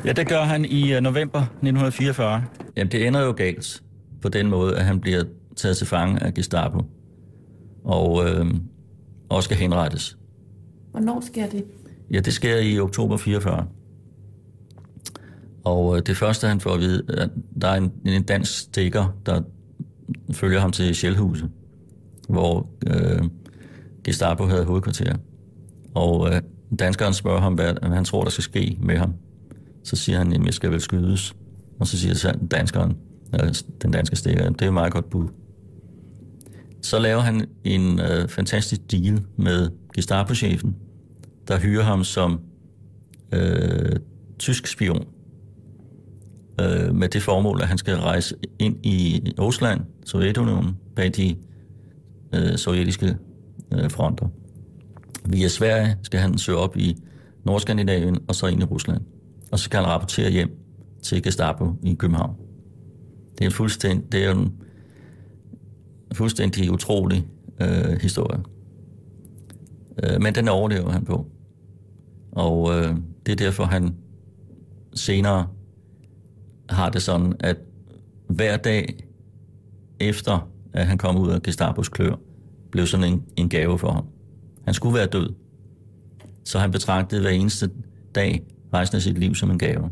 Ja, 0.05 0.11
det 0.11 0.27
gør 0.27 0.41
han 0.41 0.65
i 0.65 0.95
uh, 0.95 1.01
november 1.01 1.39
1944. 1.39 2.43
Jamen, 2.77 2.91
det 2.91 3.07
ender 3.07 3.21
jo 3.21 3.31
galt 3.31 3.83
på 4.21 4.29
den 4.29 4.49
måde, 4.49 4.77
at 4.77 4.85
han 4.85 4.99
bliver 4.99 5.23
taget 5.55 5.77
til 5.77 5.87
fange 5.87 6.23
af 6.23 6.33
Gestapo 6.33 6.81
og 7.83 8.29
øh, 8.29 8.45
også 9.29 9.47
skal 9.47 9.57
henrettes. 9.57 10.17
Hvornår 10.91 11.21
sker 11.21 11.49
det? 11.49 11.65
Ja, 12.11 12.19
det 12.19 12.33
sker 12.33 12.57
i 12.57 12.79
oktober 12.79 13.17
44. 13.17 13.67
Og 15.63 15.97
øh, 15.97 16.01
det 16.05 16.17
første, 16.17 16.47
han 16.47 16.59
får 16.59 16.73
at 16.73 16.79
vide, 16.79 17.03
at 17.09 17.29
der 17.61 17.67
er 17.67 17.75
en, 17.75 17.91
en 18.05 18.23
dansk 18.23 18.59
stikker, 18.59 19.15
der 19.25 19.41
følger 20.31 20.59
ham 20.59 20.71
til 20.71 20.95
Sjælhuset, 20.95 21.49
hvor 22.29 22.69
øh, 22.87 23.23
Gestapo 24.03 24.45
havde 24.45 24.65
hovedkvarter. 24.65 25.15
Og 25.95 26.33
øh, 26.33 26.41
danskeren 26.79 27.13
spørger 27.13 27.41
ham, 27.41 27.53
hvad, 27.53 27.73
han 27.83 28.05
tror, 28.05 28.23
der 28.23 28.29
skal 28.29 28.43
ske 28.43 28.77
med 28.81 28.97
ham. 28.97 29.13
Så 29.83 29.95
siger 29.95 30.17
han, 30.17 30.33
at 30.33 30.45
jeg 30.45 30.53
skal 30.53 30.71
vel 30.71 30.81
skydes. 30.81 31.35
Og 31.79 31.87
så 31.87 31.97
siger 31.97 32.13
så 32.13 32.37
danskeren, 32.51 32.97
eller 33.33 33.63
den 33.81 33.91
danske 33.91 34.15
stikker, 34.15 34.49
det 34.49 34.61
er 34.61 34.67
et 34.67 34.73
meget 34.73 34.93
godt 34.93 35.09
bud. 35.09 35.27
Så 36.81 36.99
laver 36.99 37.21
han 37.21 37.45
en 37.63 37.99
øh, 37.99 38.27
fantastisk 38.27 38.91
deal 38.91 39.21
med 39.37 39.69
Gestapo-chefen, 39.95 40.75
der 41.47 41.59
hyrer 41.59 41.83
ham 41.83 42.03
som 42.03 42.39
øh, 43.31 43.95
tysk 44.39 44.67
spion. 44.67 45.05
Øh, 46.61 46.95
med 46.95 47.09
det 47.09 47.21
formål, 47.21 47.61
at 47.61 47.67
han 47.67 47.77
skal 47.77 47.95
rejse 47.95 48.35
ind 48.59 48.85
i 48.85 49.21
Rusland, 49.39 49.81
Sovjetunionen, 50.05 50.77
bag 50.95 51.11
de 51.15 51.35
øh, 52.35 52.57
sovjetiske 52.57 53.17
øh, 53.73 53.91
fronter. 53.91 54.27
Via 55.25 55.47
Sverige 55.47 55.97
skal 56.03 56.19
han 56.19 56.37
søge 56.37 56.57
op 56.57 56.77
i 56.77 56.97
Nordskandinavien 57.45 58.17
og 58.27 58.35
så 58.35 58.47
ind 58.47 58.61
i 58.61 58.65
Rusland. 58.65 59.01
Og 59.51 59.59
så 59.59 59.65
skal 59.65 59.79
han 59.79 59.89
rapportere 59.89 60.31
hjem 60.31 60.51
til 61.03 61.23
Gestapo 61.23 61.71
i 61.83 61.93
København. 61.93 62.35
Det 63.37 63.41
er 63.41 63.45
en 63.45 63.51
fuldstændig, 63.51 64.11
det 64.11 64.25
er 64.25 64.31
en 64.31 64.53
fuldstændig 66.13 66.71
utrolig 66.71 67.27
øh, 67.61 68.01
historie. 68.01 68.39
Øh, 70.03 70.21
men 70.21 70.35
den 70.35 70.47
overlever 70.47 70.91
han 70.91 71.05
på. 71.05 71.27
Og 72.31 72.73
øh, 72.73 72.95
det 73.25 73.31
er 73.31 73.35
derfor, 73.35 73.63
han 73.63 73.95
senere 74.93 75.47
har 76.73 76.89
det 76.89 77.01
sådan, 77.01 77.33
at 77.39 77.57
hver 78.27 78.57
dag 78.57 79.07
efter, 79.99 80.49
at 80.73 80.87
han 80.87 80.97
kom 80.97 81.17
ud 81.17 81.29
af 81.29 81.41
Gestapos 81.41 81.89
klør, 81.89 82.15
blev 82.71 82.87
sådan 82.87 83.13
en, 83.13 83.23
en 83.35 83.49
gave 83.49 83.79
for 83.79 83.91
ham. 83.91 84.05
Han 84.65 84.73
skulle 84.73 84.97
være 84.97 85.07
død. 85.07 85.33
Så 86.45 86.59
han 86.59 86.71
betragtede 86.71 87.21
hver 87.21 87.29
eneste 87.29 87.69
dag 88.15 88.43
resten 88.73 88.95
af 88.95 89.01
sit 89.01 89.17
liv 89.17 89.35
som 89.35 89.51
en 89.51 89.59
gave. 89.59 89.89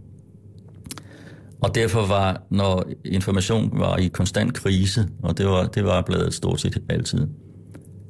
Og 1.61 1.75
derfor 1.75 2.07
var, 2.07 2.43
når 2.49 2.85
information 3.05 3.79
var 3.79 3.97
i 3.97 4.07
konstant 4.07 4.53
krise, 4.53 5.09
og 5.23 5.37
det 5.37 5.47
var, 5.47 5.67
det 5.67 5.83
var 5.83 6.01
blevet 6.01 6.33
stort 6.33 6.61
set 6.61 6.77
altid, 6.89 7.27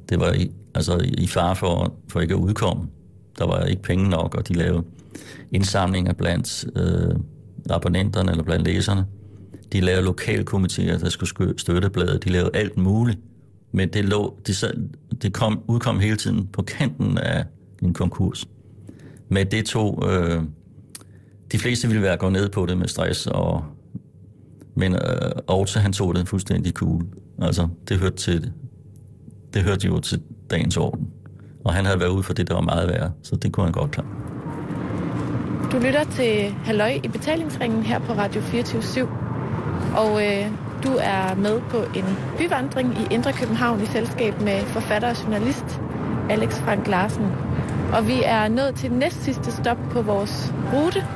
det 0.08 0.20
var 0.20 0.32
i, 0.32 0.50
altså 0.74 1.10
i 1.18 1.26
far 1.26 1.54
for, 1.54 1.94
for 2.08 2.20
ikke 2.20 2.34
at 2.34 2.40
udkomme. 2.40 2.88
Der 3.38 3.46
var 3.46 3.64
ikke 3.64 3.82
penge 3.82 4.08
nok, 4.08 4.34
og 4.34 4.48
de 4.48 4.54
lavede 4.54 4.84
indsamlinger 5.52 6.12
blandt 6.12 6.64
øh, 6.76 7.16
abonnenterne 7.70 8.30
eller 8.30 8.44
blandt 8.44 8.64
læserne. 8.64 9.06
De 9.72 9.80
lavede 9.80 10.04
lokalkomiteer, 10.04 10.98
der 10.98 11.08
skulle 11.08 11.54
støtte 11.58 11.90
bladet. 11.90 12.24
De 12.24 12.30
lavede 12.30 12.50
alt 12.54 12.76
muligt. 12.76 13.18
Men 13.72 13.88
det, 13.88 14.04
lå, 14.04 14.40
det, 14.46 14.56
sad, 14.56 14.88
det 15.22 15.32
kom, 15.32 15.62
udkom 15.68 16.00
hele 16.00 16.16
tiden 16.16 16.46
på 16.46 16.62
kanten 16.62 17.18
af 17.18 17.44
en 17.82 17.94
konkurs. 17.94 18.48
Men 19.28 19.50
det 19.50 19.64
tog... 19.64 20.04
Øh, 20.10 20.42
de 21.52 21.58
fleste 21.58 21.88
ville 21.88 22.02
være 22.02 22.16
gået 22.16 22.32
ned 22.32 22.48
på 22.48 22.66
det 22.66 22.78
med 22.78 22.88
stress, 22.88 23.26
og, 23.26 23.64
men 24.74 24.92
øh, 24.92 25.00
Aarhus, 25.48 25.74
han 25.74 25.92
tog 25.92 26.14
det 26.14 26.28
fuldstændig 26.28 26.72
cool. 26.72 27.06
Altså, 27.38 27.68
det 27.88 27.98
hørte, 27.98 28.16
til, 28.16 28.52
det 29.54 29.62
hørte 29.62 29.86
jo 29.86 30.00
til 30.00 30.22
dagens 30.50 30.76
orden. 30.76 31.08
Og 31.64 31.74
han 31.74 31.84
havde 31.84 32.00
været 32.00 32.10
ude 32.10 32.22
for 32.22 32.32
det, 32.32 32.48
der 32.48 32.54
var 32.54 32.60
meget 32.60 32.88
værre, 32.88 33.12
så 33.22 33.36
det 33.36 33.52
kunne 33.52 33.64
han 33.64 33.72
godt 33.72 33.90
klare. 33.90 34.41
Du 35.72 35.78
lytter 35.78 36.04
til 36.04 36.54
Halløj 36.64 37.00
i 37.04 37.08
betalingsringen 37.08 37.82
her 37.82 37.98
på 37.98 38.12
Radio 38.12 38.40
24 38.40 39.08
og 39.96 40.26
øh, 40.26 40.46
du 40.84 40.88
er 41.00 41.34
med 41.34 41.60
på 41.60 41.76
en 41.76 42.04
byvandring 42.38 42.96
i 43.00 43.14
Indre 43.14 43.32
København 43.32 43.82
i 43.82 43.86
selskab 43.86 44.40
med 44.40 44.60
forfatter 44.60 45.10
og 45.10 45.24
journalist 45.24 45.80
Alex 46.30 46.54
Frank 46.54 46.88
Larsen. 46.88 47.26
Og 47.92 48.08
vi 48.08 48.22
er 48.24 48.48
nået 48.48 48.74
til 48.74 48.92
næst 48.92 49.24
sidste 49.24 49.52
stop 49.52 49.76
på 49.90 50.02
vores 50.02 50.54
rute, 50.72 51.06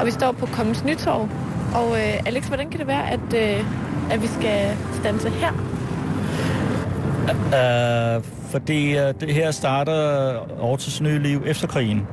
og 0.00 0.06
vi 0.06 0.10
står 0.10 0.32
på 0.32 0.46
Kongens 0.46 0.84
Nytorv. 0.84 1.28
Og 1.74 1.96
øh, 1.96 2.26
Alex, 2.26 2.46
hvordan 2.46 2.70
kan 2.70 2.80
det 2.80 2.86
være, 2.86 3.10
at, 3.10 3.34
øh, 3.34 3.64
at 4.10 4.22
vi 4.22 4.26
skal 4.26 4.76
stanse 5.00 5.30
her? 5.30 5.52
Uh, 7.32 8.24
fordi 8.50 8.94
uh, 8.94 9.20
det 9.20 9.34
her 9.34 9.50
starter 9.50 9.92
Aarhus 10.62 11.00
nye 11.00 11.18
liv 11.18 11.42
efter 11.46 11.66
krigen. 11.66 12.06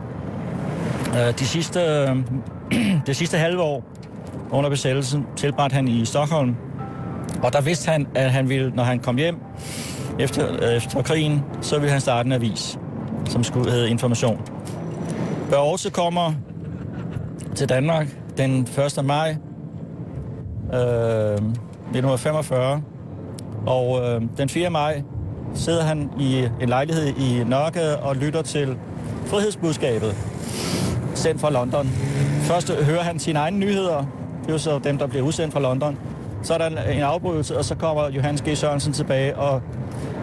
Øh, 1.16 1.39
de 1.39 1.45
sidste, 1.45 1.80
øh, 1.80 2.18
det 3.07 3.16
sidste 3.16 3.38
halve 3.38 3.62
år 3.62 3.84
under 4.51 4.70
besættelsen 4.70 5.26
tilbragte 5.36 5.74
han 5.74 5.88
i 5.88 6.05
Stockholm. 6.05 6.55
Og 7.43 7.53
der 7.53 7.62
vidste 7.62 7.91
han, 7.91 8.07
at 8.16 8.32
han 8.32 8.49
ville, 8.49 8.72
når 8.76 8.84
han 8.84 8.99
kom 8.99 9.18
hjem 9.18 9.36
efter, 10.20 10.64
øh, 10.64 10.76
efter 10.76 11.01
krigen, 11.01 11.43
så 11.62 11.76
ville 11.80 11.91
han 11.91 12.01
starte 12.01 12.28
en 12.28 12.34
avis, 12.34 12.80
som 13.26 13.43
skulle 13.43 13.72
hedde 13.72 13.89
Information. 13.89 14.41
Børge 15.49 15.89
kommer 15.91 16.34
til 17.55 17.70
Danmark 17.70 18.07
den 18.38 18.68
1. 18.97 19.05
maj 19.05 19.30
øh, 20.74 21.34
1945. 21.34 22.82
Og 23.66 24.01
øh, 24.01 24.22
den 24.38 24.49
4. 24.49 24.70
maj 24.70 25.03
sidder 25.55 25.84
han 25.84 26.10
i 26.20 26.47
en 26.62 26.70
lejlighed 26.70 27.07
i 27.07 27.43
Nørke 27.43 27.97
og 27.97 28.16
lytter 28.16 28.41
til 28.41 28.78
frihedsbudskabet, 29.26 30.16
sendt 31.20 31.41
fra 31.41 31.49
London. 31.51 31.88
Først 32.41 32.74
hører 32.74 33.03
han 33.03 33.20
sine 33.20 33.39
egne 33.39 33.57
nyheder. 33.59 33.97
Det 34.41 34.47
er 34.47 34.51
jo 34.51 34.57
så 34.57 34.80
dem, 34.80 34.97
der 34.97 35.07
bliver 35.07 35.26
udsendt 35.26 35.53
fra 35.53 35.59
London. 35.59 35.97
Så 36.43 36.53
er 36.53 36.57
der 36.57 36.84
en 36.84 37.01
afbrydelse, 37.01 37.57
og 37.57 37.65
så 37.65 37.76
kommer 37.76 38.09
Johannes 38.09 38.41
G. 38.41 38.57
Sørensen 38.57 38.93
tilbage 38.93 39.38
og 39.38 39.61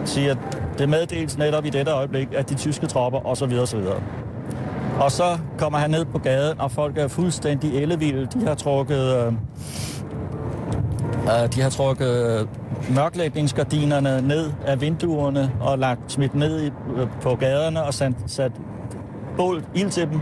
siger, 0.05 0.31
at 0.31 0.37
det 0.77 0.89
meddeles 0.89 1.37
netop 1.37 1.65
i 1.65 1.69
dette 1.69 1.91
øjeblik, 1.91 2.27
at 2.35 2.49
de 2.49 2.55
tyske 2.55 2.87
tropper 2.87 3.27
osv. 3.27 3.53
osv. 3.61 3.79
Og 4.99 5.11
så 5.11 5.37
kommer 5.57 5.79
han 5.79 5.89
ned 5.89 6.05
på 6.05 6.17
gaden, 6.17 6.61
og 6.61 6.71
folk 6.71 6.97
er 6.97 7.07
fuldstændig 7.07 7.81
ellevilde. 7.81 8.27
De 8.39 8.47
har 8.47 8.55
trukket, 8.55 9.15
øh, 9.15 9.33
øh, 11.23 11.53
de 11.55 11.61
har 11.61 11.69
trukket 11.69 12.39
øh, 12.39 12.47
mørklægningsgardinerne 12.95 14.27
ned 14.27 14.51
af 14.65 14.81
vinduerne 14.81 15.51
og 15.59 15.79
lagt 15.79 16.11
smidt 16.11 16.35
ned 16.35 16.61
i, 16.61 16.65
øh, 16.65 17.07
på 17.21 17.35
gaderne 17.35 17.83
og 17.83 17.93
sat, 17.93 18.13
sat 18.27 18.51
bål 19.37 19.63
ild 19.75 19.89
til 19.89 20.09
dem. 20.11 20.21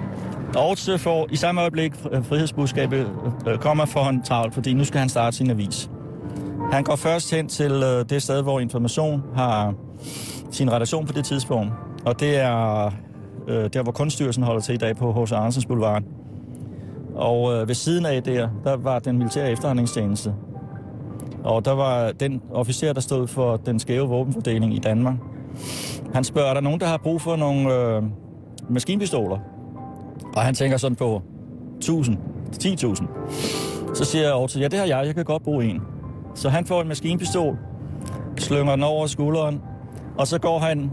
Dorte 0.56 0.98
får 0.98 1.28
i 1.32 1.36
samme 1.36 1.62
øjeblik 1.62 1.94
øh, 2.12 2.26
frihedsbudskabet 2.26 3.00
øh, 3.46 3.54
øh, 3.54 3.60
kommer 3.60 3.86
for 3.86 4.04
han 4.04 4.24
travlt, 4.24 4.54
fordi 4.54 4.74
nu 4.74 4.84
skal 4.84 5.00
han 5.00 5.10
starte 5.10 5.38
sin 5.38 5.50
avis. 5.50 5.90
Han 6.72 6.84
går 6.84 6.96
først 6.96 7.32
hen 7.32 7.48
til 7.48 7.72
øh, 7.72 8.06
det 8.10 8.22
sted, 8.22 8.42
hvor 8.44 8.60
Information 8.60 9.24
har 9.36 9.74
sin 10.52 10.72
redaktion 10.72 11.06
på 11.06 11.14
det 11.14 11.26
tidspunkt. 11.26 11.74
Og 12.06 12.20
det 12.20 12.38
er 12.38 12.92
øh, 13.48 13.70
der 13.74 13.84
hvor 13.84 13.92
kunststyrelsen 13.92 14.44
holder 14.44 14.62
til 14.62 14.76
i 14.76 14.78
dag 14.78 14.96
på 14.96 15.24
H.C. 15.24 15.32
Andersens 15.32 15.66
Boulevard. 15.66 16.04
Og 17.16 17.54
øh, 17.54 17.68
ved 17.68 17.76
siden 17.76 18.06
af 18.06 18.24
der, 18.24 18.50
der 18.64 18.78
var 18.78 19.00
den 19.00 19.18
militære 19.18 19.52
efterretningstjeneste. 19.52 20.34
Og 21.44 21.66
der 21.66 21.72
var 21.72 22.12
den 22.12 22.42
officer, 22.54 22.94
der 22.94 23.02
stod 23.02 23.28
for 23.28 23.58
den 23.58 23.80
skæve 23.80 24.08
våbenfordeling 24.08 24.76
i 24.76 24.80
Danmark. 24.80 25.16
Han 26.14 26.24
spørger, 26.24 26.50
er 26.50 26.54
der 26.54 26.62
nogen, 26.62 26.80
der 26.80 26.86
har 26.86 26.98
brug 26.98 27.22
for 27.22 27.36
nogle 27.36 27.74
øh, 27.74 28.04
maskinpistoler? 28.70 29.55
Og 30.36 30.42
han 30.42 30.56
tænker 30.56 30.78
sådan 30.78 30.96
på 30.96 31.22
1000, 31.78 32.18
10.000. 32.64 33.96
Så 33.96 34.06
siger 34.06 34.24
jeg 34.24 34.34
over 34.34 34.48
til, 34.48 34.62
ja 34.62 34.68
det 34.68 34.80
har 34.80 34.86
jeg, 34.86 35.06
jeg 35.06 35.16
kan 35.16 35.26
godt 35.26 35.44
bruge 35.44 35.66
en. 35.66 35.82
Så 36.36 36.50
han 36.50 36.66
får 36.66 36.82
en 36.82 36.88
maskinpistol, 36.88 37.58
slynger 38.38 38.76
den 38.76 38.84
over 38.84 39.08
skulderen, 39.08 39.62
og 40.18 40.28
så 40.28 40.40
går 40.40 40.60
han 40.60 40.92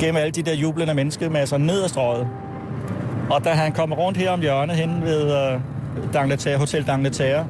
gennem 0.00 0.16
alle 0.16 0.30
de 0.30 0.42
der 0.42 0.54
jublende 0.54 0.94
menneskemasser 0.94 1.58
ned 1.58 1.82
ad 1.82 1.88
strøget. 1.88 2.26
Og 3.30 3.44
da 3.44 3.50
han 3.50 3.72
kommer 3.72 3.96
rundt 3.96 4.18
her 4.18 4.30
om 4.30 4.40
hjørnet 4.40 4.76
hen 4.76 5.02
ved 5.02 5.22
øh, 5.22 5.54
uh, 5.54 6.12
Dangletære, 6.12 6.58
Hotel 6.58 6.86
Dangletære, 6.86 7.46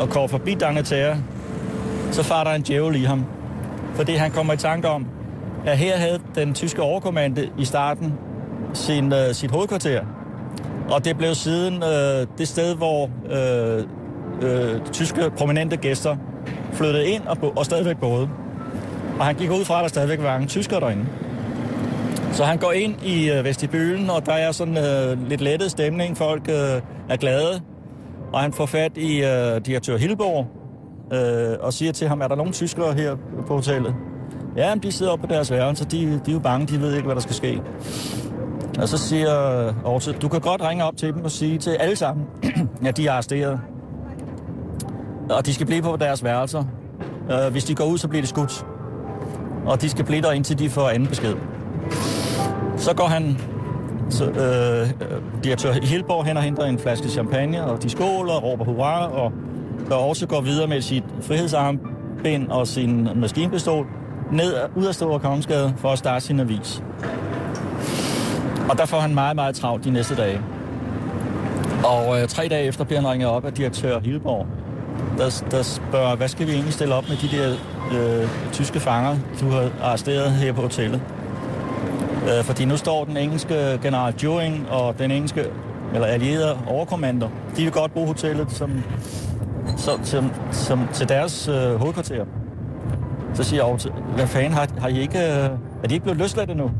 og 0.00 0.08
går 0.08 0.26
forbi 0.26 0.54
Dangletære, 0.54 1.16
så 2.10 2.22
farer 2.22 2.44
der 2.44 2.50
en 2.50 2.62
djævel 2.62 2.96
i 2.96 3.04
ham. 3.04 3.24
Fordi 3.94 4.12
han 4.12 4.30
kommer 4.30 4.52
i 4.52 4.56
tanke 4.56 4.88
om, 4.88 5.06
at 5.66 5.78
her 5.78 5.96
havde 5.96 6.18
den 6.34 6.54
tyske 6.54 6.82
overkommande 6.82 7.50
i 7.58 7.64
starten 7.64 8.14
sin, 8.74 9.12
øh, 9.12 9.34
sit 9.34 9.50
hovedkvarter. 9.50 10.00
Og 10.90 11.04
det 11.04 11.18
blev 11.18 11.34
siden 11.34 11.82
øh, 11.82 12.26
det 12.38 12.48
sted, 12.48 12.74
hvor 12.74 13.10
øh, 13.30 13.84
øh, 14.42 14.80
tyske 14.92 15.30
prominente 15.36 15.76
gæster 15.76 16.16
flyttede 16.72 17.06
ind 17.06 17.22
og, 17.26 17.36
og 17.56 17.64
stadigvæk 17.64 17.96
boede. 17.96 18.28
Og 19.18 19.26
han 19.26 19.34
gik 19.34 19.50
ud 19.50 19.64
fra, 19.64 19.78
at 19.78 19.82
der 19.82 19.88
stadigvæk 19.88 20.18
var 20.18 20.24
mange 20.24 20.46
tyskere 20.46 20.80
derinde. 20.80 21.06
Så 22.32 22.44
han 22.44 22.58
går 22.58 22.72
ind 22.72 22.94
i 23.02 23.30
øh, 23.30 23.44
vestibylen, 23.44 24.10
og 24.10 24.26
der 24.26 24.32
er 24.32 24.52
sådan 24.52 24.76
øh, 24.78 25.28
lidt 25.28 25.40
lettet 25.40 25.70
stemning. 25.70 26.16
Folk 26.16 26.48
øh, 26.48 26.80
er 27.08 27.16
glade. 27.16 27.60
Og 28.32 28.40
han 28.40 28.52
får 28.52 28.66
fat 28.66 28.96
i 28.96 29.24
øh, 29.24 29.60
direktør 29.66 29.96
Hilborg 29.96 30.46
øh, 31.12 31.56
og 31.60 31.72
siger 31.72 31.92
til 31.92 32.08
ham, 32.08 32.20
er 32.20 32.28
der 32.28 32.34
nogen 32.34 32.52
tyskere 32.52 32.94
her 32.94 33.16
på 33.46 33.54
hotellet? 33.54 33.94
Ja, 34.56 34.74
de 34.82 34.92
sidder 34.92 35.12
oppe 35.12 35.26
på 35.26 35.34
deres 35.34 35.50
værelse. 35.50 35.84
De, 35.84 36.20
de 36.26 36.30
er 36.30 36.32
jo 36.32 36.38
bange, 36.38 36.66
de 36.66 36.80
ved 36.80 36.94
ikke, 36.94 37.04
hvad 37.04 37.14
der 37.14 37.20
skal 37.20 37.34
ske. 37.34 37.60
Og 38.78 38.88
så 38.88 38.98
siger 38.98 39.28
Orte, 39.84 40.12
du 40.12 40.28
kan 40.28 40.40
godt 40.40 40.62
ringe 40.62 40.84
op 40.84 40.96
til 40.96 41.14
dem 41.14 41.24
og 41.24 41.30
sige 41.30 41.58
til 41.58 41.70
alle 41.70 41.96
sammen, 41.96 42.26
at 42.86 42.96
de 42.96 43.06
er 43.06 43.12
arresteret. 43.12 43.60
Og 45.30 45.46
de 45.46 45.54
skal 45.54 45.66
blive 45.66 45.82
på 45.82 45.96
deres 45.96 46.24
værelser. 46.24 46.64
Øh, 47.30 47.52
hvis 47.52 47.64
de 47.64 47.74
går 47.74 47.84
ud, 47.84 47.98
så 47.98 48.08
bliver 48.08 48.22
de 48.22 48.28
skudt. 48.28 48.66
Og 49.66 49.82
de 49.82 49.88
skal 49.88 50.04
blive 50.04 50.22
der, 50.22 50.32
indtil 50.32 50.58
de 50.58 50.70
får 50.70 50.88
anden 50.88 51.08
besked. 51.08 51.34
Så 52.76 52.94
går 52.96 53.06
han, 53.06 53.38
så, 54.10 54.24
øh, 54.24 54.80
øh 54.80 55.22
direktør 55.44 55.72
Hilborg 55.72 56.24
hen 56.24 56.36
og 56.36 56.42
henter 56.42 56.64
en 56.64 56.78
flaske 56.78 57.08
champagne, 57.08 57.64
og 57.64 57.82
de 57.82 57.90
skåler 57.90 58.32
og 58.32 58.42
råber 58.42 58.64
hurra, 58.64 59.12
og 59.12 59.32
der 59.88 59.94
også 59.94 60.26
går 60.26 60.40
videre 60.40 60.68
med 60.68 60.80
sit 60.80 61.04
frihedsarmbind 61.22 62.48
og 62.48 62.66
sin 62.66 63.08
maskinpistol 63.16 63.86
ned 64.32 64.54
ud 64.76 64.84
af 64.84 64.94
Store 64.94 65.20
Kongensgade 65.20 65.74
for 65.76 65.88
at 65.88 65.98
starte 65.98 66.24
sin 66.24 66.40
avis. 66.40 66.82
Og 68.70 68.78
der 68.78 68.86
får 68.86 69.00
han 69.00 69.14
meget, 69.14 69.36
meget 69.36 69.54
travlt 69.54 69.84
de 69.84 69.90
næste 69.90 70.16
dage. 70.16 70.40
Og 71.84 72.20
øh, 72.20 72.28
tre 72.28 72.48
dage 72.48 72.64
efter 72.64 72.84
bliver 72.84 73.00
han 73.00 73.10
ringet 73.10 73.28
op 73.28 73.44
af 73.44 73.52
direktør 73.52 74.00
Hilborg, 74.00 74.46
der, 75.18 75.44
der 75.50 75.62
spørger, 75.62 76.16
hvad 76.16 76.28
skal 76.28 76.46
vi 76.46 76.52
egentlig 76.52 76.72
stille 76.72 76.94
op 76.94 77.08
med 77.08 77.16
de 77.16 77.36
der 77.36 77.54
øh, 77.92 78.28
tyske 78.52 78.80
fanger, 78.80 79.16
du 79.40 79.50
har 79.50 79.70
arresteret 79.82 80.30
her 80.30 80.52
på 80.52 80.60
hotellet? 80.60 81.02
Øh, 82.24 82.44
fordi 82.44 82.64
nu 82.64 82.76
står 82.76 83.04
den 83.04 83.16
engelske 83.16 83.78
general 83.82 84.14
Dewing 84.22 84.66
og 84.70 84.98
den 84.98 85.10
engelske, 85.10 85.44
eller 85.94 86.06
allierede 86.06 86.58
overkommander, 86.66 87.28
de 87.56 87.62
vil 87.62 87.72
godt 87.72 87.92
bruge 87.92 88.06
hotellet 88.06 88.52
som, 88.52 88.82
som, 89.76 90.04
som, 90.04 90.32
som 90.50 90.88
til 90.92 91.08
deres 91.08 91.48
øh, 91.48 91.74
hovedkvarter. 91.74 92.24
Så 93.34 93.44
siger 93.44 93.66
jeg 93.66 93.78
til, 93.78 93.92
hvad 94.14 94.26
fanden, 94.26 94.52
har, 94.52 94.68
har 94.78 94.88
I 94.88 95.00
ikke, 95.00 95.18
øh, 95.18 95.50
er 95.82 95.88
de 95.88 95.94
ikke 95.94 96.02
blevet 96.02 96.18
løsladt 96.18 96.50
endnu? 96.50 96.70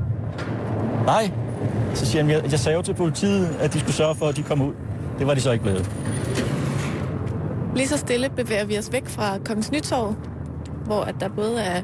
Nej. 1.07 1.31
Så 1.95 2.07
siger 2.07 2.23
han, 2.23 2.31
jeg, 2.31 2.43
jeg 2.51 2.59
sagde 2.59 2.77
jo 2.77 2.83
til 2.83 2.95
politiet, 2.95 3.57
at 3.61 3.73
de 3.73 3.81
skulle 3.81 3.95
sørge 3.95 4.15
for, 4.15 4.27
at 4.27 4.37
de 4.37 4.43
kom 4.43 4.63
ud. 4.63 4.73
Det 5.19 5.27
var 5.27 5.35
de 5.35 5.41
så 5.41 5.53
ikke 5.53 5.63
blevet. 5.65 5.91
Lige 7.77 7.89
så 7.89 7.97
stille 7.97 8.29
bevæger 8.29 8.65
vi 8.65 8.79
os 8.79 8.93
væk 8.93 9.09
fra 9.09 9.39
Kongens 9.45 9.73
Nytorv, 9.73 10.15
hvor 10.85 11.01
at 11.03 11.15
der 11.21 11.29
både 11.29 11.63
er 11.63 11.83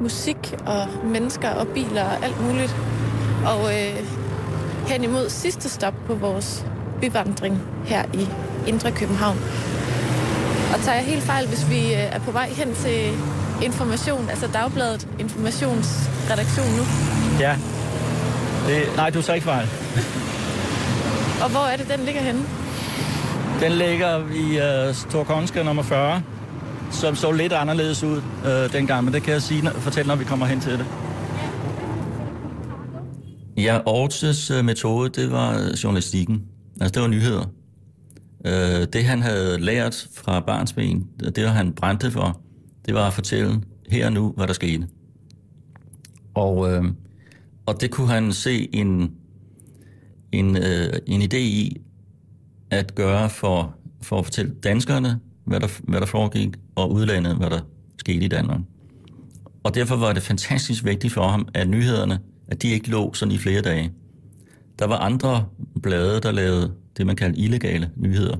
musik 0.00 0.54
og 0.66 0.86
mennesker 1.04 1.50
og 1.50 1.66
biler 1.66 2.04
og 2.04 2.24
alt 2.24 2.46
muligt. 2.46 2.76
Og 3.46 3.74
øh, 3.74 4.06
hen 4.86 5.04
imod 5.04 5.28
sidste 5.28 5.68
stop 5.68 5.94
på 6.06 6.14
vores 6.14 6.66
byvandring 7.00 7.62
her 7.84 8.04
i 8.14 8.28
Indre 8.68 8.90
København. 8.90 9.36
Og 10.74 10.80
tager 10.80 10.96
jeg 10.96 11.04
helt 11.04 11.22
fejl, 11.22 11.48
hvis 11.48 11.70
vi 11.70 11.94
øh, 11.94 12.14
er 12.14 12.18
på 12.18 12.30
vej 12.30 12.48
hen 12.48 12.74
til 12.74 13.10
information, 13.62 14.28
altså 14.30 14.46
Dagbladet 14.52 15.08
Informationsredaktion 15.18 16.66
nu? 16.66 16.82
Ja. 17.40 17.56
Det, 18.68 18.96
nej, 18.96 19.10
du 19.10 19.22
tager 19.22 19.34
ikke 19.34 19.44
fejl. 19.44 19.68
Og 21.42 21.50
hvor 21.50 21.60
er 21.72 21.76
det, 21.76 21.88
den 21.88 22.04
ligger 22.04 22.20
henne? 22.20 22.40
Den 23.60 23.72
ligger 23.72 24.18
i 24.18 24.88
uh, 24.88 24.94
Storkonska 24.94 25.62
nummer 25.62 25.82
40, 25.82 26.22
som 26.90 27.14
så 27.14 27.32
lidt 27.32 27.52
anderledes 27.52 28.02
ud 28.02 28.16
uh, 28.16 28.72
dengang, 28.72 29.04
men 29.04 29.14
det 29.14 29.22
kan 29.22 29.32
jeg 29.32 29.42
sige, 29.42 29.70
fortælle, 29.70 30.08
når 30.08 30.16
vi 30.16 30.24
kommer 30.24 30.46
hen 30.46 30.60
til 30.60 30.72
det. 30.72 30.86
Ja, 33.56 33.78
Aarhus' 33.78 34.58
uh, 34.58 34.64
metode, 34.64 35.08
det 35.20 35.32
var 35.32 35.76
journalistikken. 35.84 36.42
Altså, 36.80 36.94
det 36.94 37.02
var 37.02 37.08
nyheder. 37.08 37.44
Uh, 38.44 38.84
det, 38.92 39.04
han 39.04 39.22
havde 39.22 39.60
lært 39.60 40.06
fra 40.14 40.40
barnsben, 40.40 41.06
det 41.36 41.50
han 41.50 41.72
brændte 41.72 42.10
for, 42.10 42.40
det 42.86 42.94
var 42.94 43.06
at 43.06 43.12
fortælle 43.12 43.60
her 43.90 44.06
og 44.06 44.12
nu, 44.12 44.32
hvad 44.36 44.46
der 44.46 44.52
skete. 44.52 44.86
Og, 46.34 46.58
uh, 46.58 46.84
og 47.68 47.80
det 47.80 47.90
kunne 47.90 48.08
han 48.08 48.32
se 48.32 48.68
en, 48.72 49.12
en, 50.32 50.56
øh, 50.56 50.92
en 51.06 51.22
idé 51.22 51.36
i 51.36 51.76
at 52.70 52.94
gøre 52.94 53.30
for, 53.30 53.74
for 54.02 54.18
at 54.18 54.24
fortælle 54.24 54.54
danskerne, 54.54 55.20
hvad 55.44 55.60
der, 55.60 55.68
hvad 55.82 56.00
der 56.00 56.06
foregik, 56.06 56.48
og 56.74 56.92
udlandet, 56.92 57.36
hvad 57.36 57.50
der 57.50 57.60
skete 57.98 58.24
i 58.24 58.28
Danmark. 58.28 58.60
Og 59.62 59.74
derfor 59.74 59.96
var 59.96 60.12
det 60.12 60.22
fantastisk 60.22 60.84
vigtigt 60.84 61.12
for 61.12 61.28
ham, 61.28 61.48
at 61.54 61.68
nyhederne, 61.68 62.18
at 62.48 62.62
de 62.62 62.68
ikke 62.68 62.90
lå 62.90 63.14
sådan 63.14 63.34
i 63.34 63.38
flere 63.38 63.62
dage. 63.62 63.92
Der 64.78 64.86
var 64.86 64.98
andre 64.98 65.46
blade, 65.82 66.20
der 66.20 66.32
lavede 66.32 66.72
det, 66.96 67.06
man 67.06 67.16
kaldte 67.16 67.40
illegale 67.40 67.90
nyheder. 67.96 68.36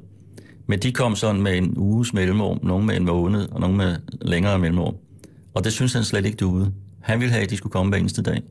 Men 0.66 0.78
de 0.78 0.92
kom 0.92 1.16
sådan 1.16 1.42
med 1.42 1.58
en 1.58 1.78
uges 1.78 2.12
mellemrum, 2.12 2.58
nogle 2.62 2.86
med 2.86 2.96
en 2.96 3.04
måned, 3.04 3.48
og 3.48 3.60
nogle 3.60 3.76
med 3.76 3.96
længere 4.20 4.58
mellemrum. 4.58 4.94
Og 5.54 5.64
det 5.64 5.72
synes 5.72 5.92
han 5.92 6.04
slet 6.04 6.26
ikke 6.26 6.36
duede. 6.36 6.72
Han 7.00 7.20
ville 7.20 7.32
have, 7.32 7.44
at 7.44 7.50
de 7.50 7.56
skulle 7.56 7.72
komme 7.72 7.90
hver 7.90 7.98
eneste 7.98 8.22
dag. 8.22 8.42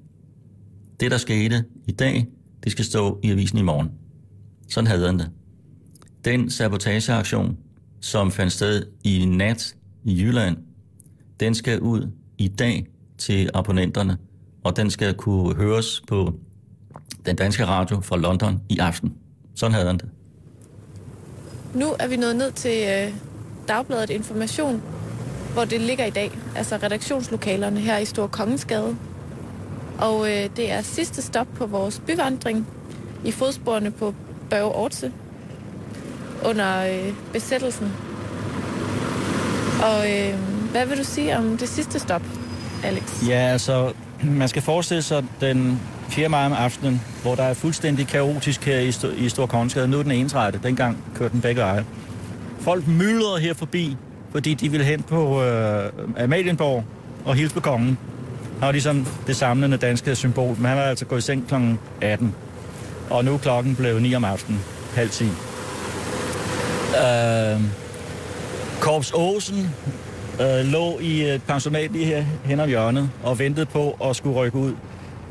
Det, 0.99 1.11
der 1.11 1.17
skete 1.17 1.63
i 1.87 1.91
dag, 1.91 2.27
det 2.63 2.71
skal 2.71 2.85
stå 2.85 3.19
i 3.23 3.31
avisen 3.31 3.57
i 3.57 3.61
morgen. 3.61 3.91
Sådan 4.69 4.87
havde 4.87 5.05
han 5.05 5.19
det. 5.19 5.29
Den 6.25 6.49
sabotageaktion, 6.49 7.57
som 8.01 8.31
fandt 8.31 8.53
sted 8.53 8.85
i 9.03 9.25
nat 9.25 9.75
i 10.03 10.21
Jylland, 10.21 10.57
den 11.39 11.55
skal 11.55 11.79
ud 11.79 12.11
i 12.37 12.47
dag 12.47 12.87
til 13.17 13.49
abonnenterne, 13.53 14.17
og 14.63 14.77
den 14.77 14.89
skal 14.89 15.13
kunne 15.13 15.55
høres 15.55 16.01
på 16.07 16.33
den 17.25 17.35
danske 17.35 17.65
radio 17.65 18.01
fra 18.01 18.17
London 18.17 18.61
i 18.69 18.77
aften. 18.77 19.13
Sådan 19.55 19.73
havde 19.73 19.87
han 19.87 19.97
det. 19.97 20.09
Nu 21.73 21.85
er 21.99 22.07
vi 22.07 22.15
nået 22.15 22.35
ned 22.35 22.51
til 22.51 22.83
øh, 22.87 23.13
Dagbladet 23.67 24.09
Information, 24.09 24.81
hvor 25.53 25.65
det 25.65 25.81
ligger 25.81 26.05
i 26.05 26.09
dag, 26.09 26.31
altså 26.55 26.77
redaktionslokalerne 26.77 27.79
her 27.79 27.97
i 27.97 28.05
Stor 28.05 28.27
Kongensgade. 28.27 28.97
Og 29.99 30.31
øh, 30.31 30.49
det 30.55 30.71
er 30.71 30.81
sidste 30.81 31.21
stop 31.21 31.47
på 31.55 31.65
vores 31.65 32.01
byvandring 32.07 32.67
i 33.25 33.31
fodsporene 33.31 33.91
på 33.91 34.13
Børge 34.49 34.75
Orte 34.75 35.11
under 36.45 36.85
øh, 36.85 37.13
besættelsen. 37.33 37.91
Og 39.83 40.11
øh, 40.11 40.33
hvad 40.71 40.85
vil 40.85 40.97
du 40.97 41.03
sige 41.03 41.37
om 41.37 41.57
det 41.57 41.69
sidste 41.69 41.99
stop, 41.99 42.21
Alex? 42.83 43.27
Ja, 43.27 43.39
altså, 43.39 43.93
man 44.41 44.47
skal 44.47 44.61
forestille 44.61 45.01
sig 45.01 45.25
den 45.41 45.81
4. 46.09 46.29
maj 46.29 46.45
om 46.45 46.53
aftenen, 46.53 47.01
hvor 47.21 47.35
der 47.35 47.43
er 47.43 47.53
fuldstændig 47.53 48.07
kaotisk 48.07 48.65
her 48.65 48.79
i, 48.79 48.89
St- 48.89 49.15
i 49.23 49.29
Stor 49.29 49.45
Kongensgade. 49.45 49.87
Nu 49.87 49.99
er 49.99 50.03
den 50.03 50.11
ensrettet. 50.11 50.63
Dengang 50.63 50.97
kørte 51.15 51.33
den 51.33 51.41
begge 51.41 51.61
veje. 51.61 51.85
Folk 52.59 52.87
myldrede 52.87 53.39
her 53.39 53.53
forbi, 53.53 53.97
fordi 54.31 54.53
de 54.53 54.69
ville 54.71 54.85
hen 54.85 55.03
på 55.03 55.43
øh, 55.43 55.91
Amalienborg 56.17 56.83
og 57.25 57.35
hilse 57.35 57.53
på 57.53 57.61
kongen. 57.61 57.97
Han 58.60 58.66
var 58.66 58.72
ligesom 58.72 59.08
det 59.28 59.36
samlende 59.36 59.78
danske 59.78 60.16
symbol, 60.16 60.55
men 60.58 60.66
han 60.66 60.78
var 60.78 60.84
altså 60.84 61.05
gået 61.05 61.20
i 61.20 61.22
seng 61.22 61.47
kl. 61.47 61.55
18. 62.01 62.36
Og 63.10 63.26
nu 63.26 63.34
er 63.34 63.38
klokken 63.38 63.76
blevet 63.76 64.01
9 64.01 64.16
om 64.16 64.24
aftenen, 64.24 64.62
halv 64.95 65.10
10. 65.10 65.24
Øh, 65.24 65.32
Korps 68.82 69.12
Åsen 69.16 69.76
øh, 70.41 70.66
lå 70.66 70.99
i 70.99 71.22
et 71.22 71.43
pensionat 71.43 71.91
lige 71.91 72.05
her 72.05 72.26
hen 72.45 72.60
om 72.60 72.70
hjørnet 72.70 73.10
og 73.24 73.39
ventede 73.39 73.66
på 73.66 73.97
at 74.03 74.16
skulle 74.16 74.36
rykke 74.36 74.58
ud. 74.58 74.74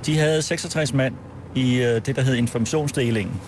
De 0.06 0.18
havde 0.18 0.42
66 0.42 0.94
mand 0.94 1.14
i 1.54 1.82
øh, 1.82 2.06
det, 2.06 2.16
der 2.16 2.22
hed 2.22 2.34
informationsdelingen. 2.34 3.40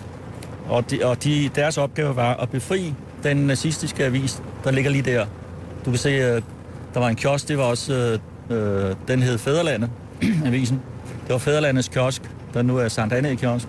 Og, 0.69 0.91
de, 0.91 0.99
og 1.03 1.23
de, 1.23 1.49
deres 1.55 1.77
opgave 1.77 2.15
var 2.15 2.35
at 2.35 2.49
befri 2.49 2.93
den 3.23 3.37
nazistiske 3.37 4.05
avis, 4.05 4.41
der 4.63 4.71
ligger 4.71 4.91
lige 4.91 5.01
der. 5.01 5.25
Du 5.85 5.89
kan 5.89 5.97
se, 5.97 6.09
øh, 6.09 6.41
der 6.93 6.99
var 6.99 7.07
en 7.07 7.15
kiosk, 7.15 7.47
det 7.47 7.57
var 7.57 7.63
også, 7.63 7.93
øh, 7.93 8.19
øh, 8.49 8.95
den 9.07 9.21
hed 9.21 9.37
Fæderlandet, 9.37 9.89
avisen. 10.45 10.81
Det 11.23 11.33
var 11.33 11.37
Fæderlandets 11.37 11.87
kiosk, 11.87 12.21
der 12.53 12.61
nu 12.61 12.77
er 12.77 12.87
Sankt 12.87 13.13
Anne 13.13 13.35
kiosk. 13.35 13.67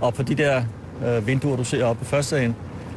Og 0.00 0.14
på 0.14 0.22
de 0.22 0.34
der 0.34 0.62
øh, 1.06 1.26
vinduer, 1.26 1.56
du 1.56 1.64
ser 1.64 1.84
oppe 1.84 2.04
på 2.04 2.10
første 2.10 2.30
salen, 2.30 2.56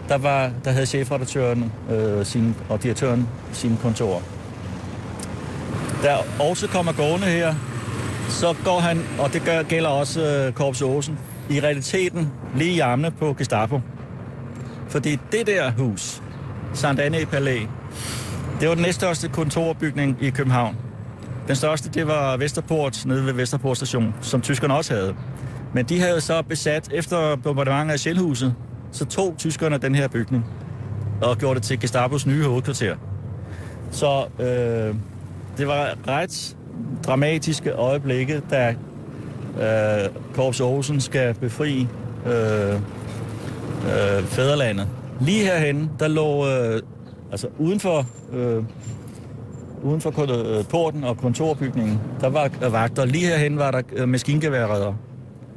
der, 0.09 0.17
var, 0.17 0.51
der 0.65 0.71
havde 0.71 0.85
chefredaktøren 0.85 1.71
øh, 1.91 2.25
sin, 2.25 2.55
og 2.69 2.83
direktøren 2.83 3.27
sine 3.51 3.77
kontorer. 3.81 4.21
Der 6.03 6.17
også 6.39 6.67
kommer 6.67 6.91
gående 6.91 7.27
her, 7.27 7.55
så 8.29 8.55
går 8.65 8.79
han, 8.79 9.01
og 9.19 9.33
det 9.33 9.41
gør, 9.45 9.63
gælder 9.63 9.89
også 9.89 10.21
øh, 10.21 10.53
Korps 10.53 10.81
Åsen, 10.81 11.19
i 11.49 11.59
realiteten 11.59 12.31
lige 12.55 12.71
i 12.71 12.79
armene 12.79 13.11
på 13.11 13.33
Gestapo. 13.33 13.81
Fordi 14.89 15.19
det 15.31 15.47
der 15.47 15.71
hus, 15.71 16.21
Sankt 16.73 17.01
Anne 17.01 17.25
Palæ, 17.25 17.59
det 18.59 18.69
var 18.69 18.75
den 18.75 18.83
næststørste 18.83 19.29
kontorbygning 19.29 20.17
i 20.21 20.29
København. 20.29 20.75
Den 21.47 21.55
største, 21.55 21.89
det 21.89 22.07
var 22.07 22.37
Vesterport, 22.37 23.03
nede 23.05 23.25
ved 23.25 23.33
Vesterport 23.33 23.77
station, 23.77 24.15
som 24.21 24.41
tyskerne 24.41 24.75
også 24.75 24.93
havde. 24.93 25.15
Men 25.73 25.85
de 25.85 25.99
havde 25.99 26.21
så 26.21 26.41
besat, 26.41 26.89
efter 26.93 27.35
bombardementet 27.35 27.93
af 27.93 27.99
Sjælhuset, 27.99 28.55
så 28.91 29.05
tog 29.05 29.35
tyskerne 29.37 29.77
den 29.77 29.95
her 29.95 30.07
bygning 30.07 30.45
og 31.21 31.37
gjorde 31.37 31.55
det 31.55 31.63
til 31.63 31.79
Gestapos 31.79 32.25
nye 32.25 32.43
hovedkvarter. 32.43 32.95
Så 33.91 34.25
øh, 34.39 34.95
det 35.57 35.67
var 35.67 35.97
ret 36.07 36.57
dramatiske 37.05 37.71
øjeblikke, 37.71 38.41
da 38.49 38.75
øh, 39.59 40.09
Korps 40.35 40.61
Aarhusen 40.61 41.01
skal 41.01 41.33
befri 41.33 41.87
øh, 42.25 42.73
øh, 42.73 44.23
fædrelandet. 44.23 44.87
Lige 45.21 45.45
herhen, 45.45 45.91
der 45.99 46.07
lå, 46.07 46.47
øh, 46.47 46.81
altså 47.31 47.47
uden 47.57 47.79
for, 47.79 48.05
øh, 48.33 48.63
uden 49.83 50.01
for 50.01 50.31
øh, 50.57 50.65
porten 50.65 51.03
og 51.03 51.17
kontorbygningen, 51.17 52.01
der 52.21 52.29
var 52.29 52.49
øh, 52.63 52.73
vagter. 52.73 53.05
Lige 53.05 53.27
herhen 53.27 53.57
var 53.57 53.71
der 53.71 53.81
øh, 53.93 54.09
maskingeværredder, 54.09 54.93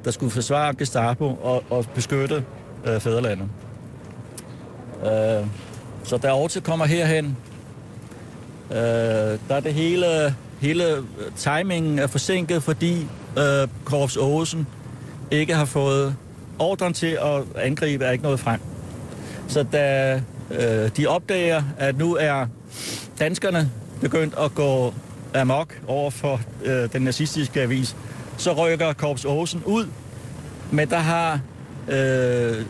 der 0.04 0.10
skulle 0.10 0.32
forsvare 0.32 0.74
Gestapo 0.74 1.24
og, 1.24 1.64
og 1.70 1.86
beskytte 1.94 2.44
øh, 2.84 3.00
fædrelandet. 3.00 3.48
Øh, 5.04 5.46
så 6.04 6.16
da 6.16 6.32
Orte 6.32 6.60
kommer 6.60 6.84
herhen, 6.84 7.36
øh, 8.70 8.76
der 8.76 9.38
er 9.48 9.60
det 9.60 9.74
hele, 9.74 10.34
hele 10.60 10.84
timingen 11.36 11.98
er 11.98 12.06
forsinket, 12.06 12.62
fordi 12.62 13.06
øh, 13.38 13.68
Korps 13.84 14.16
Aarhusen 14.16 14.66
ikke 15.30 15.54
har 15.54 15.64
fået 15.64 16.16
ordren 16.58 16.92
til 16.92 17.18
at 17.22 17.62
angribe, 17.64 18.04
er 18.04 18.10
ikke 18.10 18.24
noget 18.24 18.40
frem. 18.40 18.60
Så 19.48 19.62
da 19.62 20.14
øh, 20.50 20.90
de 20.96 21.06
opdager, 21.06 21.62
at 21.78 21.98
nu 21.98 22.16
er 22.20 22.46
danskerne 23.18 23.70
begyndt 24.00 24.34
at 24.38 24.54
gå 24.54 24.94
amok 25.34 25.80
over 25.86 26.10
for 26.10 26.40
øh, 26.64 26.92
den 26.92 27.02
nazistiske 27.02 27.62
avis, 27.62 27.96
så 28.36 28.52
rykker 28.52 28.92
Korps 28.92 29.24
Aarhusen 29.24 29.62
ud, 29.64 29.86
men 30.70 30.90
der 30.90 30.98
har 30.98 31.40
øh, 31.88 32.64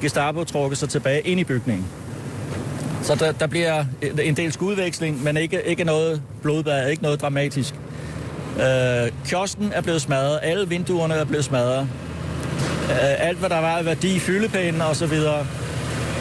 Gestapo 0.00 0.44
trukket 0.44 0.78
sig 0.78 0.88
tilbage 0.88 1.20
ind 1.20 1.40
i 1.40 1.44
bygningen. 1.44 1.86
Så 3.02 3.14
der, 3.14 3.32
der 3.32 3.46
bliver 3.46 3.84
en 4.22 4.36
del 4.36 4.52
skudveksling, 4.52 5.24
men 5.24 5.36
ikke, 5.36 5.62
ikke 5.62 5.84
noget 5.84 6.22
blodbad, 6.42 6.88
ikke 6.90 7.02
noget 7.02 7.20
dramatisk. 7.20 7.74
Øh, 8.60 9.12
kiosken 9.24 9.72
er 9.72 9.80
blevet 9.80 10.02
smadret, 10.02 10.40
alle 10.42 10.68
vinduerne 10.68 11.14
er 11.14 11.24
blevet 11.24 11.44
smadret. 11.44 11.88
Øh, 12.90 13.28
alt, 13.28 13.38
hvad 13.38 13.50
der 13.50 13.58
var 13.58 13.78
af 13.78 13.84
værdi, 13.84 14.18
fyldepænen 14.18 14.80
osv., 14.80 15.08
så 15.08 15.38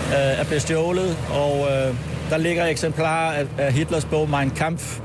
øh, 0.07 0.39
er 0.39 0.43
blevet 0.43 0.61
stjålet, 0.61 1.17
og 1.31 1.67
øh, 1.71 1.95
der 2.29 2.37
ligger 2.37 2.65
eksemplarer 2.65 3.33
af, 3.33 3.45
af 3.57 3.73
Hitlers 3.73 4.05
bog 4.05 4.29
Mein 4.29 4.49
Kampf 4.49 4.99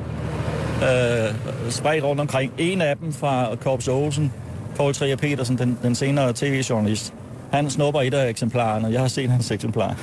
øh, 0.82 1.34
spredt 1.70 2.04
rundt 2.04 2.20
omkring. 2.20 2.52
En 2.58 2.80
af 2.80 2.96
dem 2.96 3.12
fra 3.12 3.56
Korps 3.60 3.88
Olsen, 3.88 4.32
Paul 4.76 4.94
Trier 4.94 5.16
Petersen, 5.16 5.58
den, 5.58 5.78
den 5.82 5.94
senere 5.94 6.32
tv-journalist. 6.32 7.14
Han 7.52 7.70
snupper 7.70 8.00
et 8.00 8.14
af 8.14 8.28
eksemplarerne. 8.28 8.88
Jeg 8.88 9.00
har 9.00 9.08
set 9.08 9.30
hans 9.30 9.50
eksemplar 9.50 9.96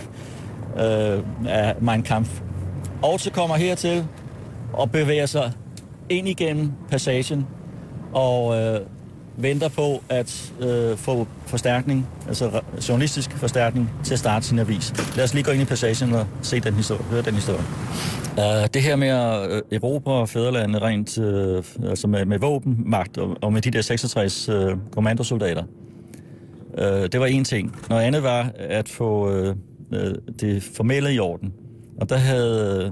øh, 0.80 1.20
af 1.48 1.76
Mein 1.82 2.04
Kampf. 2.04 2.42
Og 3.02 3.20
så 3.20 3.32
kommer 3.32 3.56
hertil 3.56 4.06
og 4.74 4.92
bevæger 4.92 5.26
sig 5.26 5.52
ind 6.10 6.28
igennem 6.28 6.72
passagen 6.90 7.48
og 8.14 8.62
øh, 8.62 8.80
venter 9.38 9.70
på 9.70 10.04
at 10.10 10.54
øh, 10.60 10.98
få 10.98 11.28
forstærkning, 11.46 12.08
altså 12.28 12.62
journalistisk 12.90 13.32
forstærkning, 13.32 13.92
til 14.04 14.14
at 14.14 14.20
starte 14.20 14.46
sin 14.46 14.60
avis. 14.60 14.94
Lad 15.16 15.24
os 15.24 15.34
lige 15.34 15.44
gå 15.44 15.52
ind 15.52 15.62
i 15.62 15.66
passagen 15.66 16.14
og 16.14 16.28
se 16.42 16.60
den 16.60 16.74
historie, 16.74 17.04
høre 17.04 17.22
den 17.22 17.34
historie. 17.34 17.64
Uh, 18.38 18.66
det 18.74 18.82
her 18.82 18.96
med 18.96 19.10
øh, 19.52 19.62
at 19.72 19.84
uh, 19.84 20.02
og 20.06 20.30
fædrelandet 20.30 20.82
rent 20.82 21.18
uh, 21.18 21.90
altså 21.90 22.08
med, 22.08 22.26
med 22.26 22.40
våbenmagt 22.40 23.18
og, 23.18 23.38
og 23.42 23.54
med 23.54 23.62
de 23.62 23.72
der 23.72 23.82
66 23.82 24.50
uh, 24.50 24.72
kommandosoldater, 24.92 25.64
uh, 26.78 26.84
det 26.84 27.20
var 27.20 27.26
en 27.26 27.44
ting. 27.44 27.76
Noget 27.90 28.04
andet 28.04 28.24
var 28.24 28.52
at 28.58 28.90
få 28.90 29.40
uh, 29.50 29.56
øh, 29.94 30.16
det 30.40 30.64
formelle 30.64 31.14
i 31.14 31.20
orden. 31.20 31.54
Og 32.02 32.10
der 32.10 32.18
havde 32.18 32.84
øh, 32.86 32.92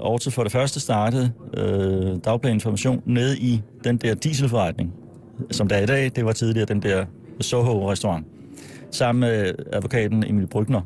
Aarhus 0.00 0.34
for 0.34 0.42
det 0.42 0.52
første 0.52 0.80
startet 0.80 1.32
øh, 1.56 2.16
Dagblad 2.24 2.52
Information 2.52 3.02
nede 3.06 3.38
i 3.38 3.62
den 3.84 3.96
der 3.96 4.14
dieselforretning, 4.14 4.94
som 5.50 5.68
der 5.68 5.76
er 5.76 5.82
i 5.82 5.86
dag. 5.86 6.10
Det 6.16 6.24
var 6.24 6.32
tidligere 6.32 6.66
den 6.66 6.82
der 6.82 7.04
Soho-restaurant. 7.40 8.26
Sammen 8.90 9.20
med 9.20 9.48
øh, 9.48 9.54
advokaten 9.72 10.24
Emil 10.26 10.46
Brygner. 10.46 10.80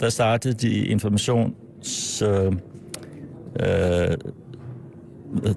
Der 0.00 0.08
startede 0.08 0.54
de 0.54 0.76
informations... 0.76 2.22
Øh, 2.22 2.52
øh, 3.60 4.16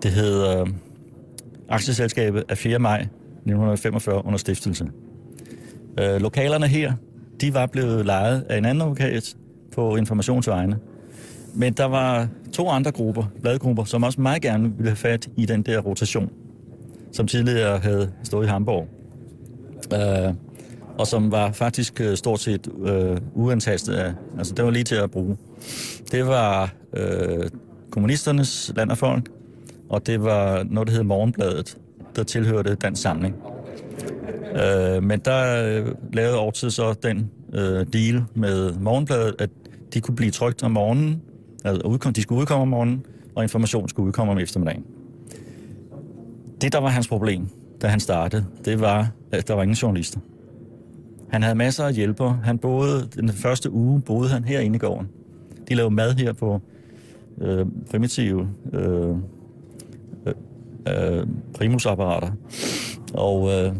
det 0.03 0.11
hedder 0.11 0.65
aktieselskabet 1.69 2.43
af 2.49 2.57
4. 2.57 2.79
maj 2.79 2.99
1945 2.99 4.25
under 4.25 4.37
stiftelsen. 4.37 4.91
Øh, 5.99 6.21
lokalerne 6.21 6.67
her, 6.67 6.93
de 7.41 7.53
var 7.53 7.65
blevet 7.65 8.05
lejet 8.05 8.45
af 8.49 8.57
en 8.57 8.65
anden 8.65 8.81
advokat 8.81 9.35
på 9.75 9.95
informationsvejene. 9.95 10.79
Men 11.53 11.73
der 11.73 11.85
var 11.85 12.27
to 12.53 12.69
andre 12.69 12.91
grupper, 12.91 13.23
bladgrupper, 13.41 13.83
som 13.83 14.03
også 14.03 14.21
meget 14.21 14.41
gerne 14.41 14.63
ville 14.63 14.89
have 14.89 14.95
fat 14.95 15.29
i 15.37 15.45
den 15.45 15.61
der 15.61 15.79
rotation, 15.79 16.29
som 17.13 17.27
tidligere 17.27 17.79
havde 17.79 18.11
stået 18.23 18.45
i 18.45 18.49
Hamburg. 18.49 18.87
Øh, 19.93 20.33
og 20.97 21.07
som 21.07 21.31
var 21.31 21.51
faktisk 21.51 22.01
øh, 22.01 22.17
stort 22.17 22.39
set 22.39 22.67
øh, 22.85 23.17
uantastet 23.33 23.93
af, 23.93 24.13
altså 24.37 24.53
det 24.53 24.65
var 24.65 24.71
lige 24.71 24.83
til 24.83 24.95
at 24.95 25.11
bruge. 25.11 25.37
Det 26.11 26.27
var 26.27 26.73
øh, 26.93 27.49
kommunisternes 27.91 28.73
land 28.75 28.91
og 28.91 28.97
folk, 28.97 29.29
og 29.89 30.07
det 30.07 30.23
var 30.23 30.63
noget, 30.63 30.87
der 30.87 30.93
hed 30.93 31.03
Morgenbladet, 31.03 31.77
der 32.15 32.23
tilhørte 32.23 32.75
den 32.75 32.95
samling. 32.95 33.35
Øh, 34.55 35.03
men 35.03 35.19
der 35.19 35.65
øh, 35.65 35.87
lavede 36.13 36.37
Aarhus 36.37 36.73
så 36.73 36.93
den 37.03 37.31
øh, 37.53 37.85
deal 37.93 38.23
med 38.35 38.73
Morgenbladet, 38.73 39.35
at 39.39 39.49
de 39.93 40.01
kunne 40.01 40.15
blive 40.15 40.31
trygt 40.31 40.63
om 40.63 40.71
morgenen, 40.71 41.21
altså 41.63 41.81
udkom, 41.87 42.13
de 42.13 42.21
skulle 42.21 42.41
udkomme 42.41 42.61
om 42.61 42.67
morgenen, 42.67 43.05
og 43.35 43.43
information 43.43 43.89
skulle 43.89 44.07
udkomme 44.07 44.31
om 44.31 44.39
eftermiddagen. 44.39 44.85
Det, 46.63 46.73
der 46.73 46.79
var 46.79 46.89
hans 46.89 47.07
problem, 47.07 47.47
da 47.81 47.87
han 47.87 47.99
startede, 47.99 48.45
det 48.65 48.81
var, 48.81 49.11
at 49.31 49.47
der 49.47 49.53
var 49.53 49.63
ingen 49.63 49.75
journalister. 49.75 50.19
Han 51.29 51.43
havde 51.43 51.55
masser 51.55 51.85
af 51.85 51.93
hjælpere. 51.93 52.39
Han 52.43 52.57
boede, 52.57 53.07
den 53.15 53.29
første 53.29 53.71
uge 53.71 54.01
boede 54.01 54.29
han 54.29 54.43
herinde 54.43 54.75
i 54.75 54.79
gården. 54.79 55.09
De 55.69 55.75
lavede 55.75 55.93
mad 55.93 56.13
her 56.13 56.33
på 56.33 56.61
øh, 57.41 57.65
primitive 57.91 58.49
øh, 58.73 59.09
øh, 60.27 60.33
øh 60.87 61.27
primusapparater. 61.53 62.31
Og 63.13 63.51
øh, 63.51 63.73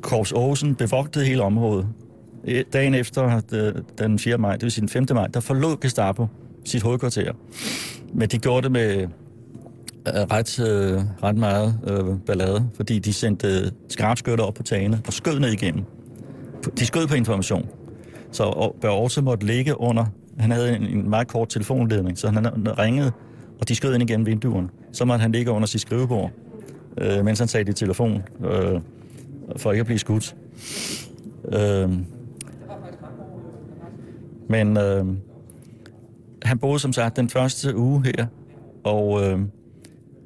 Korps 0.00 0.32
Aarhusen 0.32 0.74
bevogtede 0.74 1.24
hele 1.24 1.42
området. 1.42 1.86
E, 2.44 2.62
dagen 2.62 2.94
efter 2.94 3.40
øh, 3.52 3.74
den 3.98 4.18
4. 4.18 4.38
maj, 4.38 4.52
det 4.52 4.62
vil 4.62 4.70
sige 4.70 4.82
den 4.82 4.88
5. 4.88 5.06
maj, 5.14 5.26
der 5.26 5.40
forlod 5.40 5.80
Gestapo 5.80 6.26
sit 6.64 6.82
hovedkvarter. 6.82 7.32
Men 8.12 8.28
de 8.28 8.38
gjorde 8.38 8.62
det 8.62 8.72
med 8.72 9.08
Øh, 10.14 10.22
ret, 10.22 10.60
øh, 10.60 11.00
ret 11.22 11.36
meget 11.36 11.80
øh, 11.86 12.18
ballade, 12.26 12.68
fordi 12.74 12.98
de 12.98 13.12
sendte 13.12 13.48
øh, 13.48 13.70
skarpskytter 13.88 14.44
op 14.44 14.54
på 14.54 14.62
tagene 14.62 15.00
og 15.06 15.12
skød 15.12 15.40
ned 15.40 15.48
igennem. 15.48 15.84
De 16.78 16.86
skød 16.86 17.06
på 17.06 17.14
information. 17.14 17.68
Så 18.32 18.72
Børge 18.80 19.22
måtte 19.22 19.46
ligge 19.46 19.80
under, 19.80 20.04
han 20.38 20.50
havde 20.50 20.76
en, 20.76 20.82
en 20.82 21.10
meget 21.10 21.28
kort 21.28 21.48
telefonledning, 21.48 22.18
så 22.18 22.28
han 22.28 22.46
ringede, 22.78 23.12
og 23.60 23.68
de 23.68 23.74
skød 23.74 23.94
ind 23.94 24.02
igennem 24.02 24.26
vinduerne. 24.26 24.68
Så 24.92 25.04
måtte 25.04 25.22
han 25.22 25.32
ligge 25.32 25.50
under 25.50 25.66
sit 25.66 25.80
skrivebord, 25.80 26.30
øh, 26.98 27.24
mens 27.24 27.38
han 27.38 27.48
sagde 27.48 27.70
i 27.70 27.72
telefon, 27.72 28.22
øh, 28.44 28.80
for 29.56 29.72
ikke 29.72 29.80
at 29.80 29.86
blive 29.86 29.98
skudt. 29.98 30.36
Øh, 31.52 31.90
men 34.48 34.76
øh, 34.76 35.04
han 36.42 36.58
boede 36.58 36.78
som 36.78 36.92
sagt 36.92 37.16
den 37.16 37.28
første 37.28 37.76
uge 37.76 38.02
her, 38.04 38.26
og 38.84 39.26
øh, 39.26 39.40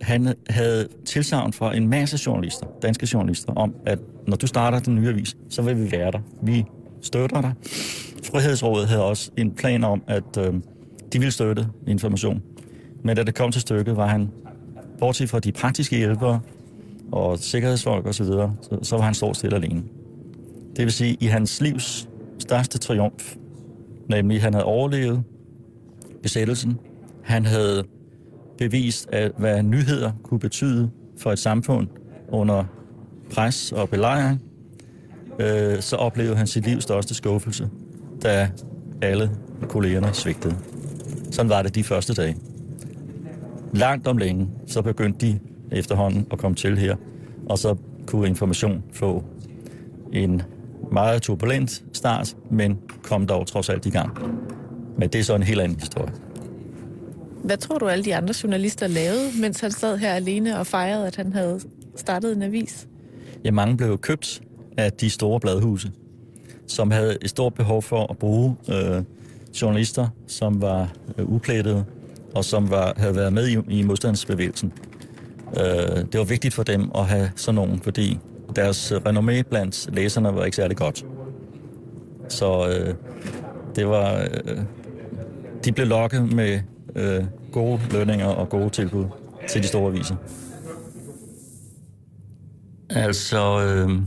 han 0.02 0.34
havde 0.50 0.88
tilsavn 1.04 1.52
fra 1.52 1.76
en 1.76 1.88
masse 1.88 2.18
journalister, 2.26 2.66
danske 2.82 3.08
journalister, 3.12 3.52
om, 3.52 3.74
at 3.86 3.98
når 4.26 4.36
du 4.36 4.46
starter 4.46 4.80
den 4.80 4.94
nye 4.94 5.08
avis, 5.08 5.36
så 5.48 5.62
vil 5.62 5.84
vi 5.84 5.92
være 5.92 6.10
der. 6.10 6.18
Vi 6.42 6.64
støtter 7.00 7.40
dig. 7.40 7.52
Frihedsrådet 8.24 8.88
havde 8.88 9.04
også 9.04 9.30
en 9.36 9.54
plan 9.54 9.84
om, 9.84 10.02
at 10.06 10.36
øh, 10.38 10.54
de 11.12 11.18
ville 11.18 11.30
støtte 11.30 11.66
information. 11.86 12.42
Men 13.04 13.16
da 13.16 13.22
det 13.22 13.34
kom 13.34 13.52
til 13.52 13.60
stykket, 13.60 13.96
var 13.96 14.06
han, 14.06 14.30
bortset 14.98 15.30
fra 15.30 15.40
de 15.40 15.52
praktiske 15.52 15.96
hjælpere 15.96 16.40
og 17.12 17.38
sikkerhedsfolk 17.38 18.06
osv., 18.06 18.26
så, 18.26 18.50
så, 18.62 18.78
så 18.82 18.96
var 18.96 19.04
han 19.04 19.14
stort 19.14 19.36
stille 19.36 19.56
alene. 19.56 19.82
Det 20.76 20.84
vil 20.84 20.92
sige, 20.92 21.16
i 21.20 21.26
hans 21.26 21.60
livs 21.60 22.08
største 22.38 22.78
triumf, 22.78 23.34
nemlig 24.08 24.42
han 24.42 24.52
havde 24.52 24.64
overlevet 24.64 25.22
besættelsen. 26.22 26.78
Han 27.22 27.46
havde 27.46 27.84
bevist, 28.70 29.08
at 29.12 29.32
hvad 29.38 29.62
nyheder 29.62 30.12
kunne 30.22 30.40
betyde 30.40 30.90
for 31.18 31.32
et 31.32 31.38
samfund 31.38 31.88
under 32.28 32.64
pres 33.34 33.72
og 33.72 33.88
belejring, 33.88 34.42
øh, 35.38 35.80
så 35.80 35.96
oplevede 35.96 36.36
han 36.36 36.46
sit 36.46 36.66
livs 36.66 36.82
største 36.82 37.14
skuffelse, 37.14 37.68
da 38.22 38.50
alle 39.02 39.30
kollegerne 39.68 40.12
svigtede. 40.12 40.56
Sådan 41.30 41.50
var 41.50 41.62
det 41.62 41.74
de 41.74 41.84
første 41.84 42.14
dage. 42.14 42.36
Langt 43.72 44.06
om 44.06 44.16
længe, 44.16 44.48
så 44.66 44.82
begyndte 44.82 45.26
de 45.26 45.38
efterhånden 45.72 46.26
at 46.30 46.38
komme 46.38 46.54
til 46.54 46.78
her, 46.78 46.96
og 47.48 47.58
så 47.58 47.76
kunne 48.06 48.28
information 48.28 48.82
få 48.92 49.24
en 50.12 50.42
meget 50.92 51.22
turbulent 51.22 51.84
start, 51.92 52.36
men 52.50 52.78
kom 53.02 53.26
dog 53.26 53.46
trods 53.46 53.68
alt 53.68 53.86
i 53.86 53.90
gang. 53.90 54.18
Men 54.98 55.08
det 55.08 55.18
er 55.18 55.24
så 55.24 55.34
en 55.34 55.42
helt 55.42 55.60
anden 55.60 55.80
historie. 55.80 56.12
Hvad 57.44 57.56
tror 57.56 57.78
du, 57.78 57.88
alle 57.88 58.04
de 58.04 58.16
andre 58.16 58.34
journalister 58.42 58.86
lavede, 58.86 59.40
mens 59.40 59.60
han 59.60 59.70
sad 59.70 59.98
her 59.98 60.12
alene 60.14 60.58
og 60.58 60.66
fejrede, 60.66 61.06
at 61.06 61.16
han 61.16 61.32
havde 61.32 61.60
startet 61.96 62.36
en 62.36 62.42
avis? 62.42 62.88
Ja, 63.44 63.50
mange 63.50 63.76
blev 63.76 63.98
købt 63.98 64.42
af 64.76 64.92
de 64.92 65.10
store 65.10 65.40
bladhuse, 65.40 65.90
som 66.66 66.90
havde 66.90 67.18
et 67.22 67.30
stort 67.30 67.54
behov 67.54 67.82
for 67.82 68.06
at 68.10 68.18
bruge 68.18 68.56
øh, 68.68 69.02
journalister, 69.62 70.08
som 70.26 70.62
var 70.62 70.92
øh, 71.18 71.28
uplættede 71.28 71.84
og 72.34 72.44
som 72.44 72.70
var, 72.70 72.92
havde 72.96 73.16
været 73.16 73.32
med 73.32 73.48
i, 73.48 73.58
i 73.68 73.82
modstandsbevægelsen. 73.82 74.72
Øh, 75.56 75.96
det 75.96 76.18
var 76.18 76.24
vigtigt 76.24 76.54
for 76.54 76.62
dem 76.62 76.90
at 76.94 77.06
have 77.06 77.30
sådan 77.36 77.54
nogen, 77.54 77.80
fordi 77.80 78.18
deres 78.56 78.92
renommé 78.92 79.42
blandt 79.42 79.94
læserne 79.94 80.34
var 80.34 80.44
ikke 80.44 80.56
særlig 80.56 80.76
godt. 80.76 81.04
Så 82.28 82.68
øh, 82.68 82.94
det 83.76 83.86
var... 83.86 84.28
Øh, 84.44 84.58
de 85.64 85.72
blev 85.72 85.86
lokket 85.86 86.32
med 86.32 86.60
øh, 86.96 87.24
gode 87.52 87.80
lønninger 87.92 88.26
og 88.26 88.48
gode 88.48 88.70
tilbud 88.70 89.04
til 89.48 89.62
de 89.62 89.66
store 89.66 89.88
aviser. 89.88 90.16
Altså, 92.90 93.64
øh, 93.64 94.00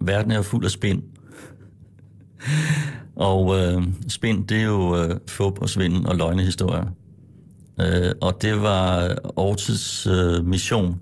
verden 0.00 0.32
er 0.32 0.36
jo 0.36 0.42
fuld 0.42 0.64
af 0.64 0.70
spind. 0.70 1.02
og 3.16 3.58
øh, 3.58 3.82
spind, 4.08 4.46
det 4.46 4.58
er 4.58 4.64
jo 4.64 4.96
øh, 4.96 5.18
fup 5.28 5.58
og 5.62 5.68
svindel 5.68 6.06
og 6.06 6.16
løgnehistorier. 6.16 6.86
Øh, 7.80 8.12
og 8.20 8.42
det 8.42 8.62
var 8.62 8.98
Aarhus 9.36 10.06
øh, 10.06 10.46
mission, 10.46 11.00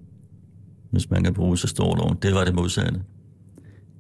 hvis 0.90 1.10
man 1.10 1.24
kan 1.24 1.34
bruge 1.34 1.58
så 1.58 1.68
stort 1.68 2.00
ord. 2.00 2.16
Det 2.22 2.34
var 2.34 2.44
det 2.44 2.54
modsatte. 2.54 3.02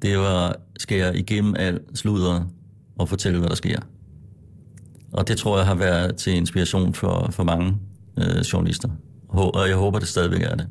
Det 0.02 0.18
var 0.18 0.56
skære 0.78 1.16
igennem 1.16 1.54
al 1.58 1.80
sludder 1.94 2.44
og 2.98 3.08
fortælle, 3.08 3.38
hvad 3.38 3.48
der 3.48 3.54
sker. 3.54 3.80
Og 5.12 5.28
det 5.28 5.38
tror 5.38 5.56
jeg 5.58 5.66
har 5.66 5.74
været 5.74 6.16
til 6.16 6.36
inspiration 6.36 6.94
for, 6.94 7.28
for 7.30 7.44
mange 7.44 7.76
øh, 8.18 8.40
journalister. 8.52 8.88
Og 9.28 9.68
jeg 9.68 9.76
håber, 9.76 9.98
det 9.98 10.08
stadigvæk 10.08 10.42
er 10.42 10.54
det. 10.54 10.66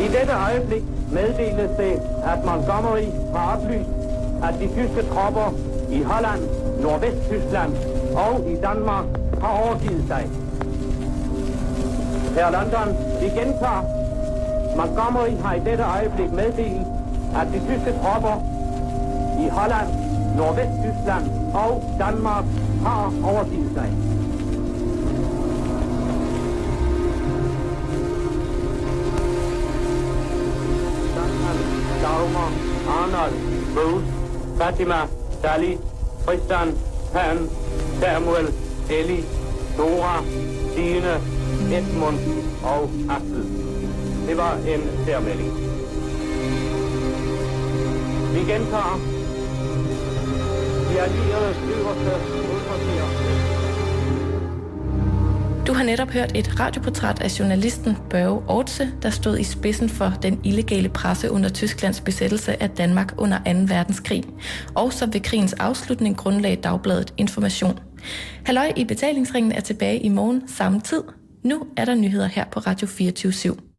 I 0.00 0.12
dette 0.12 0.32
øjeblik 0.32 0.82
meddeles 1.12 1.70
det, 1.78 1.94
at 2.24 2.44
Montgomery 2.44 3.08
har 3.34 3.56
oplyst, 3.56 3.90
at 4.42 4.54
de 4.60 4.66
tyske 4.68 5.08
tropper 5.12 5.54
i 5.90 6.02
Holland, 6.02 6.40
Nordvesttyskland 6.82 7.72
og 8.16 8.50
i 8.50 8.56
Danmark 8.56 9.04
har 9.40 9.48
overgivet 9.62 10.04
sig. 10.08 10.30
Her 12.34 12.50
London, 12.50 12.88
vi 13.20 13.26
gentager 13.40 13.99
Montgomery 14.76 15.36
har 15.42 15.54
i 15.54 15.60
dette 15.60 15.84
øjeblik 15.84 16.30
meddelt, 16.32 16.86
at 17.40 17.46
de 17.52 17.58
tyske 17.58 17.92
tropper 18.02 18.36
i 19.44 19.48
Holland, 19.48 19.88
Nordvest-Tyskland 20.36 21.24
og 21.54 21.84
Danmark 21.98 22.44
har 22.86 23.12
overgivet 23.24 23.70
sig. 23.74 23.90
Dagmar, 32.02 32.52
Arnold, 32.88 33.34
Bruce, 33.74 34.06
Fatima, 34.58 35.00
Sally, 35.42 35.74
Tristan, 36.26 36.68
Pan, 37.12 37.38
Samuel, 38.00 38.46
Ellie, 38.90 39.24
Dora, 39.78 40.22
Tine, 40.74 41.14
Edmund 41.76 42.18
og 42.64 42.90
Axel. 43.10 43.59
Det 44.30 44.38
var 44.38 44.54
en 44.56 44.80
særmelding. 45.06 45.50
Vi 48.34 48.38
gentager. 48.52 48.96
De 50.90 51.00
allieredes 51.00 51.56
øverste 51.76 52.10
hovedkvarter. 52.32 53.06
Du 55.66 55.72
har 55.72 55.84
netop 55.84 56.08
hørt 56.10 56.36
et 56.36 56.60
radioportræt 56.60 57.22
af 57.22 57.38
journalisten 57.38 57.96
Børge 58.10 58.42
Ortse, 58.48 58.88
der 59.02 59.10
stod 59.10 59.38
i 59.38 59.44
spidsen 59.44 59.88
for 59.88 60.12
den 60.22 60.40
illegale 60.44 60.88
presse 60.88 61.30
under 61.30 61.48
Tysklands 61.48 62.00
besættelse 62.00 62.62
af 62.62 62.70
Danmark 62.70 63.14
under 63.18 63.38
2. 63.38 63.44
verdenskrig, 63.74 64.24
og 64.74 64.92
som 64.92 65.14
ved 65.14 65.20
krigens 65.20 65.52
afslutning 65.52 66.16
grundlagde 66.16 66.56
dagbladet 66.56 67.14
Information. 67.16 67.78
Halløj 68.44 68.72
i 68.76 68.84
betalingsringen 68.84 69.52
er 69.52 69.60
tilbage 69.60 69.98
i 69.98 70.08
morgen 70.08 70.48
samme 70.48 70.80
tid. 70.80 71.02
Nu 71.44 71.62
er 71.76 71.84
der 71.84 71.94
nyheder 71.94 72.26
her 72.26 72.44
på 72.52 72.60
Radio 72.60 72.86
24 72.86 73.32
/7. 73.32 73.69